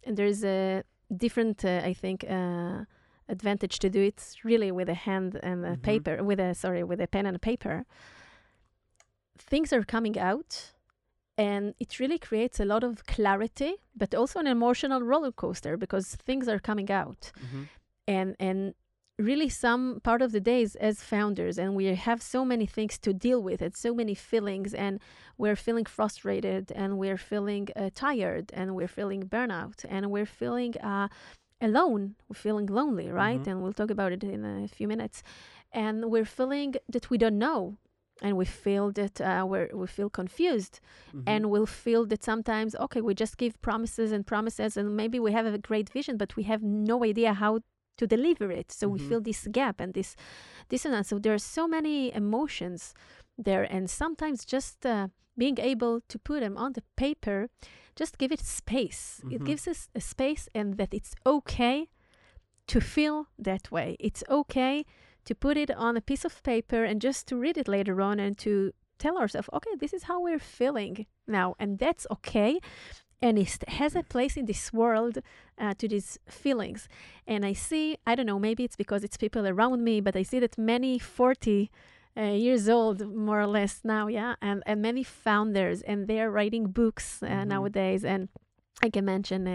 and 0.05 0.15
there's 0.17 0.43
a 0.43 0.83
different, 1.15 1.65
uh, 1.65 1.81
I 1.89 1.93
think. 1.93 2.23
Uh, 2.29 2.85
advantage 3.29 3.79
to 3.79 3.89
do 3.89 4.01
it 4.01 4.35
really 4.43 4.71
with 4.73 4.89
a 4.89 4.93
hand 4.93 5.39
and 5.41 5.63
a 5.65 5.77
Mhm. 5.77 5.81
paper 5.83 6.21
with 6.21 6.37
a 6.39 6.53
sorry 6.53 6.83
with 6.83 6.99
a 6.99 7.07
pen 7.07 7.25
and 7.25 7.35
a 7.35 7.39
paper 7.39 7.85
things 9.49 9.73
are 9.73 9.83
coming 9.95 10.17
out 10.31 10.73
and 11.37 11.73
it 11.79 11.99
really 11.99 12.19
creates 12.19 12.59
a 12.59 12.65
lot 12.65 12.83
of 12.83 13.05
clarity 13.05 13.73
but 13.95 14.13
also 14.13 14.39
an 14.39 14.47
emotional 14.47 15.01
roller 15.01 15.31
coaster 15.31 15.77
because 15.77 16.07
things 16.15 16.47
are 16.47 16.59
coming 16.59 16.89
out 16.91 17.31
Mhm. 17.45 17.67
and 18.07 18.35
and 18.39 18.59
really 19.29 19.49
some 19.49 19.83
part 20.09 20.21
of 20.25 20.31
the 20.31 20.39
days 20.53 20.75
as 20.89 20.95
founders 21.13 21.55
and 21.61 21.69
we 21.75 21.85
have 22.09 22.21
so 22.35 22.43
many 22.43 22.65
things 22.77 22.97
to 23.05 23.13
deal 23.13 23.39
with 23.47 23.61
and 23.61 23.75
so 23.75 23.93
many 24.01 24.15
feelings 24.15 24.73
and 24.73 24.99
we're 25.37 25.55
feeling 25.67 25.85
frustrated 25.97 26.63
and 26.81 26.89
we're 26.97 27.21
feeling 27.31 27.67
uh, 27.75 27.89
tired 27.93 28.45
and 28.59 28.67
we're 28.77 28.93
feeling 28.99 29.21
burnout 29.35 29.77
and 29.93 30.01
we're 30.13 30.31
feeling 30.41 30.73
uh, 30.93 31.07
alone 31.69 32.15
we're 32.27 32.41
feeling 32.47 32.65
lonely 32.79 33.09
right 33.23 33.41
Mhm. 33.43 33.47
and 33.49 33.55
we'll 33.61 33.73
talk 33.81 33.91
about 33.97 34.11
it 34.11 34.23
in 34.23 34.43
a 34.65 34.67
few 34.77 34.87
minutes 34.93 35.17
and 35.83 35.95
we're 36.13 36.31
feeling 36.39 36.71
that 36.93 37.05
we 37.11 37.17
don't 37.23 37.37
know 37.47 37.77
and 38.21 38.37
we 38.37 38.45
feel 38.45 38.91
that 38.91 39.19
uh, 39.21 39.43
we're, 39.47 39.69
we 39.73 39.87
feel 39.87 40.09
confused 40.09 40.79
Mhm. 41.13 41.23
and 41.27 41.49
we'll 41.51 41.65
feel 41.83 42.05
that 42.05 42.23
sometimes 42.23 42.75
okay 42.75 43.01
we 43.01 43.13
just 43.13 43.37
give 43.37 43.53
promises 43.61 44.11
and 44.11 44.25
promises 44.25 44.77
and 44.77 44.95
maybe 44.95 45.19
we 45.19 45.31
have 45.31 45.45
a 45.45 45.57
great 45.57 45.89
vision 45.89 46.17
but 46.17 46.35
we 46.35 46.43
have 46.43 46.61
no 46.63 47.03
idea 47.03 47.33
how 47.33 47.59
to 47.97 48.07
deliver 48.07 48.49
it 48.51 48.71
so 48.71 48.87
we 48.87 48.99
Mhm. 48.99 49.07
feel 49.09 49.21
this 49.21 49.47
gap 49.51 49.79
and 49.81 49.93
this 49.93 50.15
dissonance 50.69 51.07
so 51.09 51.19
there 51.19 51.33
are 51.33 51.37
so 51.57 51.67
many 51.67 52.13
emotions 52.13 52.93
there 53.37 53.63
and 53.75 53.89
sometimes 53.89 54.45
just 54.45 54.85
uh, 54.85 55.07
being 55.37 55.57
able 55.59 56.01
to 56.07 56.17
put 56.19 56.39
them 56.41 56.57
on 56.57 56.73
the 56.73 56.83
paper 56.95 57.49
just 57.95 58.17
give 58.17 58.31
it 58.31 58.39
space 58.39 59.21
it 59.29 59.41
Mhm. 59.41 59.45
gives 59.45 59.67
us 59.67 59.89
a 59.95 60.01
space 60.01 60.49
and 60.55 60.77
that 60.77 60.93
it's 60.93 61.13
okay 61.25 61.89
to 62.67 62.79
feel 62.79 63.27
that 63.37 63.71
way 63.71 63.95
it's 63.99 64.23
okay 64.29 64.85
to 65.25 65.35
put 65.35 65.57
it 65.57 65.71
on 65.71 65.97
a 65.97 66.01
piece 66.01 66.25
of 66.25 66.41
paper 66.43 66.83
and 66.83 67.01
just 67.01 67.27
to 67.27 67.35
read 67.37 67.57
it 67.57 67.67
later 67.67 68.01
on 68.01 68.19
and 68.19 68.37
to 68.39 68.71
tell 68.97 69.17
ourselves, 69.17 69.49
okay, 69.53 69.71
this 69.79 69.93
is 69.93 70.03
how 70.03 70.21
we're 70.21 70.39
feeling 70.39 71.05
now, 71.27 71.55
and 71.59 71.79
that's 71.79 72.05
okay. 72.11 72.59
And 73.23 73.37
it 73.37 73.63
has 73.67 73.95
a 73.95 74.01
place 74.03 74.35
in 74.35 74.45
this 74.45 74.73
world 74.73 75.19
uh, 75.59 75.75
to 75.75 75.87
these 75.87 76.17
feelings. 76.27 76.87
And 77.27 77.45
I 77.45 77.53
see, 77.53 77.97
I 78.07 78.15
don't 78.15 78.25
know, 78.25 78.39
maybe 78.39 78.63
it's 78.63 78.75
because 78.75 79.03
it's 79.03 79.17
people 79.17 79.47
around 79.47 79.83
me, 79.83 80.01
but 80.01 80.15
I 80.15 80.23
see 80.23 80.39
that 80.39 80.57
many 80.57 80.97
40 80.97 81.69
uh, 82.17 82.21
years 82.21 82.67
old, 82.67 83.07
more 83.15 83.39
or 83.39 83.47
less 83.47 83.81
now, 83.83 84.07
yeah, 84.07 84.35
and, 84.41 84.63
and 84.65 84.81
many 84.81 85.03
founders, 85.03 85.81
and 85.83 86.07
they're 86.07 86.31
writing 86.31 86.65
books 86.71 87.21
uh, 87.23 87.27
Mhm. 87.27 87.47
nowadays. 87.47 88.03
And 88.03 88.29
I 88.83 88.89
can 88.89 89.05
mention 89.05 89.47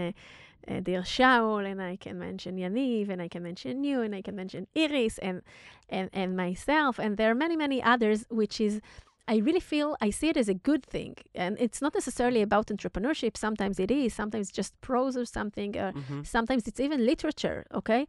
uh, 0.69 0.79
Dear 0.81 1.01
Shaul, 1.03 1.65
and 1.71 1.81
I 1.81 1.95
can 1.95 2.17
mention 2.19 2.57
Yaniv, 2.57 3.09
and 3.09 3.21
I 3.21 3.27
can 3.27 3.43
mention 3.43 3.83
you, 3.83 4.01
and 4.01 4.13
I 4.15 4.21
can 4.21 4.35
mention 4.35 4.67
Iris, 4.75 5.17
and 5.19 5.41
and 5.89 6.09
and 6.13 6.35
myself, 6.35 6.99
and 6.99 7.17
there 7.17 7.31
are 7.31 7.35
many 7.35 7.55
many 7.57 7.81
others, 7.81 8.25
which 8.29 8.59
is. 8.61 8.81
I 9.29 9.37
really 9.47 9.59
feel 9.59 9.97
I 9.99 10.09
see 10.09 10.29
it 10.29 10.37
as 10.37 10.47
a 10.47 10.53
good 10.53 10.83
thing, 10.85 11.15
and 11.35 11.57
it's 11.59 11.81
not 11.81 11.93
necessarily 11.93 12.41
about 12.41 12.67
entrepreneurship. 12.67 13.35
Sometimes 13.35 13.77
it 13.77 13.91
is, 13.91 14.13
sometimes 14.13 14.49
just 14.59 14.79
prose 14.79 15.17
or 15.17 15.25
something. 15.25 15.75
Uh, 15.77 15.91
Mhm. 15.91 16.25
sometimes 16.25 16.65
it's 16.69 16.79
even 16.79 17.05
literature. 17.05 17.65
Okay, 17.79 18.07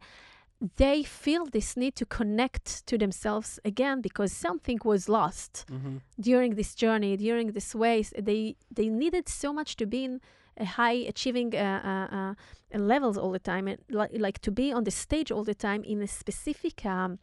they 0.77 1.03
feel 1.03 1.45
this 1.45 1.75
need 1.77 1.95
to 1.95 2.05
connect 2.05 2.85
to 2.87 2.97
themselves 2.97 3.59
again 3.65 4.01
because 4.01 4.31
something 4.31 4.79
was 4.83 5.07
lost 5.09 5.65
Mhm. 5.69 6.01
during 6.19 6.55
this 6.55 6.75
journey, 6.75 7.17
during 7.17 7.47
this 7.53 7.73
way. 7.75 8.01
They 8.29 8.55
they 8.77 8.87
needed 8.89 9.27
so 9.29 9.53
much 9.53 9.75
to 9.77 9.85
be 9.85 10.03
in 10.03 10.21
high 10.65 10.97
achieving 11.07 11.55
uh, 11.55 11.59
uh, 11.91 12.15
uh, 12.17 12.79
levels 12.79 13.17
all 13.17 13.31
the 13.31 13.39
time, 13.39 13.67
and 13.67 13.77
like, 13.89 14.11
like 14.13 14.39
to 14.41 14.51
be 14.51 14.71
on 14.73 14.83
the 14.83 14.91
stage 14.91 15.31
all 15.31 15.43
the 15.43 15.55
time 15.55 15.83
in 15.83 16.01
a 16.01 16.07
specific 16.07 16.85
um, 16.85 17.19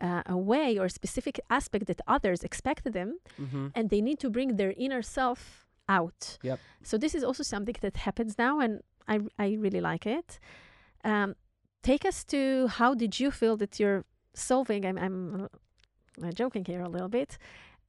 uh, 0.00 0.22
a 0.26 0.36
way 0.36 0.78
or 0.78 0.88
specific 0.88 1.40
aspect 1.50 1.86
that 1.86 2.00
others 2.06 2.42
expected 2.44 2.92
them, 2.92 3.18
Mhm. 3.38 3.70
and 3.74 3.90
they 3.90 4.00
need 4.00 4.18
to 4.20 4.30
bring 4.30 4.56
their 4.56 4.72
inner 4.76 5.02
self 5.02 5.66
out. 5.88 6.38
Yep. 6.42 6.58
So 6.82 6.98
this 6.98 7.14
is 7.14 7.24
also 7.24 7.42
something 7.42 7.76
that 7.80 7.96
happens 7.96 8.36
now, 8.38 8.60
and 8.60 8.80
I 9.08 9.20
I 9.38 9.56
really 9.60 9.80
like 9.80 10.06
it. 10.18 10.38
Um, 11.04 11.34
take 11.82 12.04
us 12.08 12.24
to 12.24 12.66
how 12.78 12.94
did 12.94 13.18
you 13.20 13.30
feel 13.30 13.56
that 13.56 13.78
you're 13.80 14.04
solving? 14.34 14.84
I'm 14.84 14.98
I'm 14.98 15.48
uh, 16.22 16.32
joking 16.32 16.64
here 16.66 16.82
a 16.82 16.88
little 16.88 17.08
bit. 17.08 17.38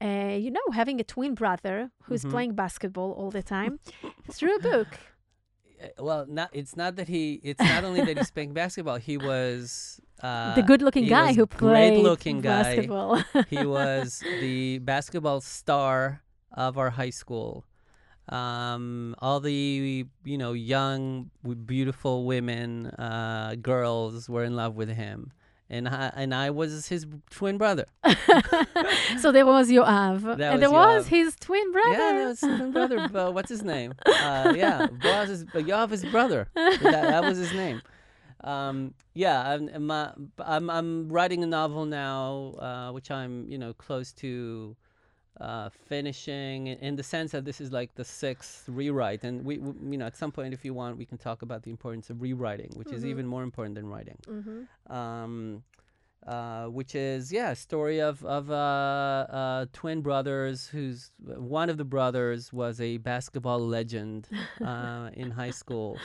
Uh, 0.01 0.37
you 0.39 0.49
know, 0.51 0.61
having 0.73 0.99
a 0.99 1.03
twin 1.03 1.35
brother 1.35 1.91
who's 2.03 2.23
Mhm. 2.23 2.31
playing 2.31 2.53
basketball 2.55 3.11
all 3.11 3.31
the 3.31 3.43
time 3.43 3.79
through 4.31 4.55
a 4.55 4.59
book. 4.59 4.87
uh, 5.83 5.87
well, 5.99 6.25
not 6.27 6.49
it's 6.53 6.75
not 6.75 6.95
that 6.95 7.07
he. 7.07 7.39
It's 7.43 7.59
not 7.61 7.83
only 7.83 8.01
that 8.07 8.17
he's 8.17 8.31
playing 8.31 8.53
basketball. 8.53 8.97
He 8.97 9.17
was 9.17 9.99
uh, 10.23 10.55
the 10.55 10.61
good-looking 10.63 11.07
guy 11.07 11.33
who 11.33 11.45
played 11.45 11.95
great-looking 11.95 12.41
guy. 12.41 12.63
basketball. 12.63 13.23
he 13.49 13.65
was 13.65 14.23
the 14.43 14.79
basketball 14.79 15.41
star 15.41 16.21
of 16.53 16.77
our 16.77 16.91
high 16.91 17.11
school. 17.11 17.65
Um, 18.29 19.15
all 19.19 19.39
the 19.39 20.05
you 20.23 20.37
know 20.37 20.53
young, 20.53 21.31
beautiful 21.65 22.25
women, 22.25 22.87
uh, 22.87 23.55
girls 23.61 24.29
were 24.29 24.43
in 24.43 24.55
love 24.55 24.75
with 24.75 24.89
him, 24.89 25.31
and 25.70 25.88
I, 25.88 26.11
and 26.15 26.34
I 26.34 26.49
was 26.49 26.88
his 26.88 27.05
twin 27.30 27.57
brother. 27.57 27.86
so 29.20 29.32
there 29.32 29.45
was 29.45 29.70
Yoav, 29.70 30.22
That 30.38 30.41
and 30.41 30.53
was 30.53 30.59
there 30.61 30.72
was 30.72 31.05
Yoav. 31.05 31.09
his 31.09 31.36
twin 31.36 31.72
brother. 31.72 31.91
Yeah, 31.91 31.97
that 31.97 32.26
was 32.28 32.41
his 32.41 32.57
twin 32.57 32.72
brother. 32.72 33.09
Uh, 33.20 33.32
what's 33.32 33.49
his 33.49 33.63
name? 33.63 33.93
Uh, 34.05 34.53
yeah, 34.55 34.88
Boaz 34.88 35.30
is 35.30 35.45
Yoav's 35.45 36.05
brother. 36.05 36.47
That, 36.55 36.82
that 36.82 37.24
was 37.24 37.38
his 37.38 37.53
name. 37.53 37.82
Um, 38.43 38.93
yeah, 39.13 39.41
I'm, 39.41 39.70
I'm, 39.74 39.91
uh, 39.91 40.11
I'm 40.39 40.70
I'm 40.70 41.09
writing 41.09 41.43
a 41.43 41.47
novel 41.47 41.86
now, 41.86 42.53
uh, 42.59 42.91
which 42.93 43.11
I'm 43.11 43.47
you 43.49 43.57
know 43.57 43.74
close 43.74 44.13
to 44.13 44.76
uh, 45.39 45.69
finishing 45.87 46.67
in, 46.67 46.95
the 46.95 47.03
sense 47.03 47.31
that 47.31 47.45
this 47.45 47.61
is 47.61 47.71
like 47.71 47.95
the 47.95 48.03
sixth 48.03 48.67
rewrite, 48.67 49.23
and 49.23 49.45
we, 49.45 49.57
we 49.57 49.91
you 49.91 49.97
know 49.97 50.05
at 50.05 50.17
some 50.17 50.31
point 50.31 50.53
if 50.53 50.65
you 50.65 50.73
want 50.73 50.97
we 50.97 51.05
can 51.05 51.17
talk 51.17 51.41
about 51.41 51.63
the 51.63 51.71
importance 51.71 52.09
of 52.09 52.21
rewriting, 52.21 52.71
which 52.75 52.91
is 52.91 53.03
Mhm. 53.03 53.07
even 53.11 53.25
more 53.27 53.43
important 53.43 53.75
than 53.75 53.87
writing 53.87 54.17
hmm 54.27 54.93
um, 54.93 55.63
uh, 56.27 56.65
which 56.65 56.95
is 56.95 57.31
yeah, 57.31 57.51
a 57.51 57.55
story 57.55 57.99
of 58.01 58.23
of 58.25 58.51
uh, 58.51 59.25
uh, 59.39 59.65
twin 59.71 60.01
brothers 60.01 60.67
who's 60.67 61.11
one 61.57 61.69
of 61.69 61.77
the 61.77 61.85
brothers 61.85 62.51
was 62.51 62.81
a 62.81 62.97
basketball 62.97 63.59
legend 63.65 64.27
uh, 64.61 65.09
in 65.13 65.31
high 65.31 65.51
school, 65.51 65.97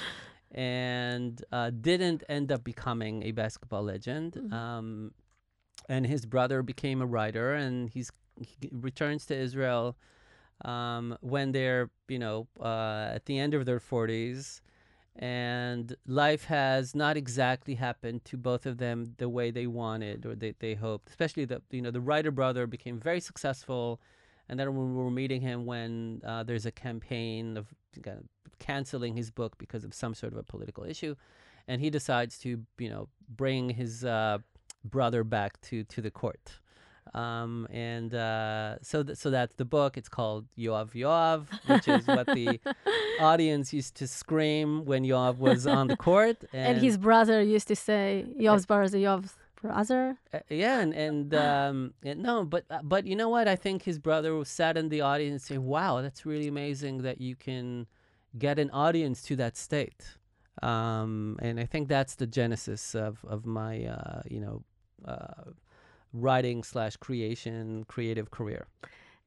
and 0.53 1.45
uh, 1.53 1.70
didn't 1.70 2.22
end 2.28 2.53
up 2.53 2.62
becoming 2.62 3.22
a 3.24 3.32
basketball 3.32 3.82
legend. 3.82 4.35
Mhm. 4.35 4.53
Um, 4.53 5.12
and 5.89 6.07
his 6.07 6.24
brother 6.24 6.62
became 6.62 7.03
a 7.03 7.07
writer, 7.07 7.53
and 7.53 7.91
he's 7.91 8.11
returns 8.72 9.26
to 9.26 9.37
Israel 9.37 9.97
um, 10.64 11.16
when 11.20 11.53
they're 11.53 11.91
you 12.09 12.18
know 12.18 12.47
uh, 12.61 13.11
at 13.12 13.26
the 13.26 13.39
end 13.39 13.55
of 13.55 13.66
their 13.66 13.80
forties 13.80 14.62
and 15.16 15.95
life 16.07 16.45
has 16.45 16.95
not 16.95 17.16
exactly 17.16 17.74
happened 17.74 18.24
to 18.24 18.37
both 18.37 18.66
of 18.66 18.78
them 18.78 19.14
the 19.18 19.28
way 19.28 19.51
they 19.51 19.66
wanted 19.66 20.26
or 20.26 20.35
they, 20.35 20.55
they 20.59 20.74
hoped 20.74 21.09
especially 21.09 21.45
the 21.45 21.62
you 21.70 21.80
know 21.80 21.91
the 21.91 22.01
writer 22.01 22.30
brother 22.30 22.66
became 22.66 22.99
very 22.99 23.20
successful 23.20 24.01
and 24.49 24.59
then 24.59 24.74
we 24.74 24.85
were 24.85 25.11
meeting 25.11 25.41
him 25.41 25.64
when 25.64 26.20
uh, 26.26 26.43
there's 26.43 26.66
a 26.66 26.72
campaign 26.72 27.57
of 27.57 27.72
canceling 28.59 29.16
his 29.16 29.30
book 29.30 29.57
because 29.57 29.85
of 29.85 29.95
some 29.95 30.14
sort 30.14 30.32
of 30.32 30.39
a 30.39 30.43
political 30.43 30.85
issue 30.85 31.14
and 31.68 31.80
he 31.80 31.91
decides 31.91 32.37
to 32.39 32.61
you 32.78 32.91
know 32.91 33.09
bring 33.28 33.70
his 33.70 34.05
uh, 34.05 34.39
brother 34.85 35.22
back 35.22 35.61
to 35.61 35.85
to 35.85 36.01
the 36.03 36.11
court 36.11 36.59
um, 37.15 37.67
and 37.71 38.15
uh, 38.15 38.77
so 38.83 39.03
th- 39.03 39.17
so 39.17 39.31
that's 39.31 39.55
the 39.57 39.65
book 39.65 39.97
it's 39.97 40.09
called 40.09 40.45
Yoav 40.59 40.91
Yoav 40.95 41.41
which 41.67 41.87
is 41.89 42.07
what 42.07 42.27
the 42.27 42.61
audience 43.21 43.73
used 43.73 43.95
to 43.97 44.07
scream 44.07 44.85
when 44.85 45.03
Yoav 45.05 45.39
was 45.39 45.67
on 45.67 45.87
the 45.89 45.97
court, 45.97 46.39
and, 46.53 46.67
And 46.69 46.79
his 46.87 46.97
brother 46.99 47.41
used 47.43 47.69
to 47.69 47.77
say, 47.77 48.27
Yov's 48.39 48.67
brother, 48.67 48.99
Yov's 48.99 49.35
brother. 49.62 50.17
uh, 50.33 50.41
yeah, 50.51 50.81
and 50.81 50.93
and, 50.93 51.35
um, 51.35 51.95
and 52.03 52.21
no, 52.23 52.45
but 52.45 52.65
uh, 52.71 52.81
but 52.83 53.07
you 53.07 53.17
know 53.17 53.29
what? 53.29 53.47
I 53.49 53.57
think 53.57 53.83
his 53.91 53.99
brother 53.99 54.45
sat 54.45 54.77
in 54.77 54.89
the 54.89 55.01
audience 55.01 55.33
and 55.33 55.43
said, 55.43 55.59
"Wow, 55.61 56.03
that's 56.03 56.27
really 56.27 56.49
amazing 56.49 57.03
that 57.03 57.21
you 57.21 57.35
can 57.37 57.87
get 58.39 58.59
an 58.59 58.71
audience 58.71 59.23
to 59.29 59.37
that 59.37 59.57
state." 59.57 60.03
Um, 60.62 61.37
and 61.41 61.59
I 61.59 61.67
think 61.73 61.89
that's 61.89 62.15
the 62.17 62.27
genesis 62.27 62.95
of 62.95 63.25
of 63.35 63.47
my 63.47 63.87
uh, 63.87 64.23
you 64.35 64.41
know 64.45 64.57
uh, 65.07 65.45
writing 66.15 66.62
slash 66.62 66.97
creation 66.97 67.85
creative 67.89 68.31
career. 68.31 68.67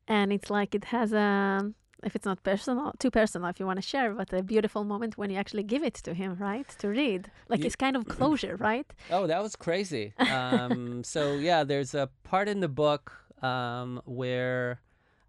And 0.08 0.32
it's 0.32 0.50
like 0.50 0.74
it 0.74 0.86
has 0.86 1.12
a, 1.12 1.72
if 2.02 2.16
it's 2.16 2.26
not 2.26 2.42
personal, 2.44 2.94
too 2.98 3.12
personal 3.12 3.50
if 3.50 3.60
you 3.60 3.66
want 3.66 3.78
to 3.78 3.88
share, 3.88 4.14
but 4.14 4.32
a 4.32 4.42
beautiful 4.42 4.84
moment 4.86 5.18
when 5.18 5.30
you 5.30 5.38
actually 5.38 5.64
give 5.64 5.84
it 5.84 5.96
to 5.96 6.14
him, 6.14 6.38
right? 6.40 6.68
To 6.80 6.88
read. 6.88 7.30
Like 7.50 7.60
Ye- 7.60 7.66
it's 7.66 7.76
kind 7.76 7.96
of 7.98 8.08
closure, 8.18 8.56
right? 8.56 8.88
Oh, 9.12 9.28
that 9.28 9.44
was 9.44 9.56
crazy. 9.56 10.14
Um, 10.32 11.04
so 11.14 11.38
yeah, 11.40 11.64
there's 11.66 11.94
a 11.94 12.10
part 12.24 12.48
in 12.48 12.62
the 12.62 12.70
book 12.70 13.12
um, 13.42 14.02
where 14.06 14.80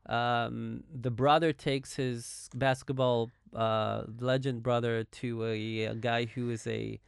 um, 0.06 0.84
the 0.94 1.10
brother 1.10 1.52
takes 1.52 1.96
his 1.96 2.48
basketball 2.54 3.30
uh, 3.54 4.02
legend 4.20 4.62
brother 4.62 5.04
to 5.04 5.44
a, 5.44 5.84
a 5.84 5.94
guy 5.94 6.26
who 6.26 6.50
is 6.50 6.66
a, 6.66 7.00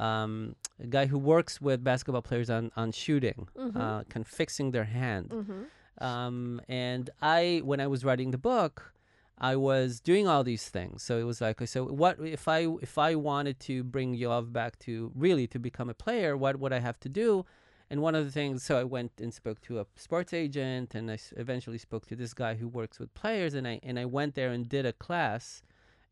um, 0.00 0.56
a 0.82 0.86
guy 0.86 1.06
who 1.06 1.18
works 1.18 1.60
with 1.60 1.82
basketball 1.84 2.22
players 2.22 2.50
on 2.50 2.70
on 2.76 2.92
shooting, 2.92 3.48
Mhm. 3.56 3.76
uh, 3.76 4.04
kind 4.04 4.24
of 4.24 4.28
fixing 4.28 4.70
their 4.72 4.84
hand. 4.84 5.32
hmm 5.32 5.62
Um, 5.98 6.60
and 6.68 7.08
I, 7.22 7.60
when 7.64 7.80
I 7.80 7.86
was 7.86 8.04
writing 8.04 8.32
the 8.32 8.38
book, 8.38 8.92
I 9.38 9.54
was 9.54 10.00
doing 10.00 10.26
all 10.26 10.42
these 10.42 10.68
things. 10.68 11.02
So 11.04 11.18
it 11.18 11.22
was 11.24 11.40
like, 11.40 11.64
so 11.68 11.84
what 11.86 12.18
if 12.20 12.48
I 12.48 12.66
if 12.82 12.98
I 12.98 13.14
wanted 13.14 13.60
to 13.68 13.84
bring 13.84 14.16
Yoav 14.16 14.52
back 14.52 14.78
to 14.80 15.12
really 15.14 15.46
to 15.48 15.58
become 15.58 15.88
a 15.88 15.94
player? 15.94 16.36
What 16.36 16.58
would 16.60 16.72
I 16.72 16.80
have 16.80 16.98
to 17.00 17.08
do? 17.08 17.44
And 17.90 18.00
one 18.02 18.14
of 18.16 18.24
the 18.24 18.32
things, 18.32 18.64
so 18.64 18.76
I 18.80 18.84
went 18.84 19.12
and 19.20 19.32
spoke 19.32 19.60
to 19.62 19.78
a 19.78 19.86
sports 19.94 20.32
agent, 20.32 20.94
and 20.96 21.10
I 21.10 21.18
eventually 21.36 21.78
spoke 21.78 22.06
to 22.06 22.16
this 22.16 22.32
guy 22.34 22.54
who 22.54 22.66
works 22.66 22.98
with 22.98 23.12
players, 23.14 23.54
and 23.54 23.66
I 23.68 23.78
and 23.88 23.96
I 23.98 24.06
went 24.06 24.34
there 24.34 24.50
and 24.50 24.68
did 24.68 24.84
a 24.86 24.92
class, 24.92 25.62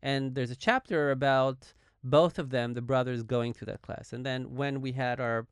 and 0.01 0.35
there's 0.35 0.51
a 0.51 0.55
chapter 0.55 1.11
about 1.11 1.73
both 2.03 2.37
of 2.37 2.49
them, 2.49 2.73
the 2.73 2.81
brothers, 2.81 3.23
going 3.23 3.53
to 3.53 3.65
that 3.65 3.81
class. 3.81 4.13
And 4.13 4.25
then 4.25 4.55
when 4.55 4.81
we 4.81 4.91
had 4.91 5.19
our 5.19 5.47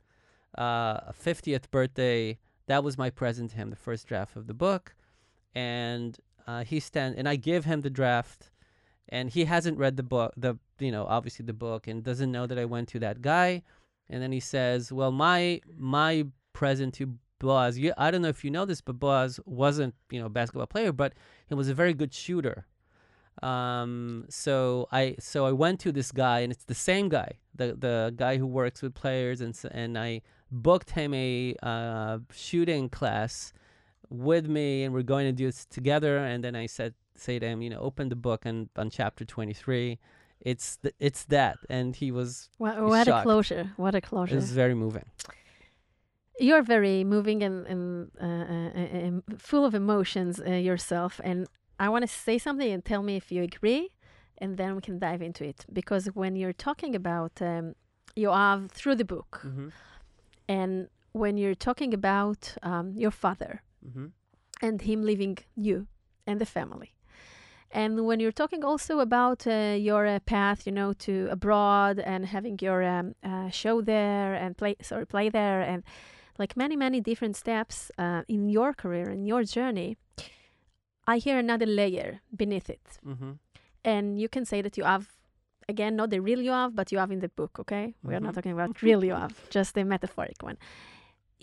uh, 0.58 1.12
50th 1.12 1.72
birthday, 1.72 2.38
that 2.68 2.84
was 2.84 2.98
my 2.98 3.10
present 3.10 3.52
to 3.52 3.58
him, 3.58 3.70
the 3.70 3.76
first 3.76 4.08
draft 4.08 4.36
of 4.36 4.48
the 4.48 4.54
book, 4.54 4.96
and 5.56 6.18
uh, 6.48 6.64
he 6.64 6.80
stand 6.80 7.16
and 7.18 7.28
I 7.28 7.36
give 7.36 7.66
him 7.66 7.82
the 7.82 7.90
draft, 7.90 8.52
and 9.10 9.30
he 9.30 9.46
hasn't 9.46 9.78
read 9.78 9.98
the 9.98 10.04
book, 10.04 10.34
the 10.38 10.58
you 10.80 10.92
know 10.92 11.06
obviously 11.06 11.46
the 11.46 11.54
book, 11.54 11.88
and 11.88 12.04
doesn't 12.04 12.32
know 12.32 12.48
that 12.48 12.58
I 12.58 12.66
went 12.66 12.90
to 12.90 13.00
that 13.00 13.22
guy, 13.22 13.64
and 14.10 14.22
then 14.22 14.32
he 14.32 14.40
says, 14.40 14.92
"Well, 14.92 15.12
my 15.12 15.62
my 15.78 16.28
present 16.54 16.94
to 16.96 17.18
Boaz, 17.40 17.78
you, 17.78 17.94
I 17.98 18.12
don't 18.12 18.22
know 18.22 18.30
if 18.30 18.44
you 18.44 18.52
know 18.52 18.66
this, 18.66 18.82
but 18.82 19.00
Boaz 19.00 19.40
wasn't 19.46 19.96
you 20.10 20.20
know 20.20 20.28
a 20.28 20.30
basketball 20.30 20.68
player, 20.68 20.92
but 20.92 21.14
he 21.48 21.56
was 21.56 21.70
a 21.70 21.74
very 21.74 21.94
good 21.94 22.14
shooter." 22.14 22.66
Um, 23.42 24.26
so 24.30 24.88
I 24.92 25.16
so 25.20 25.46
I 25.46 25.52
went 25.52 25.80
to 25.82 25.92
this 25.92 26.12
guy, 26.12 26.40
and 26.42 26.52
it's 26.52 26.66
the 26.66 26.76
same 26.76 27.10
guy, 27.10 27.34
the 27.56 27.74
the 27.76 28.14
guy 28.16 28.38
who 28.38 28.46
works 28.46 28.82
with 28.82 28.94
players, 28.94 29.42
and 29.42 29.60
and 29.72 29.98
I 29.98 30.22
booked 30.52 30.92
him 30.92 31.14
a 31.14 31.56
uh, 31.64 32.20
shooting 32.32 32.90
class 32.90 33.54
with 34.10 34.48
me, 34.48 34.84
and 34.84 34.94
we're 34.94 35.02
going 35.04 35.26
to 35.26 35.32
do 35.32 35.48
this 35.48 35.66
together. 35.66 36.18
And 36.18 36.44
then 36.44 36.56
I 36.56 36.68
said, 36.68 36.94
say 37.16 37.40
to 37.40 37.46
him, 37.48 37.62
you 37.62 37.70
know, 37.70 37.80
open 37.80 38.10
the 38.10 38.16
book 38.16 38.46
and 38.46 38.70
on 38.76 38.90
chapter 38.90 39.26
twenty 39.26 39.54
three, 39.54 39.98
it's 40.40 40.78
th- 40.78 40.96
it's 41.00 41.24
that, 41.26 41.58
and 41.70 41.96
he 41.96 42.12
was 42.12 42.50
What, 42.58 42.80
what 42.82 43.08
a 43.08 43.22
closure. 43.24 43.72
What 43.78 43.96
a 43.96 43.98
it 43.98 44.04
closure. 44.04 44.36
was 44.36 44.52
very 44.52 44.76
moving. 44.76 45.06
You're 46.40 46.64
very 46.64 47.04
moving 47.04 47.44
and, 47.44 47.68
and 47.68 48.12
uh, 48.20 48.26
uh, 48.26 48.72
uh, 48.82 49.08
um, 49.08 49.24
full 49.38 49.64
of 49.64 49.76
emotions 49.76 50.40
uh, 50.40 50.52
yourself. 50.52 51.22
And 51.24 51.48
I 51.86 51.88
want 51.94 52.04
to 52.08 52.12
say 52.28 52.38
something 52.46 52.70
and 52.76 52.82
tell 52.92 53.04
me 53.10 53.14
if 53.22 53.28
you 53.34 53.42
agree, 53.52 53.84
and 54.42 54.50
then 54.60 54.70
we 54.76 54.82
can 54.88 54.98
dive 55.08 55.22
into 55.28 55.44
it. 55.52 55.60
Because 55.80 56.04
when 56.22 56.34
you're 56.40 56.60
talking 56.68 56.94
about 57.02 57.34
um, 57.52 57.66
Yoav 58.24 58.70
through 58.78 58.98
the 59.02 59.10
book, 59.16 59.32
Mm-hmm. 59.48 59.70
and 60.58 60.72
when 61.22 61.34
you're 61.42 61.60
talking 61.70 61.92
about 62.02 62.42
um, 62.72 62.88
your 63.04 63.12
father 63.24 63.54
Mm-hmm. 63.88 64.08
and 64.66 64.76
him 64.90 65.00
leaving 65.10 65.36
you 65.68 65.88
and 66.28 66.38
the 66.44 66.46
family, 66.58 66.92
and 67.82 67.92
when 68.10 68.20
you're 68.22 68.40
talking 68.44 68.64
also 68.72 68.94
about 69.00 69.40
uh, 69.48 69.76
your 69.90 70.04
uh, 70.06 70.20
path, 70.34 70.60
you 70.68 70.74
know, 70.80 70.92
to 71.06 71.14
abroad 71.32 71.96
and 72.12 72.22
having 72.36 72.56
your 72.62 72.80
um, 72.96 73.08
uh, 73.24 73.50
show 73.50 73.76
there 73.94 74.34
and 74.44 74.58
play, 74.62 74.76
sorry, 74.82 75.06
play 75.16 75.30
there, 75.30 75.62
and 75.72 75.84
like 76.38 76.56
many, 76.64 76.76
many 76.76 77.00
different 77.02 77.36
steps 77.44 77.92
uh, 77.98 78.22
in 78.28 78.50
your 78.50 78.74
career 78.74 79.08
and 79.10 79.26
your 79.32 79.44
journey, 79.44 79.98
I 81.14 81.16
hear 81.26 81.38
another 81.46 81.66
layer 81.82 82.10
beneath 82.42 82.70
it. 82.78 82.86
Mm-hmm. 83.12 83.32
And 83.94 84.06
you 84.22 84.30
can 84.36 84.44
say 84.52 84.60
that 84.66 84.76
you 84.80 84.86
have, 84.94 85.06
again, 85.74 85.94
not 86.02 86.10
the 86.14 86.20
real 86.28 86.42
you 86.48 86.52
have, 86.62 86.72
but 86.80 86.92
you 86.92 87.00
have 87.04 87.12
in 87.16 87.20
the 87.26 87.32
book, 87.40 87.54
okay? 87.64 87.86
We 88.08 88.12
are 88.16 88.24
not 88.26 88.32
Mhm. 88.32 88.38
talking 88.38 88.54
about 88.58 88.82
real 88.88 89.02
you 89.10 89.16
have, 89.24 89.34
just 89.58 89.70
the 89.78 89.84
metaphoric 89.96 90.40
one. 90.50 90.58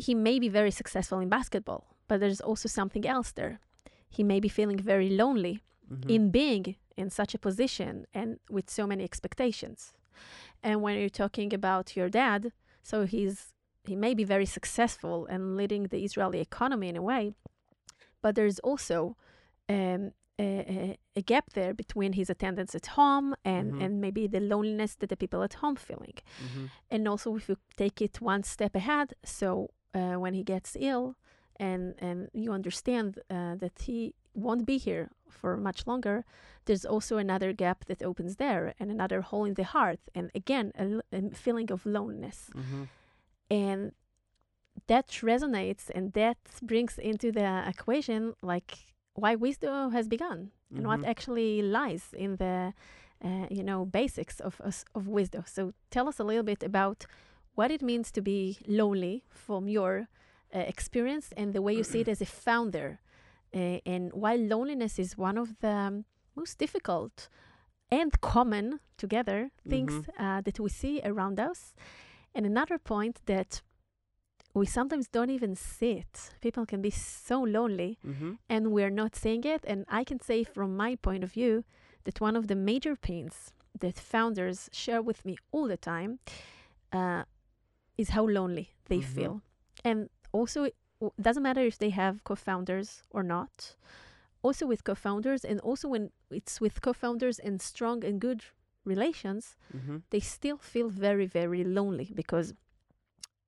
He 0.06 0.14
may 0.28 0.36
be 0.44 0.48
very 0.60 0.70
successful 0.80 1.18
in 1.24 1.28
basketball, 1.38 1.82
but 2.08 2.16
there's 2.20 2.42
also 2.50 2.68
something 2.80 3.04
else 3.14 3.30
there. 3.40 3.54
He 4.16 4.22
may 4.32 4.40
be 4.46 4.50
feeling 4.58 4.78
very 4.94 5.10
lonely 5.22 5.56
Mm-hmm. 5.90 6.10
in 6.16 6.22
being 6.40 6.64
in 7.00 7.08
such 7.20 7.32
a 7.34 7.38
position 7.48 7.92
and 8.18 8.28
with 8.56 8.66
so 8.78 8.82
many 8.92 9.02
expectations. 9.10 9.78
And 10.66 10.74
when 10.82 10.94
you're 10.98 11.18
talking 11.24 11.50
about 11.60 11.96
your 11.98 12.10
dad, 12.22 12.40
so 12.90 12.96
he's 13.14 13.36
he 13.90 13.96
may 14.06 14.12
be 14.20 14.24
very 14.34 14.44
successful 14.58 15.16
and 15.32 15.56
leading 15.60 15.82
the 15.92 16.00
Israeli 16.08 16.40
economy 16.48 16.88
in 16.92 16.96
a 17.02 17.06
way, 17.12 17.24
but 18.22 18.34
there's 18.36 18.58
also 18.70 19.16
um, 19.68 20.12
a, 20.40 20.44
a, 20.76 20.98
a 21.16 21.22
gap 21.22 21.50
there 21.54 21.74
between 21.74 22.12
his 22.12 22.30
attendance 22.30 22.74
at 22.74 22.86
home 22.86 23.34
and, 23.44 23.72
Mhm. 23.72 23.82
and 23.84 24.00
maybe 24.00 24.26
the 24.28 24.40
loneliness 24.40 24.94
that 24.96 25.08
the 25.08 25.16
people 25.16 25.42
at 25.42 25.54
home 25.54 25.76
feeling. 25.76 26.14
Mhm. 26.46 26.70
And 26.90 27.08
also, 27.08 27.34
if 27.36 27.48
you 27.48 27.56
take 27.76 28.00
it 28.00 28.20
one 28.20 28.42
step 28.44 28.74
ahead, 28.76 29.14
so 29.24 29.70
uh, 29.94 30.14
when 30.22 30.34
he 30.34 30.44
gets 30.44 30.76
ill 30.78 31.16
and, 31.58 31.94
and 31.98 32.28
you 32.32 32.52
understand 32.52 33.18
uh, 33.30 33.56
that 33.56 33.80
he 33.86 34.14
won't 34.34 34.64
be 34.64 34.78
here 34.78 35.10
for 35.28 35.56
much 35.56 35.86
longer, 35.88 36.24
there's 36.66 36.84
also 36.86 37.16
another 37.16 37.52
gap 37.52 37.86
that 37.86 38.02
opens 38.02 38.36
there 38.36 38.74
and 38.78 38.90
another 38.92 39.22
hole 39.22 39.44
in 39.44 39.54
the 39.54 39.64
heart. 39.64 39.98
And 40.14 40.30
again, 40.34 40.72
a 41.12 41.30
feeling 41.34 41.72
of 41.72 41.84
loneliness. 41.84 42.48
Mhm. 42.54 42.88
And 43.50 43.92
that 44.86 45.08
resonates 45.22 45.90
and 45.94 46.12
that 46.12 46.38
brings 46.62 46.98
into 46.98 47.32
the 47.32 47.64
equation 47.66 48.34
like 48.42 48.78
why 49.22 49.36
Wisdo 49.36 49.90
has 49.92 50.08
begun 50.08 50.50
and 50.76 50.86
what 50.86 51.00
Mhm. 51.00 51.08
actually 51.12 51.62
lies 51.62 52.04
in 52.12 52.36
the 52.36 52.72
uh, 53.24 53.46
you 53.50 53.62
know 53.62 53.84
basics 54.00 54.40
of, 54.40 54.60
of 54.60 54.84
of 54.94 55.02
Wisdo 55.08 55.42
so 55.46 55.72
tell 55.90 56.06
us 56.08 56.20
a 56.20 56.24
little 56.24 56.44
bit 56.52 56.62
about 56.62 57.06
what 57.56 57.70
it 57.70 57.82
means 57.82 58.10
to 58.12 58.20
be 58.22 58.56
lonely 58.66 59.24
from 59.30 59.68
your 59.68 59.92
uh, 60.54 60.58
experience 60.72 61.26
and 61.36 61.52
the 61.52 61.60
way 61.62 61.74
you 61.78 61.84
see 61.84 62.00
it 62.00 62.08
as 62.08 62.20
a 62.22 62.26
founder 62.26 62.88
uh, 63.54 63.92
and 63.92 64.12
why 64.12 64.36
loneliness 64.36 64.98
is 64.98 65.18
one 65.18 65.40
of 65.40 65.48
the 65.60 66.04
most 66.34 66.58
difficult 66.58 67.28
and 67.90 68.10
common 68.20 68.78
together 68.96 69.50
things 69.68 69.92
Mhm. 69.92 70.04
uh, 70.18 70.40
that 70.42 70.58
we 70.60 70.68
see 70.68 71.00
around 71.04 71.38
us 71.40 71.74
and 72.34 72.46
another 72.46 72.78
point 72.78 73.16
that 73.26 73.62
we 74.58 74.66
sometimes 74.66 75.08
don't 75.08 75.30
even 75.30 75.54
see 75.54 75.92
it 76.02 76.30
people 76.40 76.64
can 76.66 76.80
be 76.82 76.90
so 76.90 77.36
lonely 77.42 77.98
Mhm. 78.04 78.38
and 78.48 78.62
we're 78.72 78.90
not 79.02 79.14
seeing 79.16 79.44
it. 79.44 79.62
And 79.70 79.84
I 79.88 80.04
can 80.04 80.20
say 80.20 80.44
from 80.44 80.76
my 80.76 80.96
point 80.96 81.24
of 81.24 81.32
view 81.32 81.64
that 82.04 82.20
one 82.20 82.36
of 82.38 82.46
the 82.46 82.54
major 82.54 82.94
pains 82.96 83.52
that 83.80 83.96
founders 83.98 84.68
share 84.72 85.02
with 85.02 85.24
me 85.24 85.36
all 85.52 85.68
the 85.68 85.76
time 85.76 86.18
uh, 86.92 87.22
is 87.96 88.08
how 88.10 88.24
lonely 88.26 88.66
they 88.88 88.98
Mhm. 89.00 89.14
feel. 89.14 89.34
And 89.84 90.08
also, 90.32 90.64
it 90.64 90.74
doesn't 91.20 91.42
matter 91.42 91.60
if 91.66 91.76
they 91.78 91.90
have 91.90 92.14
co 92.24 92.34
founders 92.34 93.02
or 93.10 93.22
not. 93.22 93.76
Also, 94.42 94.66
with 94.66 94.82
co 94.84 94.94
founders, 94.94 95.44
and 95.44 95.60
also 95.60 95.88
when 95.88 96.10
it's 96.30 96.60
with 96.60 96.80
co 96.80 96.92
founders 96.92 97.38
and 97.38 97.60
strong 97.60 98.04
and 98.04 98.20
good 98.20 98.40
relations, 98.84 99.56
Mhm. 99.72 100.02
they 100.10 100.20
still 100.20 100.58
feel 100.58 100.88
very, 100.88 101.26
very 101.26 101.62
lonely 101.64 102.10
because 102.14 102.54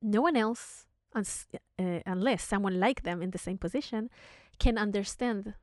no 0.02 0.20
one 0.22 0.36
else, 0.36 0.86
uns- 1.14 1.46
uh, 1.78 2.00
unless 2.06 2.42
someone 2.42 2.78
like 2.80 3.02
them 3.02 3.22
in 3.22 3.30
the 3.30 3.38
same 3.38 3.58
position, 3.58 4.11
can 4.58 4.78
understand 4.78 5.54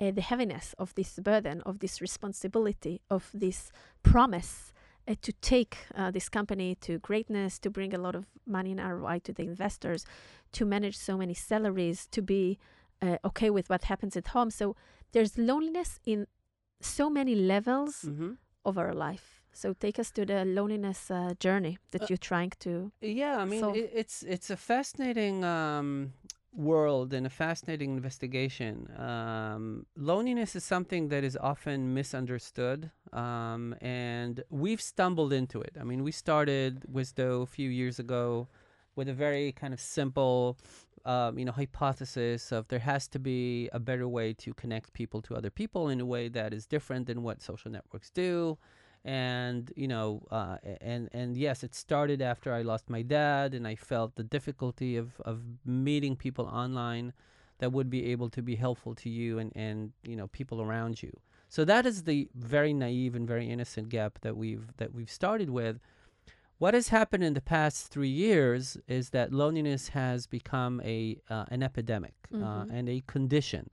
uh, 0.00 0.10
the 0.10 0.20
heaviness 0.20 0.74
of 0.78 0.94
this 0.94 1.18
burden, 1.18 1.62
of 1.62 1.78
this 1.78 2.00
responsibility, 2.00 3.00
of 3.10 3.30
this 3.32 3.72
promise 4.02 4.72
uh, 5.08 5.14
to 5.22 5.32
take 5.40 5.78
uh, 5.94 6.10
this 6.10 6.28
company 6.28 6.74
to 6.74 6.98
greatness, 6.98 7.58
to 7.58 7.70
bring 7.70 7.94
a 7.94 7.98
lot 7.98 8.14
of 8.14 8.26
money 8.46 8.72
and 8.72 8.80
ROI 8.80 9.20
to 9.20 9.32
the 9.32 9.42
investors, 9.44 10.04
to 10.52 10.64
manage 10.66 10.96
so 10.96 11.16
many 11.16 11.34
salaries, 11.34 12.06
to 12.08 12.20
be 12.22 12.58
uh, 13.02 13.16
okay 13.24 13.50
with 13.50 13.68
what 13.70 13.84
happens 13.84 14.16
at 14.16 14.28
home. 14.28 14.50
So 14.50 14.76
there's 15.12 15.38
loneliness 15.38 15.98
in 16.04 16.26
so 16.80 17.08
many 17.08 17.34
levels 17.34 18.02
Mhm. 18.04 18.36
of 18.64 18.76
our 18.78 18.92
life. 18.92 19.35
So 19.56 19.72
take 19.72 19.98
us 19.98 20.10
to 20.10 20.26
the 20.26 20.44
loneliness 20.44 21.10
uh, 21.10 21.32
journey 21.40 21.78
that 21.90 22.02
Uh, 22.02 22.06
you're 22.10 22.24
trying 22.32 22.52
to. 22.58 22.92
Yeah, 23.00 23.42
I 23.42 23.46
mean, 23.46 23.64
it, 23.74 23.90
it's 23.94 24.22
it's 24.22 24.50
a 24.50 24.56
fascinating 24.56 25.44
um, 25.44 26.12
world 26.52 27.14
and 27.14 27.26
a 27.26 27.30
fascinating 27.30 27.90
investigation. 27.96 28.74
Um, 28.98 29.86
loneliness 29.96 30.56
is 30.56 30.64
something 30.64 31.08
that 31.08 31.24
is 31.24 31.36
often 31.40 31.94
misunderstood, 31.94 32.90
um, 33.14 33.74
and 33.80 34.44
we've 34.50 34.82
stumbled 34.82 35.32
into 35.32 35.62
it. 35.62 35.74
I 35.80 35.84
mean, 35.84 36.04
we 36.04 36.12
started 36.12 36.84
Wisdo 36.92 37.42
a 37.42 37.46
few 37.46 37.70
years 37.70 37.98
ago 37.98 38.48
with 38.94 39.08
a 39.08 39.14
very 39.14 39.52
kind 39.52 39.72
of 39.72 39.80
simple, 39.80 40.58
um, 41.06 41.38
you 41.38 41.46
know, 41.46 41.52
hypothesis 41.52 42.52
of 42.52 42.68
there 42.68 42.84
has 42.92 43.08
to 43.08 43.18
be 43.18 43.70
a 43.72 43.78
better 43.78 44.06
way 44.06 44.34
to 44.34 44.52
connect 44.52 44.92
people 44.92 45.22
to 45.22 45.34
other 45.34 45.50
people 45.50 45.88
in 45.88 45.98
a 46.00 46.06
way 46.06 46.28
that 46.28 46.52
is 46.52 46.66
different 46.66 47.06
than 47.06 47.22
what 47.22 47.40
social 47.40 47.70
networks 47.70 48.10
do 48.10 48.58
and 49.06 49.72
you 49.76 49.86
know 49.86 50.20
uh, 50.30 50.56
and 50.80 51.08
and 51.12 51.36
yes 51.36 51.62
it 51.62 51.74
started 51.74 52.20
after 52.20 52.52
i 52.52 52.60
lost 52.62 52.90
my 52.90 53.02
dad 53.02 53.54
and 53.54 53.66
i 53.66 53.74
felt 53.76 54.16
the 54.16 54.24
difficulty 54.24 54.96
of 54.96 55.20
of 55.20 55.36
meeting 55.64 56.16
people 56.16 56.46
online 56.46 57.12
that 57.58 57.70
would 57.72 57.88
be 57.88 58.06
able 58.12 58.28
to 58.28 58.42
be 58.42 58.56
helpful 58.56 58.94
to 58.94 59.08
you 59.08 59.38
and 59.38 59.52
and 59.54 59.92
you 60.02 60.16
know 60.16 60.26
people 60.28 60.60
around 60.60 61.02
you 61.02 61.12
so 61.48 61.64
that 61.64 61.86
is 61.86 62.02
the 62.02 62.28
very 62.34 62.72
naive 62.74 63.14
and 63.14 63.28
very 63.28 63.48
innocent 63.48 63.88
gap 63.88 64.18
that 64.22 64.36
we've 64.36 64.68
that 64.78 64.92
we've 64.92 65.10
started 65.10 65.50
with 65.50 65.78
what 66.58 66.74
has 66.74 66.88
happened 66.88 67.22
in 67.22 67.34
the 67.34 67.40
past 67.56 67.88
three 67.88 68.08
years 68.26 68.78
is 68.88 69.10
that 69.10 69.32
loneliness 69.32 69.88
has 69.88 70.26
become 70.26 70.80
a 70.84 71.20
uh, 71.28 71.44
an 71.48 71.62
epidemic 71.62 72.14
uh, 72.32 72.36
Mhm. 72.36 72.70
and 72.76 72.88
a 72.88 73.02
condition. 73.06 73.68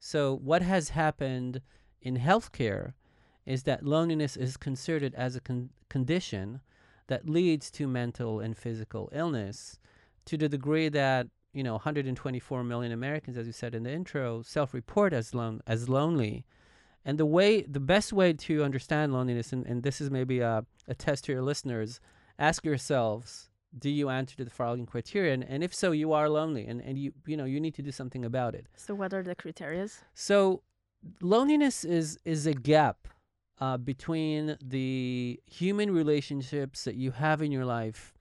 So 0.00 0.34
what 0.34 0.62
has 0.62 0.88
happened 0.90 1.60
in 2.00 2.16
healthcare 2.16 2.94
is 3.46 3.64
that 3.64 3.84
loneliness 3.84 4.36
is 4.36 4.56
considered 4.56 5.14
as 5.14 5.36
a 5.36 5.40
con- 5.40 5.70
condition 5.88 6.60
that 7.06 7.28
leads 7.28 7.70
to 7.70 7.86
mental 7.86 8.40
and 8.40 8.56
physical 8.56 9.10
illness 9.12 9.78
to 10.24 10.36
the 10.36 10.48
degree 10.48 10.88
that 10.88 11.26
you 11.52 11.62
know 11.62 11.74
124 11.74 12.64
million 12.64 12.92
Americans, 12.92 13.36
as 13.36 13.46
you 13.46 13.52
said 13.52 13.74
in 13.74 13.82
the 13.82 13.92
intro, 13.92 14.42
self-report 14.42 15.12
as 15.12 15.34
lone 15.34 15.60
as 15.66 15.88
lonely. 15.88 16.44
And 17.04 17.18
the 17.18 17.26
way, 17.26 17.62
the 17.62 17.80
best 17.80 18.14
way 18.14 18.32
to 18.32 18.64
understand 18.64 19.12
loneliness, 19.12 19.52
and, 19.52 19.66
and 19.66 19.82
this 19.82 20.00
is 20.00 20.10
maybe 20.10 20.40
a, 20.40 20.64
a 20.88 20.94
test 20.94 21.24
to 21.24 21.32
your 21.32 21.42
listeners, 21.42 22.00
ask 22.38 22.64
yourselves, 22.64 23.50
do 23.78 23.90
you 23.90 24.08
answer 24.08 24.36
to 24.36 24.44
the 24.44 24.50
following 24.50 24.86
criteria? 24.86 25.34
And, 25.34 25.44
and 25.44 25.62
if 25.62 25.74
so, 25.74 25.92
you 25.92 26.12
are 26.12 26.30
lonely 26.30 26.66
and, 26.66 26.80
and 26.80 26.98
you, 26.98 27.12
you 27.26 27.36
know, 27.36 27.44
you 27.44 27.60
need 27.60 27.74
to 27.74 27.82
do 27.82 27.92
something 27.92 28.24
about 28.24 28.54
it. 28.54 28.66
So, 28.74 28.94
what 28.94 29.12
are 29.12 29.22
the 29.22 29.34
criteria? 29.34 29.88
So 30.14 30.62
loneliness 31.20 31.84
is, 31.84 32.18
is 32.24 32.46
a 32.46 32.54
gap 32.54 33.08
uh, 33.60 33.76
between 33.76 34.56
the 34.60 35.40
human 35.46 35.92
relationships 35.92 36.84
that 36.84 36.96
you 36.96 37.12
have 37.12 37.42
in 37.42 37.52
your 37.52 37.64
life 37.64 38.14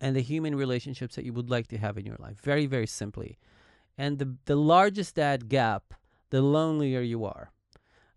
and 0.00 0.16
the 0.16 0.20
human 0.20 0.54
relationships 0.54 1.16
that 1.16 1.24
you 1.24 1.32
would 1.32 1.50
like 1.50 1.68
to 1.68 1.78
have 1.78 1.98
in 1.98 2.06
your 2.06 2.16
life. 2.18 2.40
Very, 2.42 2.66
very 2.66 2.86
simply. 2.86 3.38
And 3.98 4.18
the, 4.18 4.36
the 4.46 4.56
largest 4.56 5.14
that 5.16 5.48
gap, 5.48 5.94
the 6.30 6.42
lonelier 6.42 7.00
you 7.00 7.24
are. 7.24 7.50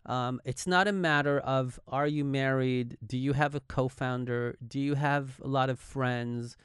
Um, 0.06 0.42
it's 0.44 0.68
not 0.68 0.88
a 0.88 0.92
matter 0.92 1.40
of 1.40 1.80
are 1.88 2.08
you 2.08 2.26
married? 2.26 2.98
Do 3.06 3.18
you 3.18 3.34
have 3.34 3.56
a 3.56 3.62
co 3.62 3.88
founder? 3.88 4.58
Do 4.66 4.80
you 4.80 4.96
have 4.96 5.40
a 5.42 5.48
lot 5.48 5.70
of 5.70 5.80
friends? 5.80 6.58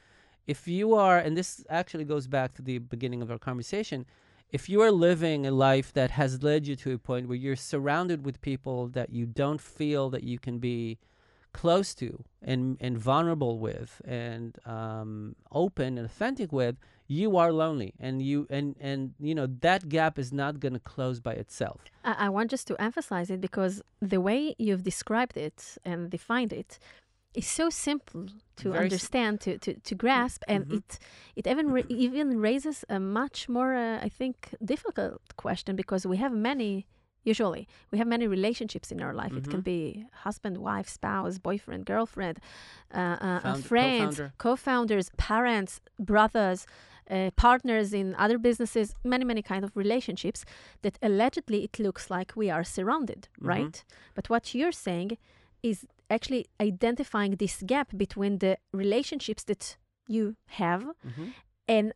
If 0.45 0.67
you 0.67 0.93
are, 0.95 1.17
and 1.17 1.37
this 1.37 1.63
actually 1.69 2.05
goes 2.05 2.27
back 2.27 2.53
to 2.55 2.61
the 2.61 2.79
beginning 2.79 3.21
of 3.21 3.31
our 3.31 3.37
conversation, 3.37 4.05
if 4.51 4.67
you 4.67 4.81
are 4.81 4.91
living 4.91 5.45
a 5.45 5.51
life 5.51 5.93
that 5.93 6.11
has 6.11 6.41
led 6.41 6.67
you 6.67 6.75
to 6.75 6.93
a 6.93 6.97
point 6.97 7.27
where 7.27 7.37
you're 7.37 7.55
surrounded 7.55 8.25
with 8.25 8.41
people 8.41 8.87
that 8.87 9.11
you 9.11 9.25
don't 9.25 9.61
feel 9.61 10.09
that 10.09 10.23
you 10.23 10.39
can 10.39 10.59
be 10.59 10.97
close 11.53 11.93
to 11.95 12.23
and, 12.41 12.77
and 12.79 12.97
vulnerable 12.97 13.59
with 13.59 14.01
and 14.05 14.57
um, 14.65 15.35
open 15.51 15.97
and 15.97 16.05
authentic 16.05 16.51
with, 16.51 16.75
you 17.07 17.37
are 17.37 17.51
lonely 17.51 17.91
and 17.99 18.21
you 18.21 18.45
and 18.51 18.75
and 18.79 19.15
you 19.19 19.33
know 19.33 19.47
that 19.61 19.89
gap 19.89 20.19
is 20.19 20.31
not 20.31 20.59
going 20.59 20.73
to 20.73 20.79
close 20.79 21.19
by 21.19 21.33
itself. 21.33 21.81
I, 22.05 22.25
I 22.25 22.29
want 22.29 22.51
just 22.51 22.67
to 22.67 22.79
emphasize 22.79 23.31
it 23.31 23.41
because 23.41 23.81
the 23.99 24.21
way 24.21 24.55
you've 24.59 24.83
described 24.83 25.35
it 25.35 25.77
and 25.83 26.11
defined 26.11 26.53
it 26.53 26.77
is 27.33 27.47
so 27.47 27.69
simple 27.69 28.25
to 28.57 28.71
Very 28.71 28.83
understand, 28.85 29.39
to, 29.41 29.57
to, 29.59 29.73
to 29.73 29.95
grasp, 29.95 30.43
and 30.47 30.65
Mhm. 30.65 30.77
it 30.77 30.99
it 31.35 31.47
even 31.47 31.85
even 31.89 32.39
raises 32.41 32.85
a 32.89 32.99
much 32.99 33.47
more, 33.47 33.73
uh, 33.75 34.05
I 34.05 34.09
think, 34.09 34.35
difficult 34.63 35.21
question 35.37 35.75
because 35.75 36.05
we 36.09 36.17
have 36.17 36.33
many. 36.33 36.85
Usually, 37.25 37.67
we 37.91 37.97
have 37.97 38.07
many 38.07 38.27
relationships 38.27 38.91
in 38.91 39.01
our 39.01 39.13
life. 39.13 39.33
It 39.37 39.49
can 39.49 39.59
Mhm. 39.61 39.63
be 39.63 40.05
husband, 40.25 40.57
wife, 40.57 40.87
spouse, 40.89 41.37
boyfriend, 41.37 41.85
girlfriend, 41.85 42.39
uh, 42.93 42.97
uh, 42.97 43.25
uh, 43.25 43.39
Found- 43.41 43.65
friends, 43.65 44.15
co-founder. 44.15 44.33
co-founders, 44.37 45.09
parents, 45.17 45.81
brothers, 45.99 46.65
uh, 47.11 47.29
partners 47.35 47.93
in 47.93 48.15
other 48.17 48.37
businesses. 48.39 48.95
Many, 49.03 49.25
many 49.25 49.41
kind 49.41 49.63
of 49.65 49.71
relationships 49.75 50.45
that 50.81 50.97
allegedly 51.01 51.63
it 51.63 51.77
looks 51.79 52.09
like 52.09 52.33
we 52.35 52.49
are 52.49 52.63
surrounded, 52.63 53.27
Mhm. 53.39 53.47
right? 53.53 53.83
But 54.15 54.29
what 54.29 54.55
you're 54.55 54.71
saying 54.87 55.17
is 55.61 55.85
actually 56.09 56.45
identifying 56.59 57.35
this 57.37 57.61
gap 57.65 57.95
between 57.97 58.39
the 58.39 58.57
relationships 58.73 59.43
that 59.43 59.77
you 60.07 60.35
have 60.47 60.83
Mhm. 61.05 61.33
and 61.67 61.93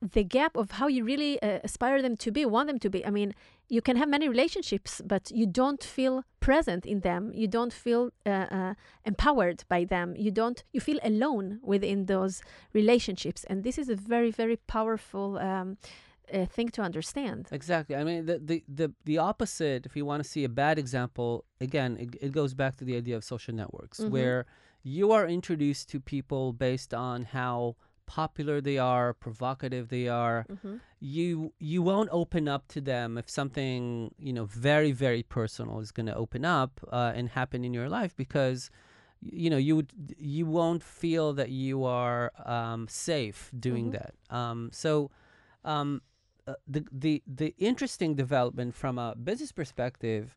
the 0.00 0.24
gap 0.24 0.56
of 0.56 0.70
how 0.72 0.86
you 0.88 1.04
really 1.04 1.40
uh, 1.42 1.60
aspire 1.62 2.00
them 2.00 2.16
to 2.16 2.30
be, 2.32 2.46
want 2.46 2.68
them 2.68 2.78
to 2.78 2.88
be. 2.88 3.04
I 3.04 3.10
mean, 3.10 3.34
you 3.68 3.82
can 3.82 3.96
have 3.96 4.08
many 4.08 4.28
relationships, 4.28 5.02
but 5.04 5.30
you 5.30 5.46
don't 5.46 5.84
feel 5.84 6.24
present 6.40 6.86
in 6.86 7.00
them. 7.00 7.32
You 7.34 7.46
don't 7.46 7.72
feel 7.72 8.10
uh, 8.24 8.30
uh, 8.30 8.74
empowered 9.04 9.64
by 9.68 9.84
them. 9.84 10.14
You 10.16 10.30
don't. 10.30 10.64
You 10.72 10.80
feel 10.80 10.98
alone 11.02 11.60
within 11.62 12.06
those 12.06 12.40
relationships, 12.72 13.44
and 13.44 13.62
this 13.62 13.76
is 13.78 13.90
a 13.90 13.94
very, 13.94 14.30
very 14.30 14.56
powerful 14.56 15.36
um, 15.38 15.76
uh, 16.32 16.46
thing 16.46 16.68
to 16.70 16.82
understand. 16.82 17.48
Exactly. 17.52 17.96
I 17.96 18.04
mean, 18.04 18.26
the, 18.26 18.38
the, 18.38 18.64
the, 18.68 18.92
the 19.04 19.18
opposite, 19.18 19.86
if 19.86 19.96
you 19.96 20.04
want 20.06 20.22
to 20.22 20.28
see 20.28 20.44
a 20.44 20.48
bad 20.48 20.78
example, 20.78 21.44
again, 21.60 21.96
it, 21.98 22.16
it 22.20 22.32
goes 22.32 22.54
back 22.54 22.76
to 22.76 22.84
the 22.84 22.96
idea 22.96 23.16
of 23.16 23.24
social 23.24 23.54
networks, 23.54 24.00
Mhm. 24.00 24.10
where 24.10 24.46
you 24.82 25.12
are 25.12 25.26
introduced 25.26 25.88
to 25.90 26.00
people 26.00 26.52
based 26.52 26.92
on 26.94 27.24
how 27.24 27.76
popular 28.06 28.60
they 28.60 28.78
are, 28.78 29.12
provocative 29.14 29.88
they 29.88 30.08
are. 30.08 30.46
Mhm. 30.48 30.80
You 31.00 31.52
you 31.58 31.80
won't 31.82 32.08
open 32.12 32.46
up 32.48 32.66
to 32.68 32.80
them 32.80 33.16
if 33.16 33.28
something 33.30 34.14
you 34.18 34.32
know 34.32 34.44
very 34.44 34.92
very 34.92 35.22
personal 35.22 35.80
is 35.80 35.92
going 35.92 36.06
to 36.06 36.14
open 36.14 36.44
up 36.44 36.72
uh, 36.92 37.12
and 37.14 37.28
happen 37.30 37.64
in 37.64 37.72
your 37.72 37.88
life 37.88 38.14
because 38.16 38.70
you 39.22 39.48
know 39.48 39.56
you 39.56 39.76
would 39.76 39.92
you 40.18 40.44
won't 40.46 40.82
feel 40.82 41.32
that 41.34 41.50
you 41.50 41.84
are 41.84 42.32
um, 42.44 42.86
safe 42.88 43.50
doing 43.58 43.86
Mhm. 43.90 43.92
that. 43.98 44.14
Um, 44.38 44.70
so 44.72 45.10
um, 45.64 46.02
uh, 46.46 46.54
the 46.66 46.84
the 46.92 47.22
the 47.26 47.54
interesting 47.58 48.14
development 48.14 48.74
from 48.74 48.98
a 48.98 49.14
business 49.14 49.52
perspective 49.52 50.36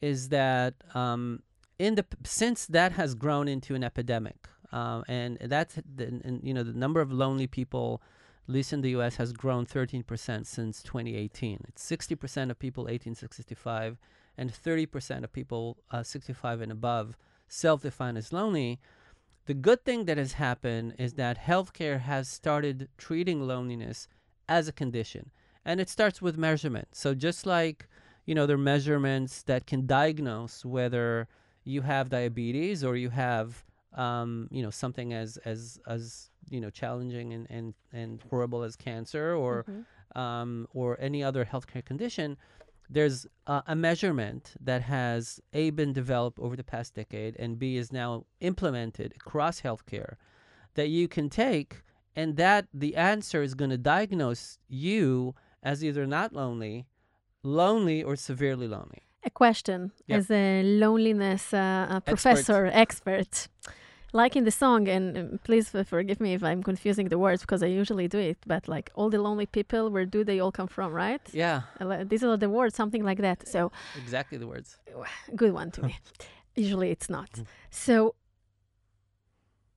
is 0.00 0.28
that 0.28 0.74
um, 0.94 1.42
in 1.78 1.94
the 1.94 2.04
since 2.24 2.66
that 2.66 2.92
has 2.92 3.14
grown 3.14 3.48
into 3.48 3.74
an 3.74 3.84
epidemic, 3.84 4.48
uh, 4.72 5.02
and 5.08 5.38
that's 5.42 5.76
the, 5.96 6.06
and, 6.06 6.40
you 6.42 6.54
know 6.54 6.62
the 6.62 6.72
number 6.72 7.00
of 7.00 7.12
lonely 7.12 7.46
people, 7.46 8.02
at 8.48 8.54
least 8.54 8.72
in 8.72 8.80
the 8.80 8.90
U.S., 8.90 9.16
has 9.16 9.32
grown 9.32 9.66
13% 9.66 10.46
since 10.46 10.82
2018. 10.82 11.64
It's 11.68 11.90
60% 11.90 12.50
of 12.50 12.58
people 12.58 12.88
18 12.88 13.14
to 13.14 13.28
65, 13.30 13.98
and 14.36 14.52
30% 14.52 15.24
of 15.24 15.32
people 15.32 15.78
uh, 15.90 16.02
65 16.02 16.60
and 16.60 16.72
above 16.72 17.16
self-define 17.48 18.16
as 18.16 18.32
lonely. 18.32 18.80
The 19.46 19.54
good 19.54 19.84
thing 19.84 20.06
that 20.06 20.16
has 20.16 20.34
happened 20.34 20.94
is 20.98 21.14
that 21.14 21.38
healthcare 21.38 22.00
has 22.00 22.28
started 22.28 22.88
treating 22.96 23.46
loneliness 23.46 24.08
as 24.48 24.68
a 24.68 24.72
condition, 24.72 25.30
and 25.64 25.80
it 25.80 25.88
starts 25.88 26.20
with 26.22 26.36
measurement. 26.36 26.88
So 26.92 27.14
just 27.14 27.46
like 27.46 27.88
you 28.26 28.34
know, 28.34 28.46
there 28.46 28.56
are 28.56 28.58
measurements 28.58 29.42
that 29.42 29.66
can 29.66 29.86
diagnose 29.86 30.64
whether 30.64 31.28
you 31.64 31.82
have 31.82 32.08
diabetes 32.08 32.82
or 32.82 32.96
you 32.96 33.10
have, 33.10 33.62
um, 33.94 34.48
you 34.50 34.62
know, 34.62 34.70
something 34.70 35.12
as 35.12 35.36
as 35.44 35.78
as 35.86 36.30
you 36.50 36.60
know 36.60 36.70
challenging 36.70 37.32
and 37.34 37.46
and, 37.50 37.74
and 37.92 38.22
horrible 38.30 38.62
as 38.62 38.76
cancer 38.76 39.34
or 39.34 39.64
Mhm. 39.64 39.84
um, 40.20 40.66
or 40.72 40.96
any 41.00 41.22
other 41.22 41.44
healthcare 41.44 41.84
condition. 41.84 42.36
There's 42.88 43.26
uh, 43.46 43.62
a 43.66 43.74
measurement 43.74 44.54
that 44.60 44.82
has 44.82 45.40
a 45.52 45.70
been 45.70 45.92
developed 45.92 46.38
over 46.38 46.54
the 46.56 46.64
past 46.64 46.94
decade 46.94 47.34
and 47.38 47.58
b 47.58 47.76
is 47.76 47.90
now 47.92 48.24
implemented 48.40 49.12
across 49.16 49.62
healthcare 49.62 50.16
that 50.74 50.88
you 50.88 51.08
can 51.08 51.28
take 51.30 51.82
and 52.14 52.36
that 52.36 52.66
the 52.74 52.94
answer 52.96 53.42
is 53.42 53.54
going 53.54 53.70
to 53.70 53.78
diagnose 53.78 54.58
you 54.68 55.34
as 55.64 55.82
either 55.82 56.06
not 56.06 56.32
lonely 56.32 56.86
lonely 57.42 58.02
or 58.02 58.16
severely 58.16 58.66
lonely. 58.66 59.02
A 59.24 59.30
question 59.30 59.92
Yep. 60.06 60.18
as 60.18 60.30
a 60.30 60.62
loneliness 60.62 61.52
uh, 61.54 61.86
uh, 61.90 62.00
professor, 62.00 62.66
expert. 62.72 63.48
Like 64.12 64.36
in 64.36 64.44
the 64.44 64.50
song, 64.52 64.86
and 64.88 65.18
um, 65.18 65.40
please 65.42 65.70
forgive 65.86 66.20
me 66.20 66.34
if 66.34 66.42
I'm 66.44 66.62
confusing 66.62 67.08
the 67.08 67.18
words 67.18 67.40
because 67.40 67.64
I 67.64 67.66
usually 67.66 68.06
do 68.06 68.18
it, 68.18 68.38
but 68.46 68.68
like 68.68 68.90
all 68.94 69.10
the 69.10 69.20
lonely 69.20 69.46
people, 69.46 69.90
where 69.90 70.06
do 70.06 70.22
they 70.24 70.38
all 70.40 70.52
come 70.52 70.68
from, 70.68 70.92
right? 70.92 71.20
Yeah, 71.32 71.62
These 72.08 72.22
are 72.22 72.36
the 72.36 72.48
words, 72.48 72.76
something 72.76 73.02
like 73.04 73.18
that. 73.22 73.48
So, 73.48 73.72
exactly 73.96 74.38
the 74.38 74.46
words. 74.46 74.78
good 75.34 75.52
one 75.52 75.70
to 75.72 75.82
me. 75.82 75.98
Usually 76.54 76.90
it's 76.92 77.10
not. 77.10 77.30
Mm. 77.32 77.46
So, 77.70 78.14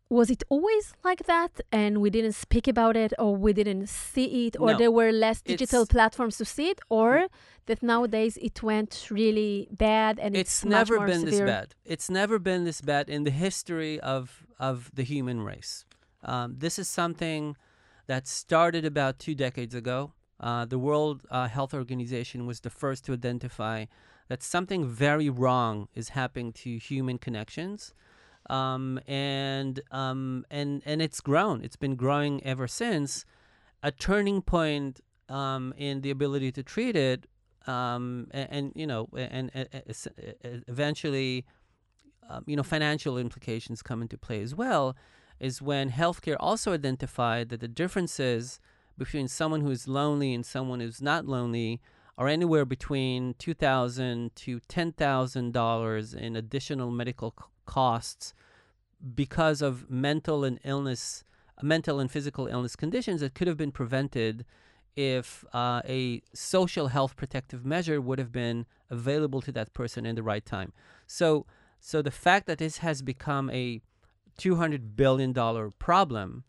was 0.10 0.30
it 0.30 0.44
always 0.50 0.94
like 1.04 1.24
that 1.26 1.60
and 1.72 2.00
we 2.00 2.10
didn't 2.10 2.34
speak 2.34 2.68
about 2.68 2.96
it 2.96 3.12
or 3.20 3.36
we 3.36 3.52
didn't 3.54 3.88
see 3.88 4.48
it 4.48 4.56
or 4.60 4.72
No. 4.72 4.78
there 4.78 4.92
were 4.92 5.12
less 5.12 5.42
digital 5.42 5.86
platforms 5.86 6.38
to 6.38 6.46
see 6.46 6.70
it 6.70 6.80
or 6.90 7.28
that 7.66 7.84
nowadays 7.84 8.38
it 8.38 8.64
went 8.64 9.08
really 9.12 9.68
bad 9.72 10.18
and 10.20 10.36
it's, 10.36 10.64
It's 10.64 10.66
never 10.66 11.00
been 11.06 11.20
severe? 11.22 11.46
this 11.46 11.52
bad. 11.56 11.76
It's 11.84 12.10
never 12.10 12.40
been 12.40 12.64
this 12.64 12.80
bad 12.82 13.10
in 13.10 13.24
the 13.24 13.32
history 13.32 14.00
of 14.00 14.44
of 14.60 14.90
the 14.94 15.04
human 15.04 15.42
race. 15.42 15.86
Um, 16.24 16.56
this 16.58 16.80
is 16.80 16.88
something 16.88 17.56
that 18.08 18.28
started 18.28 18.86
about 18.86 19.20
two 19.20 19.36
decades 19.36 19.76
ago. 19.76 20.14
Uh, 20.40 20.66
the 20.66 20.80
World 20.80 21.18
uh, 21.30 21.48
Health 21.48 21.74
Organization 21.74 22.46
was 22.48 22.62
the 22.62 22.70
first 22.70 23.06
to 23.06 23.14
identify 23.14 23.86
that 24.30 24.42
something 24.44 24.86
very 24.88 25.30
wrong 25.30 25.88
is 25.94 26.10
happening 26.10 26.52
to 26.54 26.78
human 26.78 27.18
connections, 27.18 27.94
um, 28.50 29.00
and 29.08 29.80
um, 29.92 30.46
and 30.50 30.82
and 30.86 31.02
it's 31.02 31.22
grown. 31.22 31.64
It's 31.64 31.76
been 31.76 31.96
growing 31.96 32.44
ever 32.44 32.68
since. 32.68 33.26
A 33.84 33.92
turning 33.92 34.42
point 34.42 35.02
um, 35.30 35.74
in 35.78 36.02
the 36.02 36.10
ability 36.10 36.52
to 36.54 36.64
treat 36.64 36.96
it 36.96 37.28
um, 37.68 38.28
and, 38.32 38.48
and 38.50 38.72
you 38.76 38.88
know, 38.88 39.08
and, 39.16 39.52
and, 39.54 39.68
and 40.42 40.64
eventually, 40.68 41.46
um, 42.30 42.44
you 42.48 42.56
know, 42.56 42.64
financial 42.64 43.18
implications 43.18 43.82
come 43.82 44.02
into 44.02 44.18
play 44.18 44.42
as 44.42 44.56
well, 44.56 44.96
is 45.40 45.62
when 45.62 45.92
healthcare 45.92 46.38
also 46.40 46.74
identified 46.74 47.50
that 47.50 47.60
the 47.60 47.68
differences 47.68 48.60
between 48.98 49.28
someone 49.28 49.62
who 49.62 49.70
is 49.70 49.88
lonely 49.88 50.34
and 50.34 50.46
someone 50.46 50.80
who's 50.80 51.02
not 51.02 51.28
lonely 51.28 51.80
are 52.18 52.28
anywhere 52.28 52.66
between 52.66 53.36
two 53.38 53.54
thousand 53.54 54.36
to 54.36 54.60
ten 54.62 54.92
thousand 54.92 55.54
dollars 55.54 56.14
in 56.16 56.36
additional 56.36 56.90
medical 56.90 57.36
costs 57.68 58.34
because 59.14 59.62
of 59.62 59.90
mental 59.90 60.44
and 60.44 60.60
illness, 60.64 61.24
mental 61.62 62.00
and 62.00 62.10
physical 62.10 62.48
illness 62.48 62.76
conditions 62.76 63.22
that 63.22 63.36
could 63.36 63.48
have 63.48 63.58
been 63.58 63.72
prevented 63.72 64.46
if 64.96 65.46
uh, 65.54 65.82
a 65.86 66.22
social 66.34 66.88
health 66.88 67.16
protective 67.16 67.64
measure 67.64 68.02
would 68.02 68.18
have 68.18 68.32
been 68.32 68.66
available 68.90 69.42
to 69.42 69.52
that 69.52 69.72
person 69.74 70.06
in 70.08 70.16
the 70.16 70.24
right 70.24 70.46
time. 70.46 70.74
So, 71.06 71.46
so 71.80 72.02
the 72.02 72.10
fact 72.26 72.48
that 72.48 72.58
this 72.58 72.80
has 72.80 73.04
become 73.04 73.52
a 73.52 73.82
two 74.38 74.56
hundred 74.56 74.96
billion 74.96 75.34
dollar 75.34 75.70
problem 75.70 76.44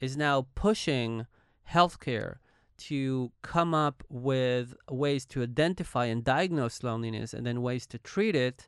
is 0.00 0.16
now 0.16 0.46
pushing 0.54 1.26
healthcare 1.70 2.36
to 2.76 3.30
come 3.42 3.72
up 3.74 4.02
with 4.08 4.74
ways 4.90 5.24
to 5.26 5.42
identify 5.42 6.06
and 6.06 6.24
diagnose 6.24 6.82
loneliness 6.82 7.32
and 7.32 7.46
then 7.46 7.62
ways 7.62 7.86
to 7.86 7.98
treat 7.98 8.34
it, 8.34 8.66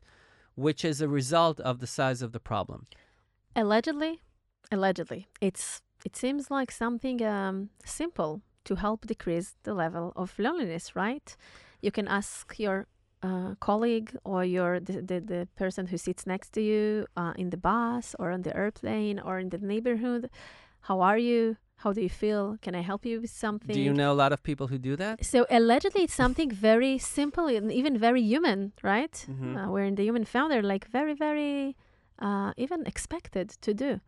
which 0.57 0.83
is 0.83 1.01
a 1.01 1.07
result 1.07 1.59
of 1.61 1.79
the 1.79 1.87
size 1.87 2.21
of 2.21 2.31
the 2.31 2.39
problem. 2.39 2.87
allegedly 3.55 4.13
allegedly 4.71 5.21
it's 5.47 5.81
it 6.05 6.15
seems 6.15 6.43
like 6.57 6.71
something 6.71 7.17
um, 7.23 7.69
simple 7.85 8.41
to 8.67 8.75
help 8.75 8.99
decrease 9.07 9.49
the 9.63 9.73
level 9.73 10.11
of 10.15 10.37
loneliness 10.37 10.85
right 10.95 11.27
you 11.81 11.91
can 11.91 12.07
ask 12.07 12.59
your 12.59 12.87
uh, 13.23 13.55
colleague 13.59 14.11
or 14.23 14.43
your 14.43 14.79
the, 14.79 15.01
the, 15.01 15.19
the 15.19 15.47
person 15.55 15.87
who 15.87 15.97
sits 15.97 16.27
next 16.27 16.49
to 16.53 16.61
you 16.61 17.07
uh, 17.15 17.33
in 17.35 17.49
the 17.49 17.61
bus 17.69 18.15
or 18.19 18.31
on 18.31 18.41
the 18.41 18.55
airplane 18.55 19.19
or 19.19 19.39
in 19.39 19.49
the 19.49 19.57
neighborhood 19.57 20.29
how 20.81 21.01
are 21.01 21.17
you 21.17 21.57
how 21.83 21.93
do 21.93 22.01
you 22.01 22.09
feel 22.09 22.57
can 22.61 22.73
i 22.75 22.81
help 22.81 23.05
you 23.05 23.21
with 23.21 23.29
something 23.29 23.73
Do 23.75 23.79
you 23.81 23.93
know 23.93 24.11
a 24.11 24.19
lot 24.23 24.31
of 24.33 24.41
people 24.43 24.67
who 24.67 24.77
do 24.77 24.95
that? 24.95 25.23
so 25.25 25.45
allegedly 25.49 26.01
it's 26.03 26.13
something 26.13 26.49
very 26.51 26.97
simple 26.97 27.47
and 27.47 27.71
even 27.71 27.97
very 27.97 28.21
human 28.21 28.59
right 28.83 29.15
Mhm. 29.29 29.55
uh, 29.57 29.71
we're 29.71 29.85
in 29.91 29.95
the 29.95 30.03
human 30.03 30.25
founder 30.25 30.61
like 30.61 30.85
very 30.99 31.13
very 31.13 31.75
uh, 32.19 32.51
even 32.57 32.85
expected 32.85 33.47
to 33.65 33.73
do 33.73 33.99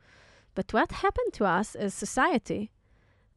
but 0.55 0.73
what 0.73 0.91
happened 1.05 1.31
to 1.33 1.43
us 1.59 1.75
as 1.75 1.93
society 1.93 2.71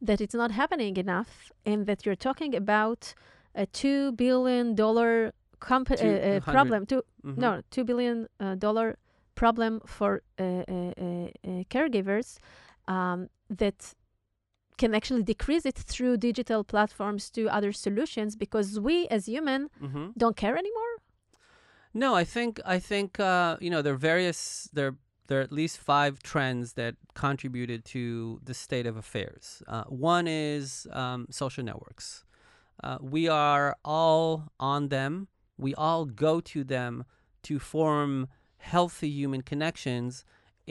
that 0.07 0.19
it's 0.19 0.35
not 0.35 0.51
happening 0.51 0.97
enough 0.97 1.51
and 1.65 1.85
that 1.87 1.99
you're 2.05 2.21
talking 2.29 2.53
about 2.55 3.13
a 3.55 3.65
two 3.81 4.11
billion 4.13 4.75
dollar 4.75 5.31
comp- 5.59 5.95
Two 5.97 6.07
uh, 6.07 6.37
uh, 6.37 6.39
problem 6.55 6.85
two 6.91 7.01
Mhm. 7.23 7.37
no 7.45 7.61
two 7.73 7.83
billion 7.89 8.27
uh, 8.39 8.55
dollar 8.65 8.97
problem 9.35 9.79
for 9.85 10.11
uh, 10.39 10.43
uh, 10.43 10.73
uh, 11.05 11.27
uh, 11.49 11.63
caregivers 11.73 12.39
um, 12.87 13.29
that 13.61 13.93
can 14.83 14.93
actually 14.99 15.23
decrease 15.33 15.65
it 15.71 15.77
through 15.91 16.13
digital 16.29 16.61
platforms 16.73 17.23
to 17.35 17.41
other 17.57 17.71
solutions 17.85 18.31
because 18.45 18.67
we 18.87 18.95
as 19.15 19.21
human 19.33 19.61
Mhm. 19.85 20.05
don't 20.23 20.37
care 20.43 20.57
anymore 20.63 20.93
No, 22.05 22.09
I 22.23 22.25
think 22.35 22.51
I 22.75 22.79
think 22.89 23.09
uh, 23.19 23.51
you 23.63 23.69
know 23.73 23.81
there 23.85 23.93
are 23.99 24.05
various 24.13 24.39
there 24.77 24.93
there 25.27 25.37
are 25.39 25.45
at 25.49 25.55
least 25.61 25.75
five 25.93 26.13
trends 26.31 26.65
that 26.79 26.93
contributed 27.25 27.79
to 27.95 28.03
the 28.49 28.55
state 28.65 28.87
of 28.91 28.95
affairs. 29.03 29.45
Uh, 29.73 29.85
one 30.15 30.25
is 30.27 30.63
um, 31.01 31.19
social 31.29 31.63
networks. 31.69 32.07
Uh, 32.85 32.97
we 33.15 33.23
are 33.29 33.67
all 33.97 34.29
on 34.73 34.81
them. 34.97 35.11
We 35.65 35.71
all 35.87 36.03
go 36.27 36.33
to 36.53 36.59
them 36.75 36.93
to 37.47 37.53
form 37.75 38.11
healthy 38.73 39.11
human 39.21 39.41
connections 39.51 40.11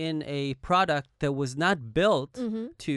in 0.07 0.15
a 0.41 0.55
product 0.69 1.09
that 1.23 1.33
was 1.43 1.53
not 1.57 1.77
built 2.01 2.33
mm-hmm. 2.35 2.67
to 2.87 2.95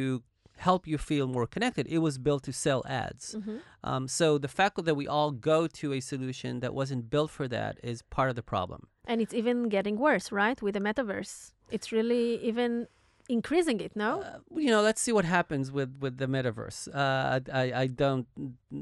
help 0.58 0.88
you 0.88 0.98
feel 0.98 1.28
more 1.28 1.48
connected. 1.48 1.88
It 1.88 2.00
was 2.00 2.18
built 2.18 2.44
to 2.44 2.54
sell 2.54 2.84
ads. 2.88 3.36
Mm-hmm. 3.36 3.58
Um, 3.84 4.08
so 4.08 4.38
the 4.38 4.48
fact 4.48 4.84
that 4.84 4.96
we 4.96 5.08
all 5.08 5.32
go 5.32 5.68
to 5.68 5.94
a 5.94 6.00
solution 6.00 6.60
that 6.60 6.74
wasn't 6.74 7.10
built 7.10 7.32
for 7.32 7.48
that 7.48 7.80
is 7.84 8.02
part 8.04 8.30
of 8.30 8.36
the 8.36 8.44
problem. 8.44 8.88
And 9.06 9.22
it's 9.22 9.34
even 9.34 9.70
getting 9.70 9.98
worse, 9.98 10.32
right? 10.32 10.62
With 10.62 10.74
the 10.74 10.80
metaverse. 10.80 11.52
It's 11.72 11.92
really 11.92 12.44
even 12.44 12.88
increasing 13.30 13.80
it. 13.80 13.96
No. 13.96 14.22
Uh, 14.22 14.40
you 14.56 14.70
know, 14.70 14.82
let's 14.82 15.02
see 15.02 15.12
what 15.12 15.26
happens 15.26 15.72
with 15.72 15.98
with 16.00 16.18
the 16.18 16.28
metaverse. 16.28 16.88
Uh, 16.94 17.40
I 17.52 17.82
I 17.84 17.88
don't 17.88 18.28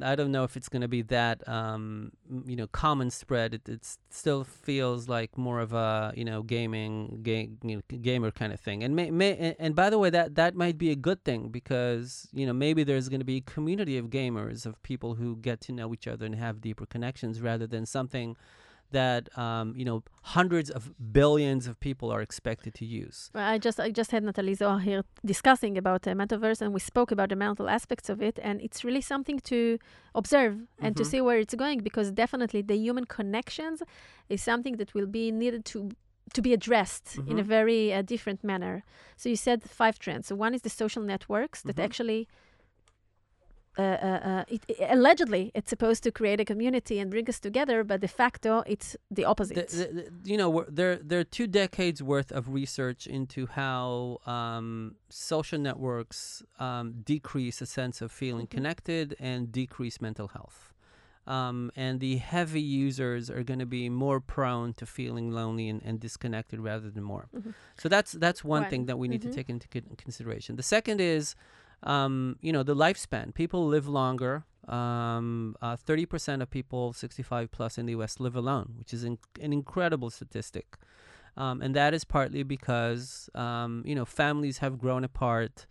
I 0.01 0.15
don't 0.15 0.31
know 0.31 0.43
if 0.43 0.57
it's 0.57 0.69
going 0.69 0.81
to 0.81 0.87
be 0.87 1.01
that 1.03 1.47
um, 1.47 2.11
you 2.45 2.55
know 2.55 2.67
common 2.67 3.09
spread. 3.09 3.53
It 3.53 3.69
it 3.69 3.87
still 4.09 4.43
feels 4.43 5.07
like 5.07 5.37
more 5.37 5.59
of 5.59 5.73
a 5.73 6.13
you 6.15 6.25
know 6.25 6.41
gaming 6.43 7.19
game 7.23 7.57
you 7.63 7.77
know, 7.77 7.97
gamer 8.01 8.31
kind 8.31 8.53
of 8.53 8.59
thing. 8.59 8.83
And 8.83 8.95
may, 8.95 9.11
may 9.11 9.55
and- 9.59 9.75
by 9.75 9.89
the 9.89 9.97
way, 9.97 10.09
that 10.09 10.35
that 10.35 10.55
might 10.55 10.77
be 10.77 10.91
a 10.91 10.95
good 10.95 11.23
thing 11.23 11.49
because 11.49 12.27
you 12.33 12.45
know 12.45 12.53
maybe 12.53 12.83
there's 12.83 13.09
going 13.09 13.21
to 13.21 13.25
be 13.25 13.37
a 13.37 13.41
community 13.41 13.97
of 13.97 14.07
gamers 14.09 14.65
of 14.65 14.81
people 14.83 15.15
who 15.15 15.35
get 15.37 15.61
to 15.61 15.71
know 15.71 15.93
each 15.93 16.07
other 16.07 16.25
and 16.25 16.35
have 16.35 16.61
deeper 16.61 16.85
connections 16.85 17.41
rather 17.41 17.67
than 17.67 17.85
something 17.85 18.35
that 18.93 19.21
um, 19.37 19.67
you 19.79 19.85
know 19.89 19.97
hundreds 20.39 20.69
of 20.77 20.81
billions 21.19 21.63
of 21.67 21.73
people 21.87 22.07
are 22.15 22.21
expected 22.29 22.71
to 22.79 22.85
use. 22.85 23.17
Well, 23.35 23.47
I 23.55 23.57
just 23.67 23.77
I 23.87 23.89
just 23.91 24.11
had 24.11 24.23
Natalie 24.23 24.55
Zohar 24.61 24.79
here 24.79 25.03
discussing 25.33 25.77
about 25.77 26.01
the 26.05 26.11
metaverse, 26.21 26.59
and 26.63 26.69
we 26.73 26.79
spoke 26.79 27.09
about 27.15 27.29
the 27.29 27.35
mental 27.35 27.67
aspects 27.77 28.07
of 28.13 28.17
it, 28.21 28.35
and 28.47 28.55
it's 28.65 28.79
really 28.87 29.01
something 29.13 29.39
to 29.51 29.59
observe 30.21 30.53
and 30.83 30.91
to 30.99 31.03
Mhm. 31.03 31.09
see 31.11 31.21
where 31.27 31.39
it's 31.43 31.55
going, 31.63 31.79
because 31.89 32.07
definitely 32.23 32.61
the 32.71 32.77
human 32.87 33.05
connections 33.17 33.77
is 34.29 34.41
something 34.51 34.77
that 34.77 34.89
will 34.95 35.07
be 35.19 35.25
needed 35.31 35.63
to 35.73 35.79
to 36.37 36.41
be 36.41 36.53
addressed 36.59 37.07
in 37.31 37.37
a 37.37 37.43
Mhm. 37.43 37.47
very 37.57 37.81
uh, 37.93 38.01
different 38.13 38.39
manner. 38.51 38.75
So 39.21 39.25
you 39.33 39.35
said 39.47 39.59
five 39.81 39.95
trends. 40.03 40.23
So 40.29 40.33
one 40.45 40.53
is 40.57 40.61
the 40.67 40.73
social 40.83 41.03
networks 41.13 41.59
that 41.67 41.75
Mhm. 41.77 41.83
actually. 41.87 42.21
Uh, 43.77 43.81
uh, 43.81 44.19
uh, 44.31 44.43
it, 44.47 44.61
it- 44.67 44.87
allegedly, 44.89 45.51
it's 45.55 45.69
supposed 45.69 46.03
to 46.03 46.11
create 46.11 46.39
a 46.39 46.45
community 46.45 46.99
and 46.99 47.09
bring 47.09 47.27
us 47.27 47.39
together, 47.39 47.83
but 47.83 48.01
de 48.01 48.07
facto, 48.07 48.63
it's 48.67 48.95
the 49.09 49.25
opposite. 49.25 49.69
The- 49.69 49.77
the- 49.77 49.93
the- 49.93 50.29
you 50.31 50.37
know, 50.37 50.65
there 50.69 50.97
there 50.97 51.19
are 51.19 51.23
two 51.39 51.47
decades 51.47 52.01
worth 52.03 52.31
of 52.31 52.49
research 52.53 53.07
into 53.07 53.47
how 53.47 54.19
um, 54.27 54.95
social 55.09 55.59
networks 55.59 56.43
um, 56.59 57.01
decrease 57.03 57.61
a 57.61 57.65
sense 57.65 58.01
of 58.01 58.11
feeling 58.11 58.45
Mhm. 58.47 58.51
connected 58.57 59.15
and 59.19 59.51
decrease 59.51 59.99
mental 60.01 60.27
health. 60.27 60.59
Um, 61.25 61.71
and 61.75 61.99
the 62.01 62.17
heavy 62.17 62.61
users 62.61 63.29
are 63.29 63.43
going 63.43 63.59
to 63.59 63.65
be 63.65 63.87
more 63.89 64.19
prone 64.19 64.73
to 64.73 64.85
feeling 64.85 65.31
lonely 65.31 65.69
and, 65.69 65.81
and 65.81 65.97
disconnected 65.99 66.59
rather 66.59 66.89
than 66.91 67.03
more. 67.03 67.25
Mhm. 67.33 67.53
So 67.81 67.87
that's 67.89 68.11
that's 68.11 68.43
one 68.43 68.63
One. 68.63 68.69
thing 68.69 68.85
that 68.87 68.97
we 68.99 69.07
need 69.07 69.21
Mhm. 69.21 69.29
to 69.29 69.33
take 69.37 69.49
into 69.49 69.67
consideration. 70.05 70.57
The 70.57 70.63
second 70.77 70.99
is, 70.99 71.35
um, 71.83 72.37
you 72.41 72.51
know, 72.51 72.63
the 72.63 72.75
lifespan. 72.75 73.33
People 73.33 73.67
live 73.67 73.87
longer. 73.87 74.45
Um, 74.67 75.57
uh, 75.61 75.75
30% 75.75 76.41
of 76.41 76.49
people 76.49 76.93
65 76.93 77.51
plus 77.51 77.77
in 77.77 77.85
the 77.85 77.91
U.S. 77.91 78.19
live 78.19 78.35
alone, 78.35 78.75
which 78.77 78.93
is 78.93 79.03
in- 79.03 79.17
an 79.41 79.51
incredible 79.51 80.09
statistic. 80.09 80.77
Um, 81.35 81.61
and 81.61 81.75
that 81.75 81.93
is 81.93 82.05
partly 82.05 82.43
because, 82.43 83.29
um, 83.35 83.83
you 83.85 83.95
know, 83.95 84.05
families 84.05 84.59
have 84.59 84.77
grown 84.77 85.03
apart. 85.03 85.65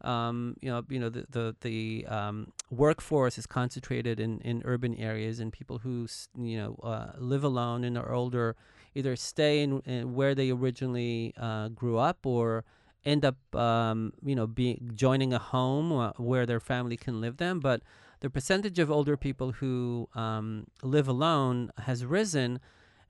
Um, 0.00 0.56
you 0.60 0.70
know, 0.70 0.84
you 0.88 1.00
know, 1.00 1.08
the 1.08 1.26
the, 1.28 1.56
the 1.60 2.06
um, 2.06 2.52
workforce 2.70 3.36
is 3.36 3.46
concentrated 3.46 4.20
in, 4.20 4.40
in 4.42 4.62
urban 4.64 4.94
areas, 4.94 5.40
and 5.40 5.52
people 5.52 5.78
who 5.78 6.06
you 6.38 6.56
know 6.56 6.76
uh, 6.84 7.10
live 7.18 7.42
alone 7.42 7.82
and 7.82 7.98
are 7.98 8.12
older 8.12 8.54
either 8.94 9.16
stay 9.16 9.60
in, 9.60 9.80
in 9.80 10.14
where 10.14 10.34
they 10.34 10.50
originally 10.50 11.34
uh, 11.36 11.68
grew 11.68 11.98
up 11.98 12.24
or 12.24 12.64
end 13.04 13.24
up 13.24 13.36
um, 13.54 14.12
you 14.24 14.34
know 14.34 14.46
being 14.46 14.90
joining 14.94 15.32
a 15.32 15.38
home 15.38 15.92
uh, 15.92 16.12
where 16.16 16.46
their 16.46 16.60
family 16.60 16.96
can 16.96 17.20
live 17.20 17.36
them 17.36 17.60
but 17.60 17.82
the 18.20 18.30
percentage 18.30 18.78
of 18.78 18.90
older 18.90 19.16
people 19.16 19.52
who 19.52 20.08
um, 20.14 20.66
live 20.82 21.08
alone 21.08 21.70
has 21.78 22.04
risen. 22.04 22.60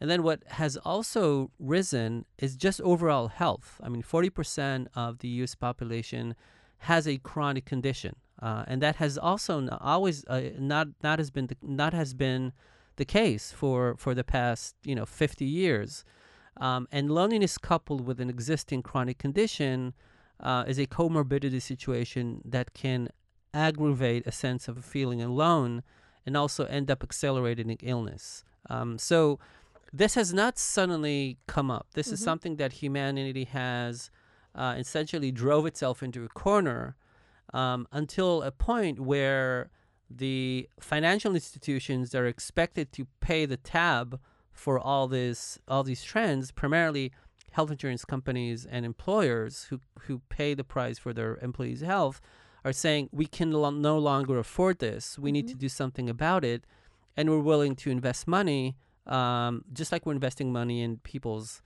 And 0.01 0.11
then 0.11 0.22
what 0.22 0.43
has 0.47 0.76
also 0.76 1.51
risen 1.59 2.24
is 2.39 2.57
just 2.57 2.80
overall 2.82 3.28
health. 3.28 3.80
I 3.82 3.89
mean 3.89 4.03
40% 4.03 4.86
of 4.95 5.18
the 5.18 5.28
us 5.28 5.55
population 5.55 6.34
has 6.82 7.09
a 7.09 7.18
chronic 7.18 7.64
condition 7.64 8.14
uh, 8.41 8.64
and 8.68 8.80
that 8.80 8.97
has 8.97 9.18
also 9.18 9.68
always 9.80 10.24
uh, 10.26 10.51
not 10.59 10.89
not 11.03 11.18
has 11.18 11.30
been 11.30 11.49
the, 11.49 11.57
not 11.61 11.93
has 11.93 12.14
been 12.14 12.53
the 12.97 13.05
case 13.05 13.51
for 13.51 13.97
for 13.97 14.14
the 14.14 14.22
past 14.22 14.76
you 14.84 14.95
know 14.95 15.05
50 15.05 15.45
years 15.45 16.05
um, 16.59 16.89
and 16.91 17.11
loneliness 17.11 17.59
coupled 17.59 18.07
with 18.07 18.21
an 18.21 18.29
existing 18.29 18.83
chronic 18.83 19.19
condition 19.19 19.95
uh, 20.41 20.65
is 20.67 20.79
a 20.79 20.87
comorbidity 20.87 21.61
situation 21.63 22.41
that 22.45 22.75
can 22.75 23.09
aggravate 23.55 24.27
a 24.27 24.33
sense 24.33 24.69
of 24.69 24.85
feeling 24.85 25.23
alone 25.23 25.83
and 26.27 26.37
also 26.37 26.65
end 26.67 26.91
up 26.91 27.03
accelerating 27.03 27.71
illness. 27.83 28.45
Um, 28.69 28.99
so 28.99 29.39
this 29.93 30.15
has 30.15 30.35
not 30.35 30.59
suddenly 30.59 31.39
come 31.47 31.71
up. 31.71 31.87
This 31.95 32.09
is 32.09 32.21
Mhm. 32.21 32.25
something 32.25 32.57
that 32.57 32.73
humanity 32.75 33.45
has 33.45 34.11
uh, 34.55 34.75
essentially 34.77 35.31
drove 35.31 35.67
itself 35.67 36.03
into 36.03 36.25
a 36.25 36.29
corner 36.29 36.97
um, 37.55 37.87
until 37.93 38.43
a 38.43 38.51
point 38.51 38.99
where 39.01 39.71
the 40.11 40.69
financial 40.81 41.35
institutions 41.35 42.11
that 42.11 42.19
are 42.19 42.27
expected 42.27 42.93
to 42.93 43.07
pay 43.21 43.47
the 43.47 43.57
tab 43.57 44.21
for 44.65 44.75
all 44.91 45.07
this 45.19 45.39
all 45.73 45.85
these 45.91 46.03
trends 46.11 46.45
primarily 46.63 47.07
health 47.57 47.71
insurance 47.71 48.05
companies 48.15 48.67
and 48.75 48.85
employers 48.85 49.53
who 49.69 49.77
who 50.05 50.15
pay 50.37 50.51
the 50.61 50.65
price 50.75 50.99
for 51.05 51.13
their 51.19 51.33
employees 51.49 51.81
health 51.95 52.21
are 52.65 52.73
saying 52.85 53.09
we 53.21 53.27
can 53.37 53.51
lo- 53.63 53.71
no 53.91 53.97
longer 54.11 54.37
afford 54.39 54.77
this 54.81 55.05
we 55.25 55.31
need 55.37 55.47
Mhm. 55.47 55.53
to 55.53 55.57
do 55.65 55.69
something 55.81 56.07
about 56.17 56.43
it 56.53 56.61
and 57.17 57.25
we're 57.31 57.47
willing 57.53 57.75
to 57.83 57.89
invest 57.99 58.23
money 58.41 58.65
um, 59.19 59.53
just 59.73 59.91
like 59.93 60.03
we're 60.05 60.19
investing 60.21 60.49
money 60.53 60.79
in 60.87 60.91
people's 61.13 61.63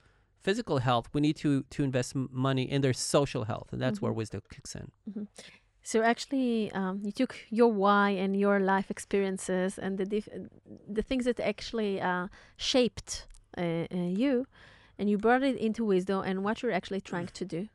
physical 0.47 0.77
health 0.87 1.05
we 1.15 1.19
need 1.27 1.35
to 1.45 1.51
to 1.75 1.79
invest 1.89 2.09
m- 2.15 2.29
money 2.49 2.65
in 2.75 2.79
their 2.85 2.93
social 2.93 3.43
health 3.51 3.69
and 3.73 3.81
that's 3.83 3.99
where 4.01 4.13
Mhm. 4.13 4.17
Wisdo 4.19 4.39
kicks 4.53 4.75
in 4.81 4.87
So 5.83 6.01
actually, 6.01 6.71
um, 6.71 7.01
you 7.03 7.11
took 7.11 7.35
your 7.49 7.71
why 7.71 8.11
and 8.11 8.39
your 8.39 8.59
life 8.59 8.89
experiences 8.89 9.77
and 9.77 9.97
the 9.97 10.05
dif- 10.05 10.29
the 10.87 11.01
things 11.01 11.25
that 11.25 11.39
actually 11.41 11.99
uh, 11.99 12.27
shaped 12.55 13.27
uh, 13.57 13.61
uh, 13.61 13.87
you, 13.91 14.47
and 14.97 15.09
you 15.09 15.17
brought 15.17 15.43
it 15.43 15.57
into 15.57 15.85
Wisdo 15.85 16.25
and 16.25 16.43
what 16.43 16.63
you're 16.63 16.71
actually 16.71 17.01
trying 17.01 17.27
to 17.27 17.45
do. 17.45 17.67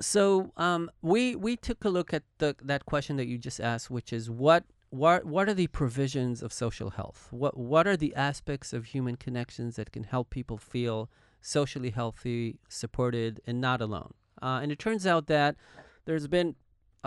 So 0.00 0.52
um, 0.56 0.88
we 1.02 1.34
we 1.34 1.56
took 1.56 1.84
a 1.84 1.88
look 1.88 2.14
at 2.14 2.22
the, 2.38 2.54
that 2.62 2.86
question 2.86 3.16
that 3.16 3.26
you 3.26 3.38
just 3.38 3.60
asked, 3.60 3.90
which 3.90 4.12
is 4.12 4.30
what 4.30 4.62
what 4.90 5.24
what 5.24 5.48
are 5.48 5.54
the 5.54 5.66
provisions 5.66 6.42
of 6.42 6.52
social 6.52 6.90
health? 6.90 7.26
What 7.32 7.56
what 7.56 7.88
are 7.88 7.96
the 7.96 8.14
aspects 8.14 8.72
of 8.72 8.86
human 8.86 9.16
connections 9.16 9.74
that 9.76 9.90
can 9.90 10.04
help 10.04 10.30
people 10.30 10.58
feel 10.58 11.10
socially 11.40 11.90
healthy, 11.90 12.60
supported, 12.68 13.40
and 13.48 13.60
not 13.60 13.80
alone? 13.80 14.14
Uh, 14.40 14.60
and 14.62 14.70
it 14.70 14.78
turns 14.78 15.06
out 15.06 15.26
that 15.26 15.56
there's 16.04 16.28
been 16.28 16.54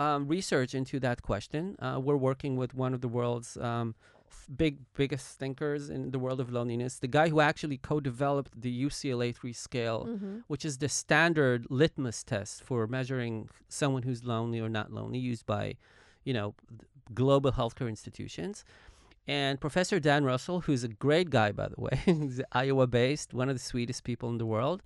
um, 0.02 0.20
research 0.36 0.72
into 0.80 0.96
that 1.06 1.18
question. 1.30 1.62
Uh, 1.84 1.98
we're 2.06 2.22
working 2.30 2.52
with 2.62 2.70
one 2.84 2.92
of 2.96 3.00
the 3.04 3.08
world's 3.18 3.50
um, 3.70 3.88
big 4.64 4.74
biggest 5.00 5.26
thinkers 5.42 5.82
in 5.96 6.10
the 6.14 6.18
world 6.24 6.40
of 6.44 6.48
loneliness, 6.58 6.92
the 7.06 7.12
guy 7.18 7.26
who 7.32 7.40
actually 7.50 7.78
co-developed 7.90 8.52
the 8.64 8.72
UCLA 8.86 9.28
three 9.38 9.52
scale 9.52 10.00
Mm-hmm. 10.08 10.36
which 10.52 10.64
is 10.64 10.74
the 10.78 10.88
standard 10.88 11.60
litmus 11.80 12.18
test 12.32 12.54
for 12.68 12.78
measuring 12.86 13.34
someone 13.68 14.02
who's 14.06 14.22
lonely 14.34 14.58
or 14.64 14.68
not 14.78 14.88
lonely, 14.98 15.18
used 15.32 15.44
by, 15.56 15.64
you 16.28 16.34
know, 16.38 16.48
global 17.22 17.52
healthcare 17.52 17.88
institutions. 17.96 18.64
And 19.28 19.60
Professor 19.60 19.98
Dan 20.00 20.22
Russell, 20.24 20.58
who's 20.66 20.82
a 20.84 20.88
great 21.06 21.28
guy, 21.38 21.52
by 21.52 21.68
the 21.68 21.80
way, 21.86 21.96
he's 22.04 22.40
Iowa 22.52 22.86
based, 22.86 23.28
one 23.40 23.48
of 23.50 23.56
the 23.56 23.66
sweetest 23.72 24.00
people 24.10 24.28
in 24.32 24.38
the 24.38 24.46
world, 24.54 24.82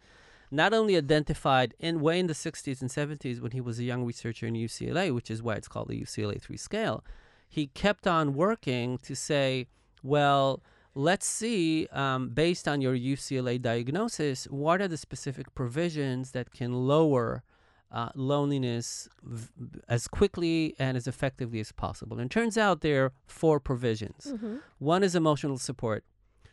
not 0.55 0.73
only 0.73 0.97
identified 0.97 1.75
in 1.79 2.01
way 2.01 2.19
in 2.19 2.27
the 2.27 2.33
60s 2.33 2.81
and 2.81 2.91
70s 2.91 3.41
when 3.41 3.53
he 3.53 3.61
was 3.61 3.79
a 3.79 3.85
young 3.85 4.05
researcher 4.05 4.47
in 4.47 4.55
UCLA, 4.55 5.13
which 5.13 5.31
is 5.31 5.43
why 5.43 5.55
it's 5.55 5.69
called 5.69 5.89
the 5.89 6.01
UCLA 6.01 6.41
3 6.41 6.57
scale, 6.57 7.05
he 7.49 7.67
kept 7.69 8.07
on 8.07 8.35
working 8.35 8.99
to 8.99 9.15
say, 9.15 9.67
well, 10.03 10.63
let's 10.95 11.27
see, 11.27 11.87
um, 11.93 12.31
based 12.31 12.69
on 12.69 12.81
your 12.81 12.95
UCLA 12.97 13.61
diagnosis, 13.61 14.45
what 14.45 14.81
are 14.81 14.89
the 14.89 14.97
specific 14.97 15.55
provisions 15.55 16.33
that 16.33 16.53
can 16.53 16.73
lower 16.73 17.43
uh, 17.91 18.09
loneliness 18.15 19.09
v- 19.23 19.49
as 19.89 20.09
quickly 20.09 20.75
and 20.79 20.97
as 20.97 21.07
effectively 21.07 21.61
as 21.61 21.73
possible? 21.73 22.19
And 22.19 22.31
it 22.31 22.35
turns 22.35 22.57
out 22.57 22.81
there 22.81 23.07
are 23.07 23.13
four 23.27 23.61
provisions. 23.61 24.29
Mm-hmm. 24.31 24.57
One 24.79 25.03
is 25.03 25.15
emotional 25.15 25.59
support. 25.59 26.05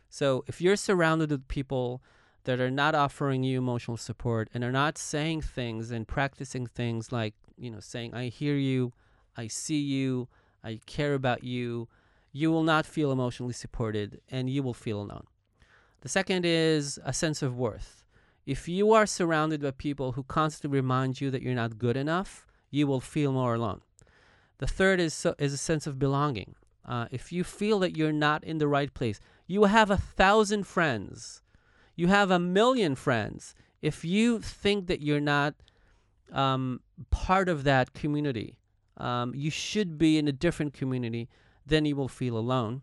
So 0.08 0.44
if 0.46 0.60
you're 0.60 0.76
surrounded 0.76 1.30
with 1.30 1.48
people 1.48 2.02
that 2.44 2.60
are 2.60 2.70
not 2.70 2.94
offering 2.94 3.44
you 3.44 3.58
emotional 3.58 3.96
support 3.96 4.48
and 4.52 4.64
are 4.64 4.72
not 4.72 4.98
saying 4.98 5.42
things 5.42 5.90
and 5.90 6.08
practicing 6.08 6.66
things 6.66 7.12
like, 7.12 7.34
you 7.56 7.70
know, 7.70 7.80
saying, 7.80 8.14
I 8.14 8.26
hear 8.26 8.56
you, 8.56 8.92
I 9.36 9.46
see 9.46 9.78
you, 9.78 10.28
I 10.64 10.80
care 10.86 11.14
about 11.14 11.44
you, 11.44 11.88
you 12.32 12.50
will 12.50 12.62
not 12.62 12.86
feel 12.86 13.12
emotionally 13.12 13.52
supported 13.52 14.20
and 14.30 14.48
you 14.48 14.62
will 14.62 14.74
feel 14.74 15.00
alone. 15.00 15.26
The 16.00 16.08
second 16.08 16.44
is 16.44 16.98
a 17.04 17.12
sense 17.12 17.42
of 17.42 17.56
worth. 17.56 18.02
If 18.44 18.66
you 18.68 18.92
are 18.92 19.06
surrounded 19.06 19.62
by 19.62 19.70
people 19.70 20.12
who 20.12 20.24
constantly 20.24 20.76
remind 20.76 21.20
you 21.20 21.30
that 21.30 21.42
you're 21.42 21.54
not 21.54 21.78
good 21.78 21.96
enough, 21.96 22.44
you 22.70 22.88
will 22.88 23.00
feel 23.00 23.32
more 23.32 23.54
alone. 23.54 23.82
The 24.58 24.66
third 24.66 24.98
is, 24.98 25.14
so, 25.14 25.34
is 25.38 25.52
a 25.52 25.58
sense 25.58 25.86
of 25.86 25.98
belonging. 25.98 26.56
Uh, 26.84 27.06
if 27.12 27.30
you 27.30 27.44
feel 27.44 27.78
that 27.80 27.96
you're 27.96 28.12
not 28.12 28.42
in 28.42 28.58
the 28.58 28.66
right 28.66 28.92
place, 28.92 29.20
you 29.46 29.64
have 29.64 29.90
a 29.90 29.96
thousand 29.96 30.66
friends, 30.66 31.41
you 32.02 32.08
have 32.08 32.30
a 32.30 32.38
million 32.38 32.94
friends. 33.06 33.54
If 33.80 34.04
you 34.04 34.40
think 34.40 34.86
that 34.88 35.00
you're 35.06 35.26
not 35.36 35.54
um, 36.32 36.80
part 37.10 37.48
of 37.48 37.64
that 37.64 37.92
community. 37.94 38.56
Um, 38.96 39.34
you 39.34 39.50
should 39.50 39.98
be 39.98 40.18
in 40.18 40.28
a 40.28 40.32
different 40.32 40.74
community, 40.74 41.28
then 41.66 41.84
you 41.84 41.96
will 41.96 42.08
feel 42.08 42.36
alone. 42.36 42.82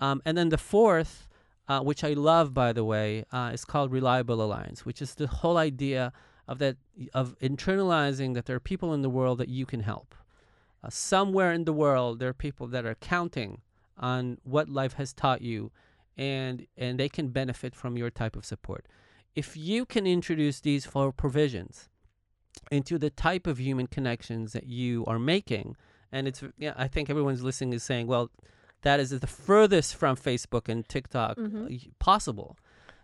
Um, 0.00 0.20
and 0.24 0.36
then 0.36 0.50
the 0.50 0.58
fourth, 0.58 1.28
uh, 1.68 1.80
which 1.80 2.04
I 2.04 2.12
love, 2.12 2.54
by 2.54 2.72
the 2.72 2.84
way, 2.84 3.24
uh, 3.32 3.50
is 3.52 3.64
called 3.64 3.90
Reliable 3.90 4.42
Alliance, 4.42 4.84
which 4.84 5.00
is 5.02 5.14
the 5.14 5.26
whole 5.26 5.56
idea 5.56 6.12
of 6.46 6.58
that 6.58 6.76
of 7.12 7.36
internalizing 7.40 8.34
that 8.34 8.46
there 8.46 8.56
are 8.56 8.60
people 8.60 8.94
in 8.94 9.02
the 9.02 9.10
world 9.10 9.38
that 9.38 9.48
you 9.48 9.66
can 9.66 9.80
help. 9.80 10.14
Uh, 10.84 10.90
somewhere 10.90 11.52
in 11.52 11.64
the 11.64 11.72
world, 11.72 12.20
there 12.20 12.28
are 12.28 12.34
people 12.34 12.66
that 12.68 12.86
are 12.86 12.94
counting 12.94 13.62
on 13.98 14.38
what 14.44 14.68
life 14.68 14.94
has 14.94 15.12
taught 15.12 15.42
you, 15.42 15.72
and 16.16 16.66
and 16.76 16.98
they 16.98 17.08
can 17.08 17.28
benefit 17.28 17.74
from 17.74 17.96
your 17.96 18.10
type 18.10 18.36
of 18.36 18.44
support. 18.44 18.86
If 19.34 19.56
you 19.56 19.84
can 19.84 20.06
introduce 20.06 20.60
these 20.60 20.86
four 20.86 21.12
provisions 21.12 21.88
into 22.70 22.98
the 22.98 23.10
type 23.10 23.46
of 23.46 23.58
human 23.60 23.86
connections 23.86 24.52
that 24.52 24.64
you 24.66 25.04
are 25.06 25.18
making, 25.18 25.76
and 26.10 26.26
it's 26.26 26.42
yeah, 26.58 26.72
I 26.76 26.88
think 26.88 27.10
everyone's 27.10 27.42
listening 27.42 27.74
is 27.74 27.82
saying, 27.82 28.06
well, 28.06 28.30
that 28.82 28.98
is 29.00 29.10
the 29.10 29.26
furthest 29.26 29.94
from 29.94 30.16
Facebook 30.16 30.68
and 30.68 30.88
TikTok 30.88 31.36
Mhm. 31.36 31.86
uh, 31.86 31.90
possible. 31.98 32.56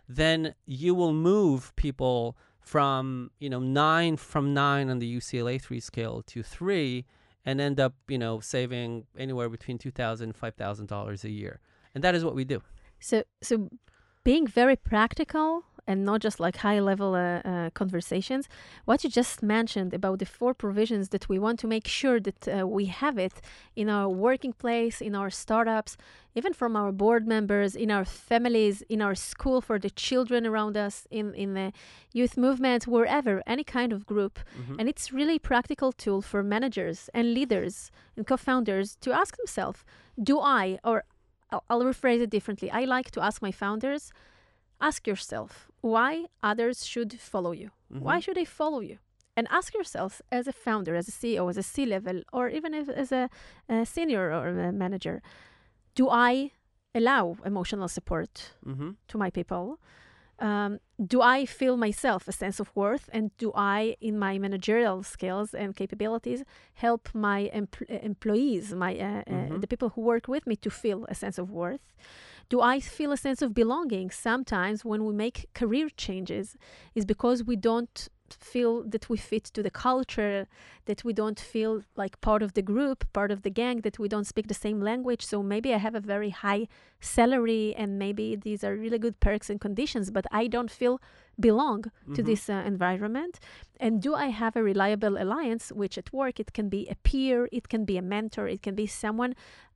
Then 0.09 0.55
you 0.65 0.95
will 0.95 1.13
move 1.13 1.73
people 1.75 2.35
from 2.59 3.29
you 3.39 3.49
know 3.49 3.59
nine 3.59 4.17
from 4.17 4.53
nine 4.53 4.89
on 4.89 4.99
the 4.99 5.17
UCLA 5.17 5.61
three 5.61 5.79
scale 5.79 6.23
to 6.27 6.41
three, 6.43 7.05
and 7.45 7.61
end 7.61 7.79
up 7.79 7.93
you 8.07 8.17
know 8.17 8.39
saving 8.39 9.05
anywhere 9.17 9.49
between 9.49 9.77
two 9.77 9.91
thousand 9.91 10.29
and 10.29 10.35
five 10.35 10.55
thousand 10.55 10.87
dollars 10.87 11.23
a 11.23 11.29
year, 11.29 11.59
and 11.93 12.03
that 12.03 12.15
is 12.15 12.23
what 12.25 12.35
we 12.35 12.43
do. 12.43 12.61
So, 13.03 13.23
so 13.41 13.69
being 14.23 14.47
very 14.47 14.77
practical 14.77 15.65
and 15.85 16.05
not 16.05 16.21
just 16.21 16.39
like 16.39 16.55
high 16.55 16.79
level 16.79 17.13
uh, 17.13 17.41
uh, 17.43 17.69
conversations, 17.71 18.47
what 18.85 19.03
you 19.03 19.09
just 19.09 19.43
mentioned 19.43 19.93
about 19.93 20.19
the 20.19 20.25
four 20.25 20.53
provisions 20.53 21.09
that 21.09 21.27
we 21.27 21.37
want 21.37 21.59
to 21.59 21.67
make 21.67 21.85
sure 21.85 22.21
that 22.21 22.47
uh, 22.47 22.65
we 22.65 22.85
have 22.85 23.17
it 23.17 23.41
in 23.75 23.89
our 23.89 24.07
working 24.07 24.53
place, 24.53 25.01
in 25.01 25.13
our 25.13 25.29
startups, 25.29 25.97
even 26.35 26.53
from 26.53 26.77
our 26.77 26.93
board 26.93 27.27
members, 27.27 27.75
in 27.75 27.91
our 27.91 28.05
families, 28.05 28.81
in 28.87 29.01
our 29.01 29.15
school 29.15 29.59
for 29.59 29.77
the 29.77 29.89
children 29.89 30.47
around 30.47 30.77
us, 30.77 31.05
in, 31.11 31.33
in 31.35 31.53
the 31.53 31.73
youth 32.13 32.37
movement, 32.37 32.87
wherever, 32.87 33.43
any 33.45 33.65
kind 33.65 33.91
of 33.91 34.05
group. 34.05 34.39
Mhm. 34.57 34.79
And 34.79 34.87
it's 34.87 35.11
really 35.11 35.37
practical 35.37 35.91
tool 35.91 36.21
for 36.21 36.41
managers 36.41 37.09
and 37.13 37.33
leaders 37.33 37.91
and 38.15 38.25
co-founders 38.25 38.95
to 39.01 39.11
ask 39.11 39.35
themselves, 39.35 39.83
do 40.17 40.39
I, 40.39 40.79
or 40.85 41.03
I'll, 41.53 41.63
I'll 41.69 41.81
rephrase 41.83 42.21
it 42.21 42.29
differently. 42.29 42.69
I 42.71 42.83
like 42.85 43.11
to 43.11 43.21
ask 43.21 43.41
my 43.41 43.51
founders, 43.51 44.11
ask 44.81 45.07
yourself 45.07 45.69
why 45.81 46.25
others 46.41 46.85
should 46.85 47.11
follow 47.19 47.51
you. 47.51 47.69
Why 47.89 48.17
Mhm. 48.17 48.23
should 48.23 48.37
they 48.37 48.45
follow 48.45 48.79
you? 48.81 48.97
And 49.37 49.47
ask 49.49 49.73
yourself 49.73 50.21
as 50.31 50.47
a 50.47 50.51
founder, 50.65 50.95
as 50.95 51.07
a 51.07 51.11
CEO, 51.11 51.49
as 51.49 51.57
a 51.57 51.63
C 51.63 51.85
level, 51.85 52.21
or 52.31 52.49
even 52.49 52.73
if, 52.73 52.89
as 52.89 53.11
a, 53.11 53.29
a 53.69 53.85
senior 53.85 54.31
or 54.31 54.47
a 54.69 54.71
manager, 54.71 55.21
do 55.95 56.09
I 56.09 56.51
allow 56.95 57.35
emotional 57.45 57.87
support 57.87 58.53
Mhm. 58.65 58.95
to 59.07 59.17
my 59.17 59.29
people? 59.31 59.79
Um, 60.39 60.79
do 61.07 61.21
I 61.21 61.45
feel 61.45 61.75
myself 61.77 62.27
a 62.27 62.31
sense 62.31 62.59
of 62.59 62.71
worth? 62.75 63.09
And 63.13 63.35
do 63.37 63.51
I, 63.55 63.95
in 63.99 64.17
my 64.19 64.37
managerial 64.39 65.03
skills 65.03 65.53
and 65.53 65.75
capabilities, 65.75 66.43
help 66.73 67.09
my 67.13 67.49
empl- 67.53 67.89
uh, 67.89 67.99
employees, 68.05 68.73
my 68.73 68.93
uh, 68.97 69.05
uh, 69.05 69.23
Mhm. 69.33 69.61
the 69.61 69.67
people 69.67 69.89
who 69.89 70.01
work 70.01 70.27
with 70.27 70.45
me, 70.47 70.55
to 70.57 70.69
feel 70.69 71.05
a 71.09 71.15
sense 71.15 71.37
of 71.41 71.49
worth? 71.49 71.81
Do 72.49 72.61
I 72.61 72.79
feel 72.79 73.11
a 73.11 73.17
sense 73.17 73.41
of 73.41 73.53
belonging? 73.53 74.11
Sometimes 74.11 74.85
when 74.85 75.01
we 75.05 75.13
make 75.13 75.49
career 75.53 75.87
changes, 76.05 76.57
is 76.95 77.05
because 77.05 77.43
we 77.43 77.55
don't 77.55 78.09
feel 78.41 78.83
that 78.83 79.09
we 79.09 79.17
fit 79.17 79.45
to 79.45 79.63
the 79.63 79.69
culture, 79.71 80.47
that 80.85 81.03
we 81.03 81.13
don't 81.13 81.39
feel 81.39 81.83
like 81.95 82.19
part 82.21 82.41
of 82.43 82.53
the 82.53 82.61
group, 82.61 83.05
part 83.13 83.31
of 83.31 83.41
the 83.43 83.49
gang, 83.49 83.81
that 83.81 83.99
we 83.99 84.07
don't 84.07 84.25
speak 84.27 84.47
the 84.47 84.53
same 84.53 84.79
language. 84.81 85.25
So 85.25 85.41
maybe 85.43 85.73
I 85.73 85.77
have 85.77 85.95
a 85.95 85.99
very 85.99 86.29
high 86.29 86.67
salary 86.99 87.73
and 87.75 87.99
maybe 87.99 88.35
these 88.35 88.63
are 88.63 88.75
really 88.75 88.99
good 88.99 89.19
perks 89.19 89.49
and 89.49 89.59
conditions, 89.59 90.11
but 90.11 90.25
I 90.31 90.47
don't 90.47 90.71
feel 90.71 90.99
belong 91.39 91.85
to 92.13 92.21
Mhm. 92.21 92.25
this 92.25 92.49
uh, 92.49 92.63
environment. 92.65 93.39
And 93.79 94.01
do 94.01 94.13
I 94.15 94.27
have 94.27 94.55
a 94.55 94.63
reliable 94.63 95.17
alliance, 95.17 95.71
which 95.71 95.97
at 95.97 96.13
work 96.13 96.39
it 96.39 96.53
can 96.53 96.69
be 96.69 96.87
a 96.89 96.95
peer, 96.95 97.49
it 97.51 97.69
can 97.69 97.85
be 97.85 97.97
a 97.97 98.01
mentor, 98.01 98.47
it 98.47 98.61
can 98.61 98.75
be 98.75 98.87
someone 98.87 99.33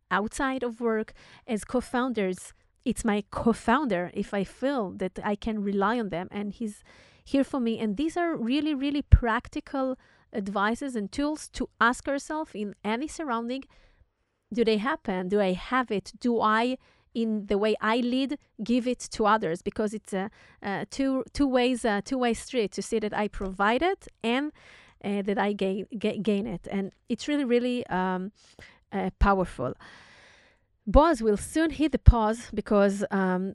outside 0.10 0.64
of 0.64 0.80
work 0.80 1.14
as 1.48 1.66
co-founders. 1.66 2.54
It's 2.86 3.04
my 3.04 3.24
co-founder 3.32 4.12
if 4.14 4.34
I 4.34 4.44
feel 4.46 4.92
that 4.92 5.20
I 5.24 5.36
can 5.36 5.62
rely 5.62 6.00
on 6.00 6.10
them 6.10 6.28
and 6.32 6.54
he's 6.54 6.84
here 7.28 7.44
for 7.44 7.60
me. 7.60 7.78
And 7.80 7.98
these 7.98 8.16
are 8.16 8.36
really, 8.36 8.74
really 8.74 9.02
practical 9.02 9.98
advices 10.34 10.96
and 10.96 11.12
tools 11.12 11.50
to 11.50 11.70
ask 11.80 12.08
ourselves 12.08 12.52
in 12.54 12.74
any 12.84 13.08
surrounding 13.08 13.64
do 14.54 14.64
they 14.64 14.78
happen? 14.78 15.28
Do 15.28 15.42
I 15.42 15.52
have 15.52 15.92
it? 15.92 16.14
Do 16.22 16.40
I, 16.40 16.78
in 17.14 17.48
the 17.48 17.58
way 17.58 17.76
I 17.82 17.98
lead, 17.98 18.38
give 18.64 18.88
it 18.88 19.00
to 19.12 19.26
others? 19.26 19.62
Because 19.62 19.94
it's 19.94 20.14
a, 20.14 20.30
a 20.62 20.86
two 20.90 21.26
two 21.34 21.48
ways 21.48 21.84
uh, 21.84 22.00
two 22.04 22.18
way 22.18 22.34
street 22.34 22.72
to 22.74 22.82
see 22.82 23.00
that 23.00 23.14
I 23.14 23.28
provide 23.28 23.82
it 23.82 24.08
and 24.24 24.54
uh, 25.04 25.22
that 25.24 25.38
I 25.38 25.52
gain 25.52 25.88
ga- 26.00 26.20
gain 26.20 26.48
it, 26.48 26.66
and 26.72 26.94
it's 27.10 27.28
really 27.28 27.44
really 27.44 27.86
um, 27.88 28.32
uh, 28.94 29.10
powerful. 29.20 29.74
Boaz 30.86 31.22
will 31.22 31.36
soon 31.36 31.72
hit 31.72 31.92
the 31.92 32.00
pause 32.00 32.50
because 32.54 33.04
um, 33.12 33.54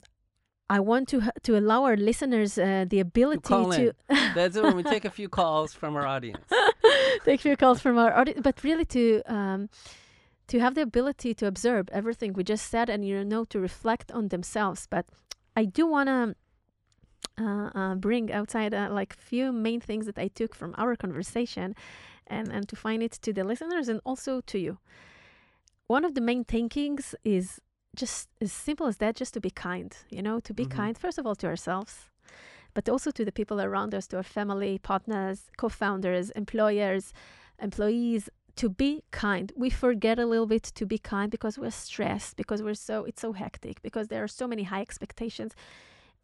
I 0.69 0.79
want 0.79 1.09
to 1.09 1.21
to 1.43 1.57
allow 1.57 1.83
our 1.83 1.97
listeners 1.97 2.57
uh, 2.57 2.85
the 2.87 2.99
ability 2.99 3.41
to 3.49 3.93
That's 4.33 4.55
it 4.55 4.63
when 4.63 4.75
we 4.75 4.83
take 4.83 5.05
a 5.05 5.09
few 5.09 5.29
calls 5.29 5.73
from 5.73 5.95
our 5.95 6.07
audience. 6.07 6.45
take 7.25 7.39
a 7.39 7.43
few 7.43 7.57
calls 7.57 7.81
from 7.81 7.97
our 7.97 8.13
audience, 8.15 8.41
but 8.41 8.63
really 8.63 8.85
to 8.85 9.21
um, 9.25 9.69
to 10.47 10.59
have 10.59 10.75
the 10.75 10.81
ability 10.81 11.33
to 11.35 11.47
observe 11.47 11.89
everything 11.91 12.33
we 12.33 12.43
just 12.43 12.69
said 12.69 12.89
and 12.89 13.05
you 13.05 13.23
know 13.23 13.45
to 13.45 13.59
reflect 13.59 14.11
on 14.11 14.29
themselves. 14.29 14.87
But 14.89 15.05
I 15.55 15.65
do 15.65 15.85
want 15.85 16.07
to 16.07 16.35
uh, 17.39 17.69
uh, 17.75 17.95
bring 17.95 18.31
outside 18.31 18.73
uh, 18.73 18.89
like 18.91 19.13
few 19.13 19.51
main 19.51 19.81
things 19.81 20.05
that 20.05 20.17
I 20.17 20.27
took 20.27 20.55
from 20.55 20.73
our 20.77 20.95
conversation, 20.95 21.75
and 22.27 22.51
and 22.51 22.69
to 22.69 22.75
find 22.75 23.03
it 23.03 23.11
to 23.23 23.33
the 23.33 23.43
listeners 23.43 23.89
and 23.89 23.99
also 24.05 24.41
to 24.41 24.57
you. 24.57 24.77
One 25.87 26.05
of 26.05 26.15
the 26.15 26.21
main 26.21 26.45
thinkings 26.45 27.13
is 27.23 27.59
just 27.95 28.29
as 28.41 28.51
simple 28.51 28.87
as 28.87 28.97
that, 28.97 29.15
just 29.15 29.33
to 29.33 29.41
be 29.41 29.49
kind. 29.51 29.95
You 30.09 30.21
know, 30.21 30.39
to 30.41 30.53
be 30.53 30.65
Mhm. 30.65 30.75
kind 30.77 30.97
first 30.97 31.17
of 31.17 31.25
all 31.25 31.35
to 31.35 31.47
ourselves, 31.47 32.09
but 32.73 32.89
also 32.89 33.11
to 33.11 33.23
the 33.25 33.31
people 33.31 33.59
around 33.61 33.93
us, 33.93 34.07
to 34.07 34.17
our 34.17 34.23
family, 34.23 34.79
partners, 34.79 35.49
co-founders, 35.57 36.31
employers, 36.31 37.13
employees. 37.59 38.29
To 38.57 38.69
be 38.69 39.03
kind, 39.09 39.51
we 39.55 39.71
forget 39.71 40.19
a 40.19 40.27
little 40.27 40.45
bit 40.45 40.63
to 40.75 40.85
be 40.85 40.99
kind 40.99 41.31
because 41.31 41.57
we're 41.57 41.71
stressed, 41.71 42.35
because 42.35 42.61
we're 42.61 42.75
so 42.75 43.03
it's 43.05 43.21
so 43.21 43.33
hectic, 43.33 43.81
because 43.81 44.07
there 44.09 44.23
are 44.23 44.27
so 44.27 44.47
many 44.47 44.63
high 44.63 44.81
expectations, 44.81 45.53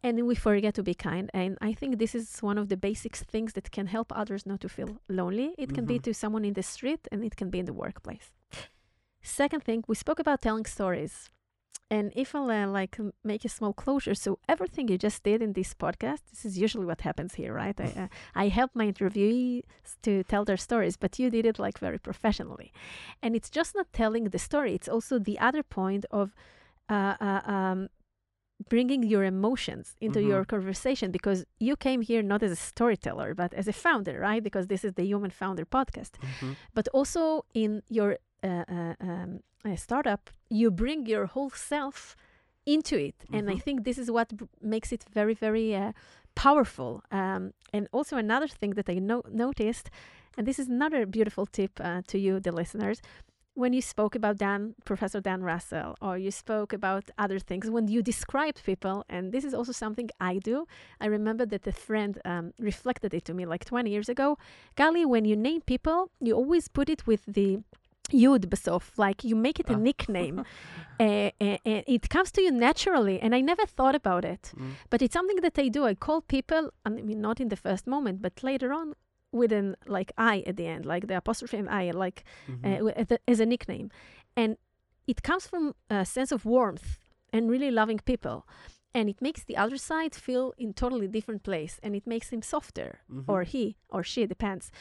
and 0.02 0.26
we 0.28 0.36
forget 0.36 0.74
to 0.74 0.82
be 0.84 0.94
kind. 0.94 1.28
And 1.34 1.58
I 1.60 1.72
think 1.74 1.98
this 1.98 2.14
is 2.14 2.40
one 2.40 2.56
of 2.56 2.68
the 2.68 2.76
basic 2.76 3.16
things 3.16 3.54
that 3.54 3.72
can 3.72 3.86
help 3.88 4.12
others 4.14 4.46
not 4.46 4.60
to 4.60 4.68
feel 4.68 5.00
lonely. 5.08 5.54
It 5.58 5.74
can 5.74 5.86
be 5.86 5.98
Mhm. 5.98 6.02
to 6.04 6.14
someone 6.14 6.44
in 6.44 6.54
the 6.54 6.62
street, 6.62 7.08
and 7.10 7.24
it 7.24 7.34
can 7.34 7.50
be 7.50 7.58
in 7.58 7.66
the 7.66 7.72
workplace. 7.72 8.30
Second 9.22 9.64
thing, 9.64 9.82
we 9.88 9.96
spoke 9.96 10.20
about 10.20 10.40
telling 10.40 10.66
stories. 10.66 11.30
And 11.90 12.12
if 12.14 12.34
I'll 12.36 12.50
uh, 12.50 12.68
like 12.68 12.98
make 13.24 13.44
a 13.44 13.48
small 13.48 13.72
closure, 13.72 14.14
so 14.14 14.38
everything 14.48 14.88
you 14.88 14.96
just 14.96 15.22
did 15.24 15.42
in 15.42 15.52
this 15.54 15.74
podcast, 15.74 16.20
this 16.30 16.44
is 16.44 16.56
usually 16.56 16.86
what 16.86 17.00
happens 17.00 17.34
here, 17.34 17.52
right? 17.52 17.78
I, 17.80 17.84
uh, 18.02 18.08
I 18.42 18.48
help 18.48 18.70
my 18.74 18.86
interviewees 18.92 19.62
to 20.02 20.22
tell 20.24 20.44
their 20.44 20.56
stories, 20.56 20.96
but 20.96 21.18
you 21.18 21.30
did 21.30 21.44
it 21.46 21.58
like 21.58 21.78
very 21.78 21.98
professionally. 21.98 22.72
And 23.22 23.34
it's 23.34 23.50
just 23.50 23.74
not 23.74 23.92
telling 23.92 24.24
the 24.30 24.38
story; 24.38 24.72
it's 24.74 24.88
also 24.88 25.18
the 25.18 25.38
other 25.40 25.62
point 25.64 26.04
of 26.12 26.32
uh, 26.88 27.16
uh, 27.20 27.40
um, 27.56 27.88
bringing 28.68 29.02
your 29.02 29.24
emotions 29.24 29.94
into 30.00 30.18
Mhm. 30.20 30.28
your 30.28 30.44
conversation 30.44 31.10
because 31.10 31.44
you 31.58 31.74
came 31.76 32.02
here 32.02 32.22
not 32.22 32.42
as 32.42 32.52
a 32.52 32.56
storyteller, 32.72 33.34
but 33.34 33.54
as 33.54 33.66
a 33.68 33.72
founder, 33.72 34.20
right? 34.20 34.42
Because 34.42 34.66
this 34.66 34.84
is 34.84 34.92
the 34.94 35.04
Human 35.12 35.30
Founder 35.30 35.64
podcast 35.64 36.12
Mhm. 36.20 36.56
but 36.74 36.86
also 36.98 37.44
in 37.54 37.82
your 37.88 38.18
uh, 38.42 38.64
uh, 38.68 38.94
um, 39.00 39.40
uh, 39.64 39.76
startup, 39.76 40.30
you 40.48 40.70
bring 40.70 41.06
your 41.06 41.26
whole 41.26 41.50
self 41.50 42.16
into 42.66 42.96
it. 42.96 43.14
And 43.32 43.50
I 43.50 43.54
Mhm. 43.56 43.62
think 43.64 43.84
this 43.84 43.98
is 43.98 44.10
what 44.10 44.36
b- 44.36 44.46
makes 44.60 44.92
it 44.92 45.04
very, 45.12 45.34
very 45.34 45.74
uh, 45.74 45.92
powerful. 46.34 47.02
Um, 47.10 47.52
and 47.72 47.88
also, 47.92 48.16
another 48.16 48.48
thing 48.48 48.70
that 48.74 48.88
I 48.88 48.94
no- 48.98 49.24
noticed, 49.30 49.90
and 50.36 50.46
this 50.46 50.58
is 50.58 50.68
another 50.68 51.06
beautiful 51.06 51.46
tip 51.46 51.80
uh, 51.80 52.02
to 52.08 52.18
you, 52.18 52.40
the 52.40 52.52
listeners. 52.52 53.00
When 53.54 53.72
you 53.72 53.82
spoke 53.82 54.14
about 54.14 54.36
Dan, 54.38 54.74
Professor 54.84 55.20
Dan 55.20 55.42
Russell, 55.42 55.96
or 56.00 56.16
you 56.16 56.30
spoke 56.30 56.72
about 56.72 57.10
other 57.18 57.38
things, 57.38 57.68
when 57.68 57.88
you 57.88 58.00
described 58.02 58.62
people, 58.64 59.04
and 59.08 59.32
this 59.32 59.44
is 59.44 59.52
also 59.54 59.72
something 59.72 60.08
I 60.20 60.38
do, 60.38 60.66
I 61.00 61.06
remember 61.06 61.44
that 61.46 61.66
a 61.66 61.72
friend 61.72 62.18
um, 62.24 62.52
reflected 62.58 63.12
it 63.12 63.24
to 63.24 63.34
me 63.34 63.44
like 63.46 63.64
20 63.64 63.90
years 63.90 64.08
ago. 64.08 64.38
Gali, 64.76 65.04
when 65.04 65.24
you 65.24 65.36
name 65.36 65.60
people, 65.62 66.10
you 66.20 66.34
always 66.36 66.68
put 66.68 66.88
it 66.88 67.06
with 67.06 67.22
the 67.26 67.58
yud 68.12 68.46
besof, 68.48 68.98
like 68.98 69.24
you 69.24 69.36
make 69.36 69.58
it 69.60 69.68
a 69.70 69.74
Ah. 69.74 69.78
nickname. 69.88 70.38
uh, 71.00 71.30
and 71.40 71.58
it 71.86 72.08
comes 72.08 72.30
to 72.32 72.40
you 72.42 72.50
naturally, 72.50 73.20
and 73.20 73.34
I 73.34 73.40
never 73.40 73.66
thought 73.66 73.94
about 73.94 74.24
it. 74.24 74.52
Mm. 74.56 74.72
But 74.90 75.02
it's 75.02 75.14
something 75.14 75.40
that 75.42 75.58
I 75.58 75.68
do. 75.68 75.86
I 75.86 75.94
call 75.94 76.20
people, 76.22 76.70
I 76.84 76.90
mean, 76.90 77.20
not 77.20 77.40
in 77.40 77.48
the 77.48 77.56
first 77.56 77.86
moment, 77.86 78.20
but 78.22 78.42
later 78.42 78.72
on, 78.72 78.94
with 79.32 79.52
an 79.52 79.76
like 79.86 80.10
I 80.18 80.42
at 80.46 80.56
the 80.56 80.66
end, 80.66 80.84
like 80.84 81.06
the 81.06 81.16
apostrophe 81.16 81.56
and 81.56 81.68
I, 81.68 81.90
like 81.92 82.24
Mhm. 82.48 83.12
uh, 83.12 83.16
as 83.28 83.40
a- 83.40 83.46
nickname. 83.46 83.88
And 84.36 84.56
it 85.06 85.22
comes 85.22 85.46
from 85.46 85.74
a 85.88 86.04
sense 86.04 86.32
of 86.32 86.44
warmth 86.44 86.98
and 87.32 87.48
really 87.50 87.70
loving 87.70 88.00
people. 88.04 88.46
And 88.92 89.08
it 89.08 89.20
makes 89.22 89.44
the 89.44 89.56
other 89.56 89.76
side 89.76 90.16
feel 90.16 90.52
in 90.58 90.72
totally 90.74 91.06
different 91.06 91.42
place 91.44 91.78
and 91.82 91.94
it 91.94 92.06
makes 92.08 92.30
him 92.32 92.42
softer 92.42 92.90
Mhm. 93.08 93.24
or 93.28 93.44
he 93.44 93.76
or 93.88 94.02
she 94.02 94.26
depends. 94.26 94.72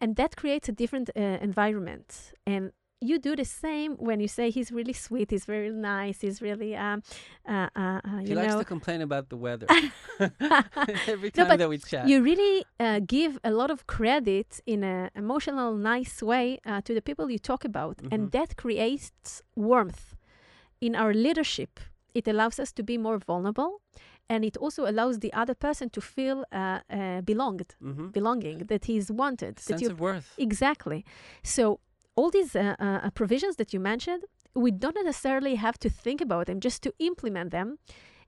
And 0.00 0.16
that 0.16 0.36
creates 0.36 0.68
a 0.68 0.72
different 0.72 1.10
uh, 1.16 1.20
environment. 1.40 2.32
And 2.46 2.72
you 3.00 3.18
do 3.18 3.36
the 3.36 3.44
same 3.44 3.96
when 3.96 4.20
you 4.20 4.28
say 4.28 4.50
he's 4.50 4.70
really 4.72 4.92
sweet, 4.94 5.30
he's 5.30 5.44
very 5.44 5.70
nice, 5.70 6.20
he's 6.22 6.40
really, 6.40 6.74
um, 6.74 7.02
uh, 7.46 7.68
uh, 7.76 8.00
uh, 8.04 8.18
he 8.24 8.34
likes 8.34 8.52
know, 8.54 8.58
to 8.60 8.64
complain 8.64 9.02
about 9.02 9.28
the 9.28 9.36
weather 9.36 9.66
every 11.06 11.30
time 11.30 11.48
but 11.48 11.58
that 11.58 11.68
we 11.68 11.78
chat. 11.78 12.08
you 12.08 12.22
really 12.22 12.64
uh, 12.80 13.00
give 13.06 13.38
a 13.44 13.50
lot 13.50 13.70
of 13.70 13.86
credit 13.86 14.60
in 14.66 14.82
an 14.82 15.10
emotional, 15.14 15.74
nice 15.76 16.22
way 16.22 16.58
uh, 16.64 16.80
to 16.82 16.94
the 16.94 17.02
people 17.02 17.30
you 17.30 17.38
talk 17.38 17.64
about, 17.64 17.96
Mhm. 17.98 18.08
and 18.12 18.32
that 18.32 18.56
creates 18.56 19.42
warmth 19.54 20.14
in 20.80 20.94
our 20.96 21.12
leadership. 21.14 21.80
It 22.14 22.26
allows 22.26 22.58
us 22.58 22.72
to 22.72 22.82
be 22.82 22.96
more 22.98 23.18
vulnerable, 23.18 23.82
and 24.28 24.44
it 24.44 24.56
also 24.56 24.86
allows 24.90 25.18
the 25.20 25.32
other 25.32 25.54
person 25.54 25.88
to 25.90 26.00
feel 26.00 26.44
uh, 26.52 26.80
uh, 26.90 27.20
belonged, 27.22 27.74
hmm 27.80 28.08
belonging, 28.08 28.58
that 28.66 28.84
he's 28.86 29.10
wanted, 29.10 29.56
that 29.56 29.62
Sense 29.62 29.82
you 29.82 29.90
of 29.90 30.00
worth. 30.00 30.32
Exactly. 30.38 31.04
So 31.42 31.80
all 32.16 32.30
these 32.30 32.56
uh, 32.56 32.74
uh, 32.78 33.10
provisions 33.10 33.56
that 33.56 33.72
you 33.74 33.80
mentioned, 33.80 34.22
we 34.54 34.70
don't 34.70 34.96
necessarily 35.04 35.56
have 35.56 35.78
to 35.78 35.88
think 35.90 36.20
about 36.20 36.46
them, 36.46 36.60
just 36.60 36.82
to 36.82 36.90
implement 36.98 37.50
them 37.50 37.78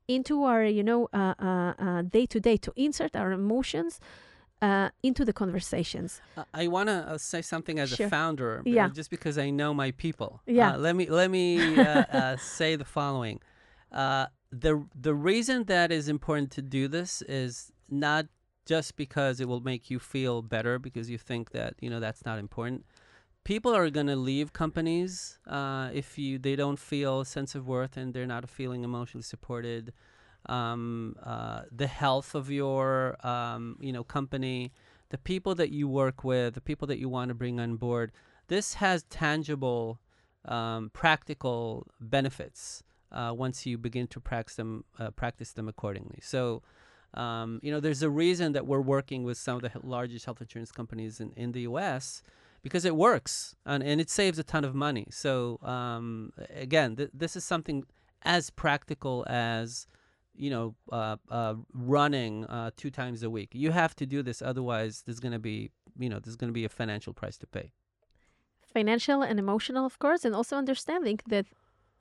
into 0.07 0.45
our, 0.45 0.65
you 0.65 0.83
know, 0.83 1.09
uh, 1.13 1.35
uh, 1.41 1.75
uh, 1.79 2.03
day 2.03 2.27
to 2.27 2.39
day, 2.41 2.57
to 2.59 2.73
insert 2.77 3.17
our 3.17 3.33
emotions 3.33 3.99
uh, 4.61 4.89
into 5.03 5.25
the 5.25 5.33
conversations. 5.33 6.21
Uh, 6.37 6.45
I 6.53 6.67
want 6.69 6.89
to 6.89 6.95
uh, 6.95 7.19
say 7.19 7.43
something 7.43 7.79
as 7.79 7.91
Sure. 7.91 8.07
a 8.07 8.11
founder, 8.11 8.63
Yeah. 8.65 8.87
uh, 8.87 8.89
just 8.91 9.11
because 9.11 9.39
I 9.39 9.51
know 9.51 9.73
my 9.73 9.91
people. 9.93 10.41
Yeah. 10.47 10.75
Uh, 10.75 10.79
let 10.79 10.95
me 10.97 11.07
let 11.09 11.31
me 11.31 11.79
uh, 11.81 12.05
uh, 12.21 12.37
say 12.57 12.77
the 12.77 12.85
following. 12.85 13.41
The 14.51 14.87
the 14.95 15.15
reason 15.15 15.65
that 15.65 15.93
is 15.93 16.09
important 16.09 16.51
to 16.53 16.63
do 16.63 16.89
this 16.89 17.23
is 17.23 17.71
not 17.91 18.27
just 18.65 18.97
because 18.97 19.41
it 19.41 19.49
will 19.49 19.61
make 19.61 19.91
you 19.91 19.99
feel 19.99 20.43
better 20.43 20.79
because 20.79 21.09
you 21.11 21.19
think 21.19 21.51
that 21.53 21.75
you 21.81 21.91
know 21.91 22.01
that's 22.01 22.25
not 22.25 22.39
important. 22.39 22.85
People 23.45 23.75
are 23.75 23.89
going 23.89 24.09
to 24.09 24.17
leave 24.17 24.53
companies 24.53 25.39
uh, 25.47 25.91
if 25.93 26.19
you 26.19 26.39
they 26.39 26.57
don't 26.57 26.79
feel 26.79 27.21
a 27.21 27.27
sense 27.27 27.55
of 27.55 27.67
worth 27.67 27.97
and 27.97 28.15
they're 28.15 28.27
not 28.27 28.49
feeling 28.49 28.85
emotionally 28.85 29.23
supported. 29.23 29.93
Um, 30.47 31.17
uh, 31.23 31.63
the 31.71 31.87
health 31.87 32.35
of 32.35 32.51
your 32.51 33.17
um, 33.27 33.77
you 33.81 33.93
know 33.93 34.05
company, 34.05 34.73
the 35.11 35.19
people 35.19 35.55
that 35.57 35.71
you 35.71 35.89
work 35.89 36.25
with, 36.25 36.55
the 36.55 36.61
people 36.61 36.87
that 36.89 36.99
you 36.99 37.09
want 37.09 37.29
to 37.29 37.35
bring 37.35 37.61
on 37.61 37.77
board. 37.77 38.13
This 38.49 38.75
has 38.75 39.03
tangible, 39.05 40.01
um, 40.47 40.91
practical 40.95 41.87
benefits 42.01 42.83
uh, 43.13 43.33
once 43.35 43.67
you 43.67 43.79
begin 43.79 44.07
to 44.09 44.21
practice 44.21 44.57
them, 44.57 44.85
uh, 44.99 45.11
practice 45.11 45.53
them 45.53 45.69
accordingly. 45.69 46.19
So, 46.23 46.63
um, 47.15 47.61
you 47.63 47.71
know, 47.73 47.81
there's 47.81 48.03
a 48.03 48.11
reason 48.11 48.53
that 48.53 48.67
we're 48.67 48.81
working 48.81 49.25
with 49.25 49.39
some 49.39 49.57
of 49.57 49.63
the 49.63 49.71
largest 49.83 50.25
health 50.25 50.41
insurance 50.41 50.71
companies 50.71 51.21
in, 51.21 51.33
in 51.37 51.53
the 51.53 51.63
U.S. 51.63 52.23
because 52.63 52.85
it 52.85 52.95
works 52.97 53.55
and, 53.65 53.83
and 53.83 54.01
it 54.01 54.11
saves 54.11 54.39
a 54.39 54.45
ton 54.45 54.65
of 54.65 54.75
money. 54.75 55.07
So, 55.11 55.59
um, 55.63 56.33
again, 56.55 56.97
th- 56.97 57.11
this 57.15 57.35
is 57.37 57.45
something 57.45 57.85
as 58.23 58.51
practical 58.51 59.25
as 59.29 59.87
you 60.39 60.51
know, 60.51 60.75
uh, 60.93 61.17
uh, 61.31 61.55
running 61.75 62.47
uh, 62.47 62.71
two 62.77 62.91
times 62.91 63.23
a 63.23 63.31
week. 63.31 63.51
You 63.53 63.73
have 63.73 63.95
to 63.97 64.07
do 64.07 64.23
this, 64.23 64.41
otherwise, 64.41 65.03
there's 65.05 65.21
going 65.21 65.33
to 65.33 65.39
be, 65.39 65.71
you 65.99 66.09
know, 66.09 66.21
there's 66.21 66.37
going 66.37 66.49
to 66.49 66.55
be 66.55 66.65
a 66.65 66.69
financial 66.69 67.13
price 67.13 67.37
to 67.39 67.47
pay. 67.47 67.73
Financial 68.73 69.23
and 69.23 69.39
emotional, 69.39 69.85
of 69.85 69.99
course, 69.99 70.25
and 70.25 70.35
also 70.35 70.57
understanding 70.57 71.19
that 71.27 71.47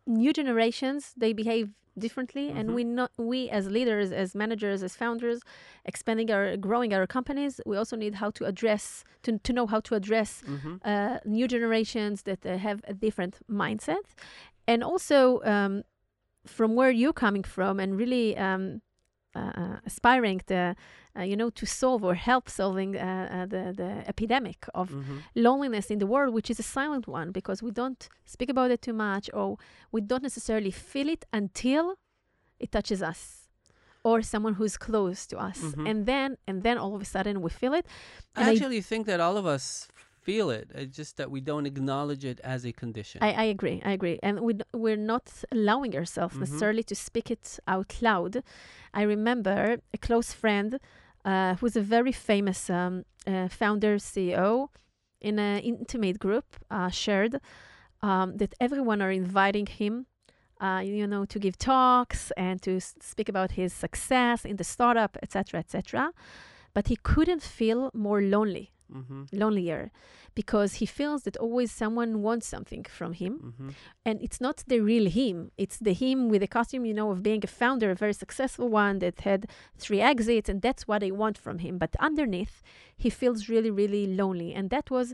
new 0.07 0.31
generations 0.33 1.13
they 1.17 1.33
behave 1.33 1.69
differently 1.99 2.49
and 2.57 2.69
Mhm. 2.69 2.75
we 2.75 2.83
not 2.83 3.11
we 3.17 3.49
as 3.49 3.69
leaders 3.71 4.11
as 4.11 4.35
managers 4.35 4.83
as 4.83 4.95
founders 4.95 5.39
expanding 5.83 6.29
our 6.31 6.55
growing 6.55 6.93
our 6.93 7.07
companies 7.07 7.59
we 7.65 7.75
also 7.75 7.95
need 7.97 8.15
how 8.15 8.29
to 8.31 8.45
address 8.45 9.03
to, 9.23 9.39
to 9.39 9.51
know 9.51 9.65
how 9.65 9.79
to 9.79 9.95
address 9.95 10.43
Mm-hmm. 10.47 10.75
uh, 10.85 11.17
new 11.25 11.47
generations 11.47 12.21
that 12.23 12.45
uh, 12.45 12.57
have 12.57 12.79
a 12.87 12.93
different 12.93 13.39
mindset 13.49 14.05
and 14.67 14.83
also 14.83 15.41
um, 15.43 15.83
from 16.45 16.75
where 16.75 16.91
you're 16.91 17.13
coming 17.25 17.43
from 17.43 17.79
and 17.79 17.97
really 17.97 18.37
um, 18.37 18.81
aspiring 19.89 20.39
to 20.51 20.59
uh, 21.19 21.21
you 21.31 21.35
know 21.41 21.49
to 21.59 21.65
solve 21.65 22.01
or 22.09 22.15
help 22.29 22.45
solving 22.49 22.91
uh, 22.95 23.03
uh, 23.03 23.45
the, 23.53 23.63
the 23.81 23.91
epidemic 24.13 24.59
of 24.73 24.87
Mm-hmm. 24.91 25.17
loneliness 25.47 25.87
in 25.93 25.97
the 26.03 26.09
world 26.13 26.31
which 26.37 26.49
is 26.53 26.59
a 26.59 26.67
silent 26.77 27.05
one 27.19 27.27
because 27.39 27.59
we 27.65 27.71
don't 27.81 28.01
speak 28.35 28.49
about 28.55 28.69
it 28.75 28.81
too 28.87 28.93
much 29.09 29.25
or 29.39 29.47
we 29.93 29.99
don't 30.01 30.23
necessarily 30.29 30.71
feel 30.71 31.07
it 31.15 31.23
until 31.41 31.83
it 32.63 32.69
touches 32.71 33.01
us 33.11 33.21
or 34.03 34.21
someone 34.33 34.53
who's 34.59 34.77
close 34.87 35.19
to 35.31 35.35
us 35.49 35.59
Mhm. 35.61 35.85
and 35.89 35.97
then 36.11 36.29
and 36.47 36.57
then 36.65 36.75
all 36.83 36.93
of 36.97 37.01
a 37.01 37.09
sudden 37.15 37.35
we 37.45 37.49
feel 37.61 37.73
it 37.79 37.85
I 38.35 38.39
And 38.41 38.45
I- 38.49 38.53
actually 38.53 38.81
think 38.91 39.03
that 39.07 39.19
all 39.25 39.37
of 39.41 39.45
us 39.55 39.65
feel 40.27 40.47
it. 40.59 40.67
It's 40.81 40.97
just 41.01 41.13
that 41.19 41.29
we 41.35 41.41
don't 41.49 41.67
acknowledge 41.73 42.23
it 42.31 42.39
as 42.53 42.61
a 42.65 42.71
condition. 42.83 43.19
I, 43.27 43.31
I 43.43 43.45
agree. 43.55 43.77
I 43.89 43.91
agree. 43.99 44.17
And 44.27 44.33
we, 44.47 44.53
we're 44.83 45.03
not 45.13 45.25
allowing 45.57 45.91
ourselves 45.99 46.35
Mhm. 46.35 46.41
necessarily 46.45 46.83
to 46.91 46.95
speak 47.07 47.27
it 47.35 47.45
out 47.75 47.91
loud. 48.01 48.33
I 48.99 49.03
remember 49.15 49.57
a 49.97 49.99
close 50.07 50.29
friend 50.41 50.69
uh, 51.31 51.51
who's 51.59 51.75
a 51.77 51.85
very 51.97 52.11
famous 52.31 52.69
um, 52.69 52.93
uh, 53.33 53.47
founder, 53.61 53.93
CEO 53.99 54.49
in 55.29 55.39
an 55.39 55.59
intimate 55.71 56.17
group, 56.25 56.45
uh, 56.77 56.89
shared 57.03 57.33
um, 58.09 58.27
that 58.39 58.51
everyone 58.65 58.99
are 59.05 59.13
inviting 59.23 59.67
him. 59.81 60.05
Uh, 60.59 60.81
you 60.99 61.05
know, 61.13 61.23
to 61.33 61.37
give 61.45 61.55
talks 61.57 62.31
and 62.35 62.55
to 62.61 62.71
s- 62.77 62.95
speak 63.11 63.29
about 63.29 63.51
his 63.51 63.71
success 63.85 64.39
in 64.51 64.55
the 64.57 64.63
startup, 64.63 65.13
etc., 65.21 65.59
etc. 65.63 66.11
But 66.73 66.87
he 66.91 66.95
couldn't 67.11 67.43
feel 67.59 67.79
more 67.93 68.21
lonely, 68.35 68.65
mm-hmm. 68.93 69.23
lonelier, 69.31 69.91
because 70.35 70.75
he 70.75 70.85
feels 70.85 71.23
that 71.23 71.37
always 71.37 71.71
someone 71.71 72.21
wants 72.21 72.47
something 72.47 72.83
from 72.89 73.13
him 73.13 73.33
Mm-hmm. 73.47 73.69
and 74.05 74.21
it's 74.21 74.39
not 74.41 74.57
the 74.67 74.79
real 74.81 75.07
him 75.09 75.51
it's 75.57 75.77
the 75.87 75.93
him 75.93 76.29
with 76.29 76.41
the 76.41 76.47
costume 76.47 76.85
you 76.85 76.93
know 76.93 77.09
of 77.11 77.21
being 77.23 77.43
a 77.43 77.47
founder 77.47 77.89
a 77.91 77.95
very 77.95 78.13
successful 78.13 78.67
one 78.69 78.99
that 78.99 79.21
had 79.21 79.41
three 79.77 80.01
exits 80.01 80.47
and 80.49 80.61
that's 80.61 80.87
what 80.87 81.01
i 81.03 81.11
want 81.11 81.37
from 81.45 81.57
him 81.65 81.77
but 81.83 81.91
underneath 81.99 82.55
he 83.03 83.09
feels 83.09 83.39
really 83.53 83.71
really 83.71 84.05
lonely 84.21 84.53
and 84.57 84.69
that 84.69 84.89
was 84.91 85.07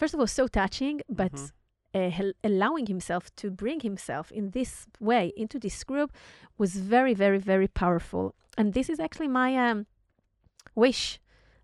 first 0.00 0.12
of 0.14 0.20
all 0.20 0.26
so 0.26 0.46
touching 0.46 1.00
but 1.08 1.32
Mhm. 1.32 1.50
uh, 1.98 2.10
hel- 2.18 2.38
allowing 2.50 2.86
himself 2.86 3.24
to 3.40 3.46
bring 3.62 3.80
himself 3.80 4.30
in 4.38 4.44
this 4.50 4.72
way 5.00 5.24
into 5.42 5.58
this 5.58 5.78
group 5.90 6.10
was 6.58 6.72
very 6.94 7.14
very 7.14 7.38
very 7.52 7.68
powerful 7.82 8.24
and 8.58 8.66
this 8.74 8.88
is 8.92 8.98
actually 9.06 9.28
my 9.28 9.50
um, 9.66 9.78
wish 10.74 11.02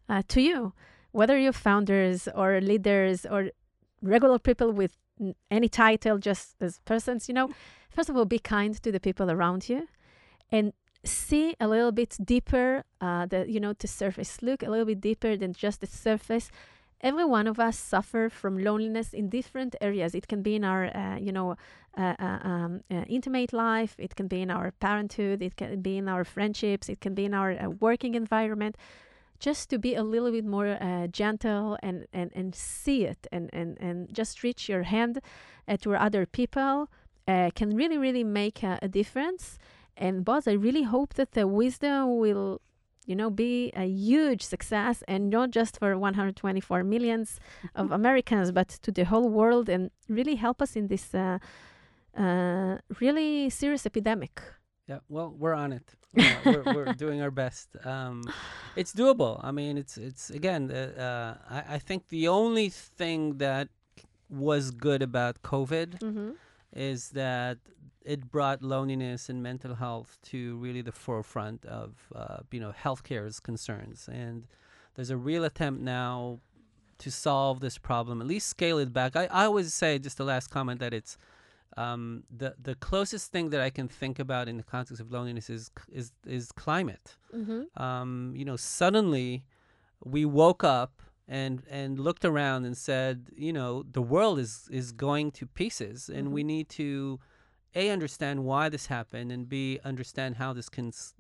uh, 0.09 0.23
to 0.29 0.41
you 0.41 0.73
whether 1.13 1.39
you're 1.39 1.53
founders 1.53 2.29
or 2.35 2.61
leaders 2.61 3.27
or 3.27 3.51
regular 4.03 4.39
people 4.39 4.73
with 4.73 4.97
any 5.51 5.69
title, 5.69 6.19
just 6.19 6.57
as 6.61 6.79
persons, 6.85 7.29
you 7.29 7.35
know, 7.35 7.51
first 7.91 8.09
of 8.09 8.17
all, 8.17 8.25
be 8.25 8.39
kind 8.39 8.81
to 8.83 8.93
the 8.93 9.01
people 9.01 9.31
around 9.31 9.69
you 9.69 9.89
and 10.51 10.73
see 11.05 11.55
a 11.61 11.69
little 11.69 11.93
bit 11.93 12.17
deeper, 12.25 12.85
uh, 13.01 13.27
the, 13.27 13.51
you 13.51 13.61
know, 13.61 13.73
the 13.73 13.89
surface. 13.89 14.43
Look 14.43 14.63
a 14.63 14.71
little 14.71 14.87
bit 14.87 15.01
deeper 15.01 15.37
than 15.37 15.53
just 15.53 15.81
the 15.81 15.87
surface. 15.87 16.51
Every 17.01 17.25
one 17.25 17.47
of 17.47 17.61
us 17.61 17.79
suffer 17.79 18.29
from 18.29 18.59
loneliness 18.59 19.13
in 19.13 19.29
different 19.29 19.77
areas. 19.81 20.15
It 20.15 20.27
can 20.27 20.43
be 20.43 20.57
in 20.57 20.65
our, 20.65 20.87
uh, 20.97 21.17
you 21.17 21.31
know, 21.31 21.57
uh, 21.97 22.15
uh, 22.19 22.39
um, 22.43 22.81
uh, 22.91 23.05
intimate 23.09 23.53
life. 23.53 23.95
It 23.99 24.17
can 24.17 24.27
be 24.27 24.43
in 24.43 24.51
our 24.51 24.73
parenthood. 24.73 25.41
It 25.41 25.57
can 25.57 25.81
be 25.81 25.97
in 25.97 26.09
our 26.09 26.25
friendships. 26.25 26.89
It 26.89 27.01
can 27.01 27.15
be 27.15 27.25
in 27.25 27.35
our 27.35 27.53
uh, 27.53 27.71
working 27.71 28.15
environment 28.15 28.77
just 29.39 29.71
to 29.71 29.79
be 29.79 29.95
a 29.95 30.03
little 30.03 30.31
bit 30.31 30.45
more 30.45 30.77
uh, 30.81 31.07
gentle 31.07 31.79
and, 31.83 32.07
and, 32.13 32.31
and 32.35 32.55
see 32.55 33.05
it 33.05 33.27
and, 33.31 33.51
and, 33.53 33.79
and 33.81 34.13
just 34.13 34.43
reach 34.43 34.69
your 34.69 34.83
hand 34.83 35.21
uh, 35.67 35.77
to 35.79 35.95
other 35.95 36.27
people 36.27 36.89
uh, 37.29 37.51
can 37.55 37.77
really, 37.77 37.99
really 37.99 38.25
make 38.25 38.63
a, 38.63 38.79
a 38.83 38.89
difference. 38.89 39.59
And 39.97 40.25
Boaz, 40.25 40.49
I 40.49 40.53
really 40.53 40.85
hope 40.85 41.15
that 41.15 41.33
the 41.33 41.43
Wisdo 41.43 42.19
will, 42.19 42.61
you 43.05 43.15
know, 43.15 43.31
be 43.31 43.71
a 43.77 43.85
huge 43.85 44.43
success 44.43 45.03
and 45.07 45.29
not 45.29 45.51
just 45.51 45.79
for 45.79 45.97
124 45.99 46.85
millions 46.85 47.39
of 47.75 47.93
Americans, 47.93 48.51
but 48.51 48.69
to 48.69 48.91
the 48.91 49.05
whole 49.05 49.29
world 49.29 49.69
and 49.69 49.91
really 50.09 50.37
help 50.37 50.63
us 50.63 50.75
in 50.75 50.87
this 50.87 51.15
uh, 51.15 51.39
uh, 52.17 52.79
really 53.01 53.51
serious 53.51 53.85
epidemic. 53.85 54.41
Yeah, 54.89 55.01
well, 55.09 55.35
we're 55.39 55.53
on 55.55 55.73
it. 55.73 55.95
Uh, 56.19 56.35
we're, 56.47 56.63
we're 56.75 56.93
doing 57.05 57.21
our 57.21 57.31
best. 57.31 57.69
Um, 57.85 58.25
it's 58.75 58.95
doable. 58.95 59.39
I 59.45 59.51
mean, 59.51 59.77
it's 59.77 59.99
it's 59.99 60.31
again. 60.31 60.71
Uh, 60.71 61.01
uh, 61.51 61.55
I, 61.57 61.75
I 61.75 61.79
think 61.79 62.09
the 62.09 62.27
only 62.29 62.71
thing 62.71 63.39
that 63.39 63.69
was 64.31 64.71
good 64.71 65.03
about 65.03 65.43
COVID 65.43 66.01
Mm-hmm. 66.01 66.31
is 66.75 67.11
that 67.11 67.59
it 68.05 68.31
brought 68.31 68.63
loneliness 68.63 69.29
and 69.29 69.43
mental 69.43 69.75
health 69.75 70.19
to 70.31 70.57
really 70.57 70.83
the 70.83 70.93
forefront 70.93 71.65
of 71.67 71.91
uh, 72.15 72.39
you 72.51 72.61
know 72.61 72.73
healthcare's 72.85 73.41
concerns 73.41 74.09
and 74.11 74.47
there's 74.95 75.11
a 75.11 75.17
real 75.17 75.45
attempt 75.45 75.81
now 75.83 76.41
to 76.99 77.11
solve 77.11 77.61
this 77.61 77.79
problem, 77.79 78.21
at 78.21 78.27
least 78.27 78.49
scale 78.49 78.79
it 78.79 78.93
back. 78.93 79.15
I, 79.15 79.27
I 79.31 79.45
always 79.45 79.73
say, 79.73 79.99
just 80.01 80.17
the 80.19 80.25
last 80.25 80.49
comment, 80.51 80.81
that 80.81 80.93
it's 80.93 81.17
um, 81.77 82.25
the 82.35 82.55
the 82.61 82.75
closest 82.75 83.31
thing 83.31 83.51
that 83.51 83.61
I 83.61 83.71
can 83.71 83.89
think 83.89 84.19
about 84.19 84.49
in 84.49 84.57
the 84.57 84.63
context 84.63 85.01
of 85.01 85.11
loneliness 85.11 85.51
is 85.51 85.71
is 85.91 86.13
is 86.27 86.53
climate. 86.53 87.17
Mm-hmm. 87.35 87.83
Um, 87.83 88.33
you 88.35 88.45
know, 88.45 88.57
suddenly 88.57 89.45
we 90.05 90.25
woke 90.25 90.65
up 90.65 91.03
and 91.29 91.63
and 91.71 91.99
looked 91.99 92.25
around 92.25 92.65
and 92.65 92.77
said, 92.77 93.29
you 93.37 93.53
know, 93.53 93.85
the 93.91 94.03
world 94.03 94.39
is 94.39 94.69
is 94.71 94.93
going 94.93 95.31
to 95.33 95.47
pieces, 95.47 96.09
and 96.09 96.33
we 96.33 96.43
need 96.43 96.69
to 96.71 97.21
a 97.75 97.91
understand 97.91 98.45
why 98.45 98.69
this 98.69 98.87
happened, 98.87 99.31
and 99.31 99.49
b 99.49 99.79
understand 99.85 100.37
how 100.37 100.53
this 100.53 100.69
can 100.69 100.89
s- 100.89 101.15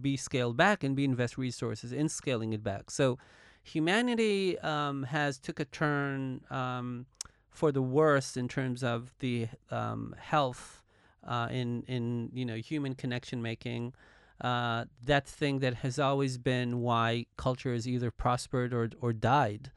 be 0.00 0.16
scaled 0.16 0.56
back, 0.56 0.82
and 0.82 0.96
b 0.96 1.04
invest 1.04 1.38
resources 1.38 1.92
in 1.92 2.08
scaling 2.08 2.52
it 2.52 2.64
back. 2.64 2.90
So, 2.90 3.18
humanity 3.62 4.58
um, 4.58 5.04
has 5.04 5.38
took 5.38 5.60
a 5.60 5.64
turn 5.64 6.44
um, 6.50 7.06
for 7.54 7.70
the 7.70 7.80
worst 7.80 8.36
in 8.36 8.48
terms 8.48 8.82
of 8.82 9.14
the 9.20 9.46
um, 9.70 10.14
health 10.18 10.82
uh, 11.26 11.48
in 11.50 11.84
in 11.86 12.28
you 12.34 12.44
know 12.44 12.56
human 12.56 12.94
connection 12.94 13.40
making. 13.40 13.94
Uh, 14.40 14.84
that 15.02 15.26
thing 15.26 15.60
that 15.60 15.74
has 15.74 15.98
always 15.98 16.36
been 16.36 16.80
why 16.80 17.24
culture 17.36 17.72
has 17.72 17.86
either 17.86 18.10
prospered 18.10 18.74
or 18.74 18.90
or 19.00 19.12
died, 19.12 19.70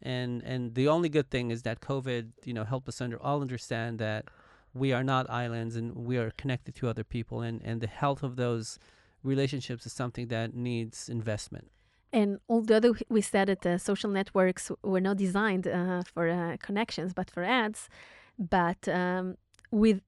and 0.00 0.42
and 0.44 0.76
the 0.76 0.86
only 0.86 1.08
good 1.08 1.28
thing 1.28 1.50
is 1.50 1.62
that 1.62 1.80
COVID, 1.80 2.30
you 2.44 2.54
know, 2.54 2.64
helped 2.64 2.88
us 2.88 3.00
under 3.00 3.20
all 3.20 3.42
understand 3.42 3.98
that 3.98 4.26
we 4.72 4.92
are 4.92 5.04
not 5.04 5.28
islands 5.28 5.74
and 5.74 5.94
we 5.96 6.16
are 6.16 6.30
connected 6.38 6.76
to 6.76 6.88
other 6.88 7.04
people, 7.04 7.42
and 7.42 7.60
and 7.64 7.80
the 7.80 7.88
health 7.88 8.22
of 8.22 8.36
those 8.36 8.78
relationships 9.24 9.84
is 9.84 9.92
something 9.92 10.28
that 10.28 10.54
needs 10.54 11.08
investment. 11.08 11.68
And 12.18 12.38
although 12.48 12.94
we 13.16 13.20
said 13.20 13.46
that 13.48 13.66
uh, 13.66 13.78
social 13.78 14.10
networks 14.18 14.64
were 14.82 15.00
not 15.08 15.16
designed 15.16 15.66
uh, 15.66 16.02
for 16.12 16.24
uh, 16.28 16.56
connections 16.66 17.12
but 17.18 17.30
for 17.34 17.42
ads, 17.62 17.88
but 18.38 18.80
um, 18.88 19.36
with 19.70 20.00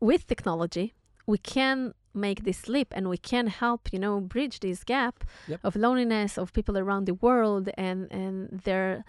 with 0.00 0.22
technology, 0.26 0.86
we 1.26 1.38
can 1.38 1.92
make 2.26 2.40
this 2.44 2.60
leap 2.74 2.88
and 2.96 3.04
we 3.08 3.18
can 3.32 3.46
help 3.62 3.80
you 3.92 3.98
know 4.04 4.20
bridge 4.34 4.56
this 4.60 4.84
gap 4.84 5.16
Yep. 5.48 5.60
of 5.64 5.76
loneliness 5.76 6.38
of 6.38 6.52
people 6.52 6.76
around 6.78 7.06
the 7.06 7.14
world 7.26 7.64
and 7.86 7.98
and 8.20 8.36
they're 8.64 9.04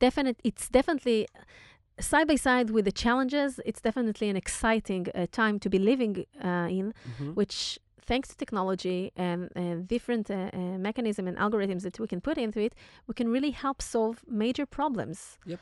definite 0.00 0.36
it's 0.44 0.68
definitely 0.68 1.26
side 2.00 2.26
by 2.28 2.36
side 2.36 2.70
with 2.70 2.84
the 2.84 2.92
challenges 3.04 3.60
it's 3.64 3.80
definitely 3.88 4.28
an 4.28 4.36
exciting 4.36 5.06
uh, 5.14 5.26
time 5.40 5.58
to 5.64 5.68
be 5.70 5.78
living 5.78 6.14
uh, 6.48 6.68
in 6.78 6.86
Mhm. 7.08 7.34
which 7.38 7.78
thanks 8.10 8.26
to 8.30 8.34
technology 8.44 9.00
and, 9.28 9.40
and 9.62 9.86
different 9.94 10.26
uh, 10.30 10.34
uh, 10.52 10.58
mechanism 10.88 11.24
and 11.30 11.36
algorithms 11.44 11.82
that 11.86 11.96
we 12.02 12.06
can 12.12 12.20
put 12.28 12.36
into 12.44 12.58
it 12.66 12.72
we 13.08 13.14
can 13.20 13.28
really 13.36 13.52
help 13.64 13.78
solve 13.94 14.14
major 14.44 14.66
problems 14.78 15.18
Yep. 15.52 15.60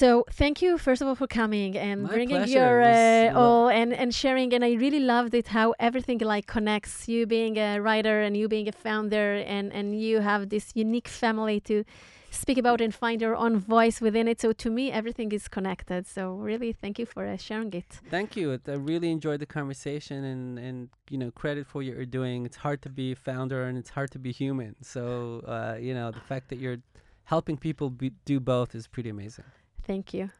so 0.00 0.24
thank 0.40 0.56
you 0.64 0.70
first 0.86 1.00
of 1.02 1.08
all 1.08 1.16
for 1.22 1.26
coming 1.26 1.76
and 1.76 1.96
My 2.04 2.08
bringing 2.16 2.36
pleasure. 2.36 2.58
your 2.58 2.74
uh, 2.82 3.40
all 3.40 3.68
and, 3.80 3.90
and 4.02 4.14
sharing 4.22 4.48
and 4.54 4.62
i 4.64 4.72
really 4.84 5.00
loved 5.14 5.32
it 5.40 5.48
how 5.48 5.74
everything 5.88 6.18
like 6.32 6.46
connects 6.46 6.94
you 7.12 7.26
being 7.26 7.54
a 7.68 7.70
writer 7.86 8.16
and 8.24 8.32
you 8.36 8.46
being 8.56 8.68
a 8.68 8.76
founder 8.86 9.28
and 9.54 9.66
and 9.72 9.86
you 10.00 10.14
have 10.20 10.40
this 10.54 10.66
unique 10.84 11.08
family 11.08 11.58
to 11.70 11.76
speak 12.32 12.58
about 12.58 12.80
and 12.80 12.94
find 12.94 13.20
your 13.20 13.36
own 13.36 13.58
voice 13.58 14.00
within 14.00 14.26
it 14.26 14.40
so 14.40 14.52
to 14.52 14.70
me 14.70 14.90
everything 14.90 15.30
is 15.32 15.48
connected 15.48 16.06
so 16.06 16.32
really 16.32 16.72
thank 16.72 16.98
you 16.98 17.06
for 17.06 17.26
uh, 17.26 17.36
sharing 17.36 17.72
it 17.72 18.00
Thank 18.10 18.36
you. 18.36 18.58
I 18.66 18.72
really 18.72 19.10
enjoyed 19.10 19.40
the 19.40 19.46
conversation, 19.46 20.24
and 20.24 20.58
and 20.58 20.88
you 21.08 21.18
know, 21.18 21.30
credit 21.30 21.66
for 21.66 21.78
what 21.78 21.86
you're 21.86 22.04
doing. 22.04 22.44
It's 22.44 22.56
hard 22.56 22.82
to 22.82 22.88
be 22.88 23.12
a 23.12 23.16
founder, 23.16 23.64
and 23.64 23.78
it's 23.78 23.90
hard 23.90 24.10
to 24.12 24.18
be 24.18 24.32
human. 24.32 24.76
So 24.82 25.42
uh, 25.46 25.76
you 25.80 25.94
know, 25.94 26.10
the 26.10 26.20
fact 26.20 26.48
that 26.50 26.58
you're 26.58 26.78
helping 27.24 27.56
people 27.56 27.90
be, 27.90 28.12
do 28.24 28.40
both 28.40 28.74
is 28.74 28.86
pretty 28.86 29.10
amazing. 29.10 29.44
Thank 29.86 30.14
you. 30.14 30.30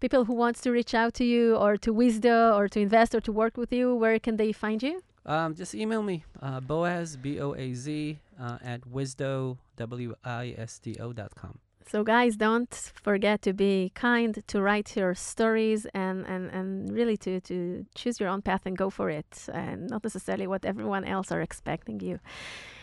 People 0.00 0.24
who 0.26 0.34
wants 0.34 0.60
to 0.62 0.70
reach 0.70 0.94
out 0.94 1.14
to 1.14 1.24
you 1.24 1.56
or 1.56 1.76
to 1.78 1.92
Wisdo 1.92 2.54
or 2.56 2.68
to 2.68 2.80
invest 2.80 3.14
or 3.14 3.20
to 3.20 3.32
work 3.32 3.56
with 3.56 3.72
you, 3.72 3.94
where 3.94 4.18
can 4.18 4.36
they 4.36 4.52
find 4.52 4.82
you? 4.82 5.02
Um, 5.24 5.54
just 5.54 5.74
email 5.74 6.02
me, 6.02 6.24
uh, 6.40 6.60
Boaz, 6.60 7.16
B 7.16 7.40
O 7.40 7.54
A 7.54 7.74
Z, 7.74 8.18
uh, 8.40 8.58
at 8.64 8.80
wisdo, 8.82 9.58
W 9.76 10.14
I 10.24 10.54
S 10.58 10.78
D 10.78 10.96
O 11.00 11.12
dot 11.12 11.34
com. 11.34 11.58
So 11.86 12.04
guys, 12.04 12.36
don't 12.36 12.92
forget 13.02 13.42
to 13.42 13.52
be 13.52 13.90
kind, 13.94 14.42
to 14.46 14.62
write 14.62 14.96
your 14.96 15.14
stories 15.14 15.84
and, 15.92 16.24
and, 16.26 16.48
and 16.50 16.92
really 16.92 17.16
to, 17.18 17.40
to 17.40 17.84
choose 17.94 18.20
your 18.20 18.28
own 18.28 18.40
path 18.40 18.62
and 18.64 18.76
go 18.76 18.88
for 18.88 19.10
it 19.10 19.48
and 19.52 19.90
not 19.90 20.04
necessarily 20.04 20.46
what 20.46 20.64
everyone 20.64 21.04
else 21.04 21.32
are 21.32 21.40
expecting 21.40 22.00
you. 22.00 22.20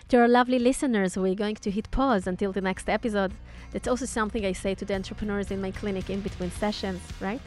To 0.10 0.18
our 0.18 0.28
lovely 0.28 0.60
listeners, 0.60 1.18
we're 1.18 1.34
going 1.34 1.56
to 1.56 1.72
hit 1.72 1.90
pause 1.92 2.28
until 2.28 2.52
the 2.52 2.62
next 2.62 2.90
episode. 2.90 3.32
That's 3.72 3.88
also 3.88 4.06
something 4.06 4.46
I 4.46 4.52
say 4.52 4.76
to 4.76 4.86
the 4.86 4.96
entrepreneurs 4.96 5.50
in 5.50 5.62
my 5.62 5.72
clinic 5.72 6.10
in 6.10 6.20
between 6.20 6.52
sessions, 6.52 7.02
right? 7.22 7.42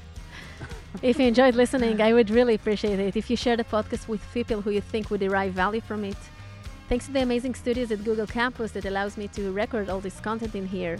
If 1.03 1.19
you 1.19 1.27
enjoyed 1.27 1.55
listening, 1.55 2.01
I 2.01 2.13
would 2.13 2.31
really 2.31 2.55
appreciate 2.55 2.99
it 2.99 3.17
if 3.17 3.31
you 3.31 3.37
share 3.37 3.57
the 3.57 3.65
podcast 3.65 4.09
with 4.09 4.21
people 4.33 4.61
who 4.61 4.71
you 4.71 4.81
think 4.81 5.11
would 5.11 5.21
derive 5.21 5.53
value 5.53 5.81
from 5.81 6.05
it. 6.05 6.17
Thanks 6.89 7.07
to 7.07 7.13
the 7.13 7.23
amazing 7.23 7.55
studios 7.55 7.91
at 7.91 8.05
Google 8.05 8.27
Campus 8.27 8.73
that 8.73 8.85
allows 8.85 9.17
me 9.17 9.29
to 9.29 9.53
record 9.53 9.89
all 9.89 10.01
this 10.01 10.21
content 10.21 10.55
in 10.55 10.67
here. 10.67 10.99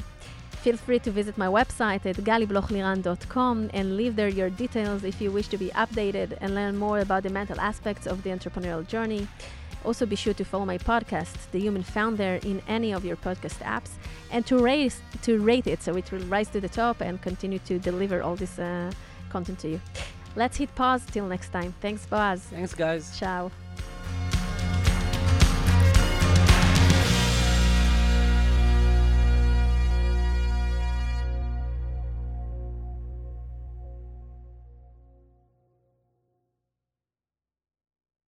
Feel 0.63 0.77
free 0.77 1.01
to 1.01 1.11
visit 1.11 1.37
my 1.37 1.49
website 1.49 2.07
at 2.07 2.17
galiblochliran.com 2.17 3.71
and 3.75 3.97
leave 3.97 4.15
there 4.17 4.29
your 4.29 4.49
details 4.49 5.03
if 5.03 5.21
you 5.21 5.31
wish 5.33 5.49
to 5.49 5.59
be 5.59 5.71
updated 5.71 6.39
and 6.41 6.55
learn 6.55 6.77
more 6.77 7.01
about 7.01 7.25
the 7.25 7.31
mental 7.31 7.61
aspects 7.61 8.07
of 8.07 8.23
the 8.23 8.31
entrepreneurial 8.31 8.87
journey. 8.87 9.27
Also, 9.85 10.07
be 10.07 10.15
sure 10.15 10.35
to 10.35 10.45
follow 10.45 10.65
my 10.65 10.79
podcast, 10.79 11.51
The 11.51 11.59
Human 11.59 11.83
Founder, 11.83 12.39
in 12.45 12.63
any 12.69 12.95
of 12.95 13.05
your 13.05 13.17
podcast 13.17 13.59
apps, 13.65 13.91
and 14.31 14.47
to 14.47 14.59
raise 14.59 15.03
to 15.23 15.41
rate 15.41 15.67
it 15.67 15.83
so 15.83 15.97
it 15.97 16.11
will 16.13 16.25
rise 16.27 16.49
to 16.51 16.61
the 16.61 16.69
top 16.69 17.01
and 17.01 17.21
continue 17.21 17.59
to 17.61 17.81
deliver 17.81 18.23
all 18.23 18.37
this 18.37 18.59
uh, 18.59 18.93
content 19.33 19.59
to 19.61 19.69
you. 19.69 19.81
Let's 20.37 20.57
hit 20.57 20.75
pause 20.75 21.03
till 21.07 21.27
next 21.27 21.51
time. 21.51 21.75
Thanks, 21.81 22.07
Boaz. 22.07 22.41
Thanks, 22.51 22.75
guys. 22.75 23.19
Ciao. 23.19 23.51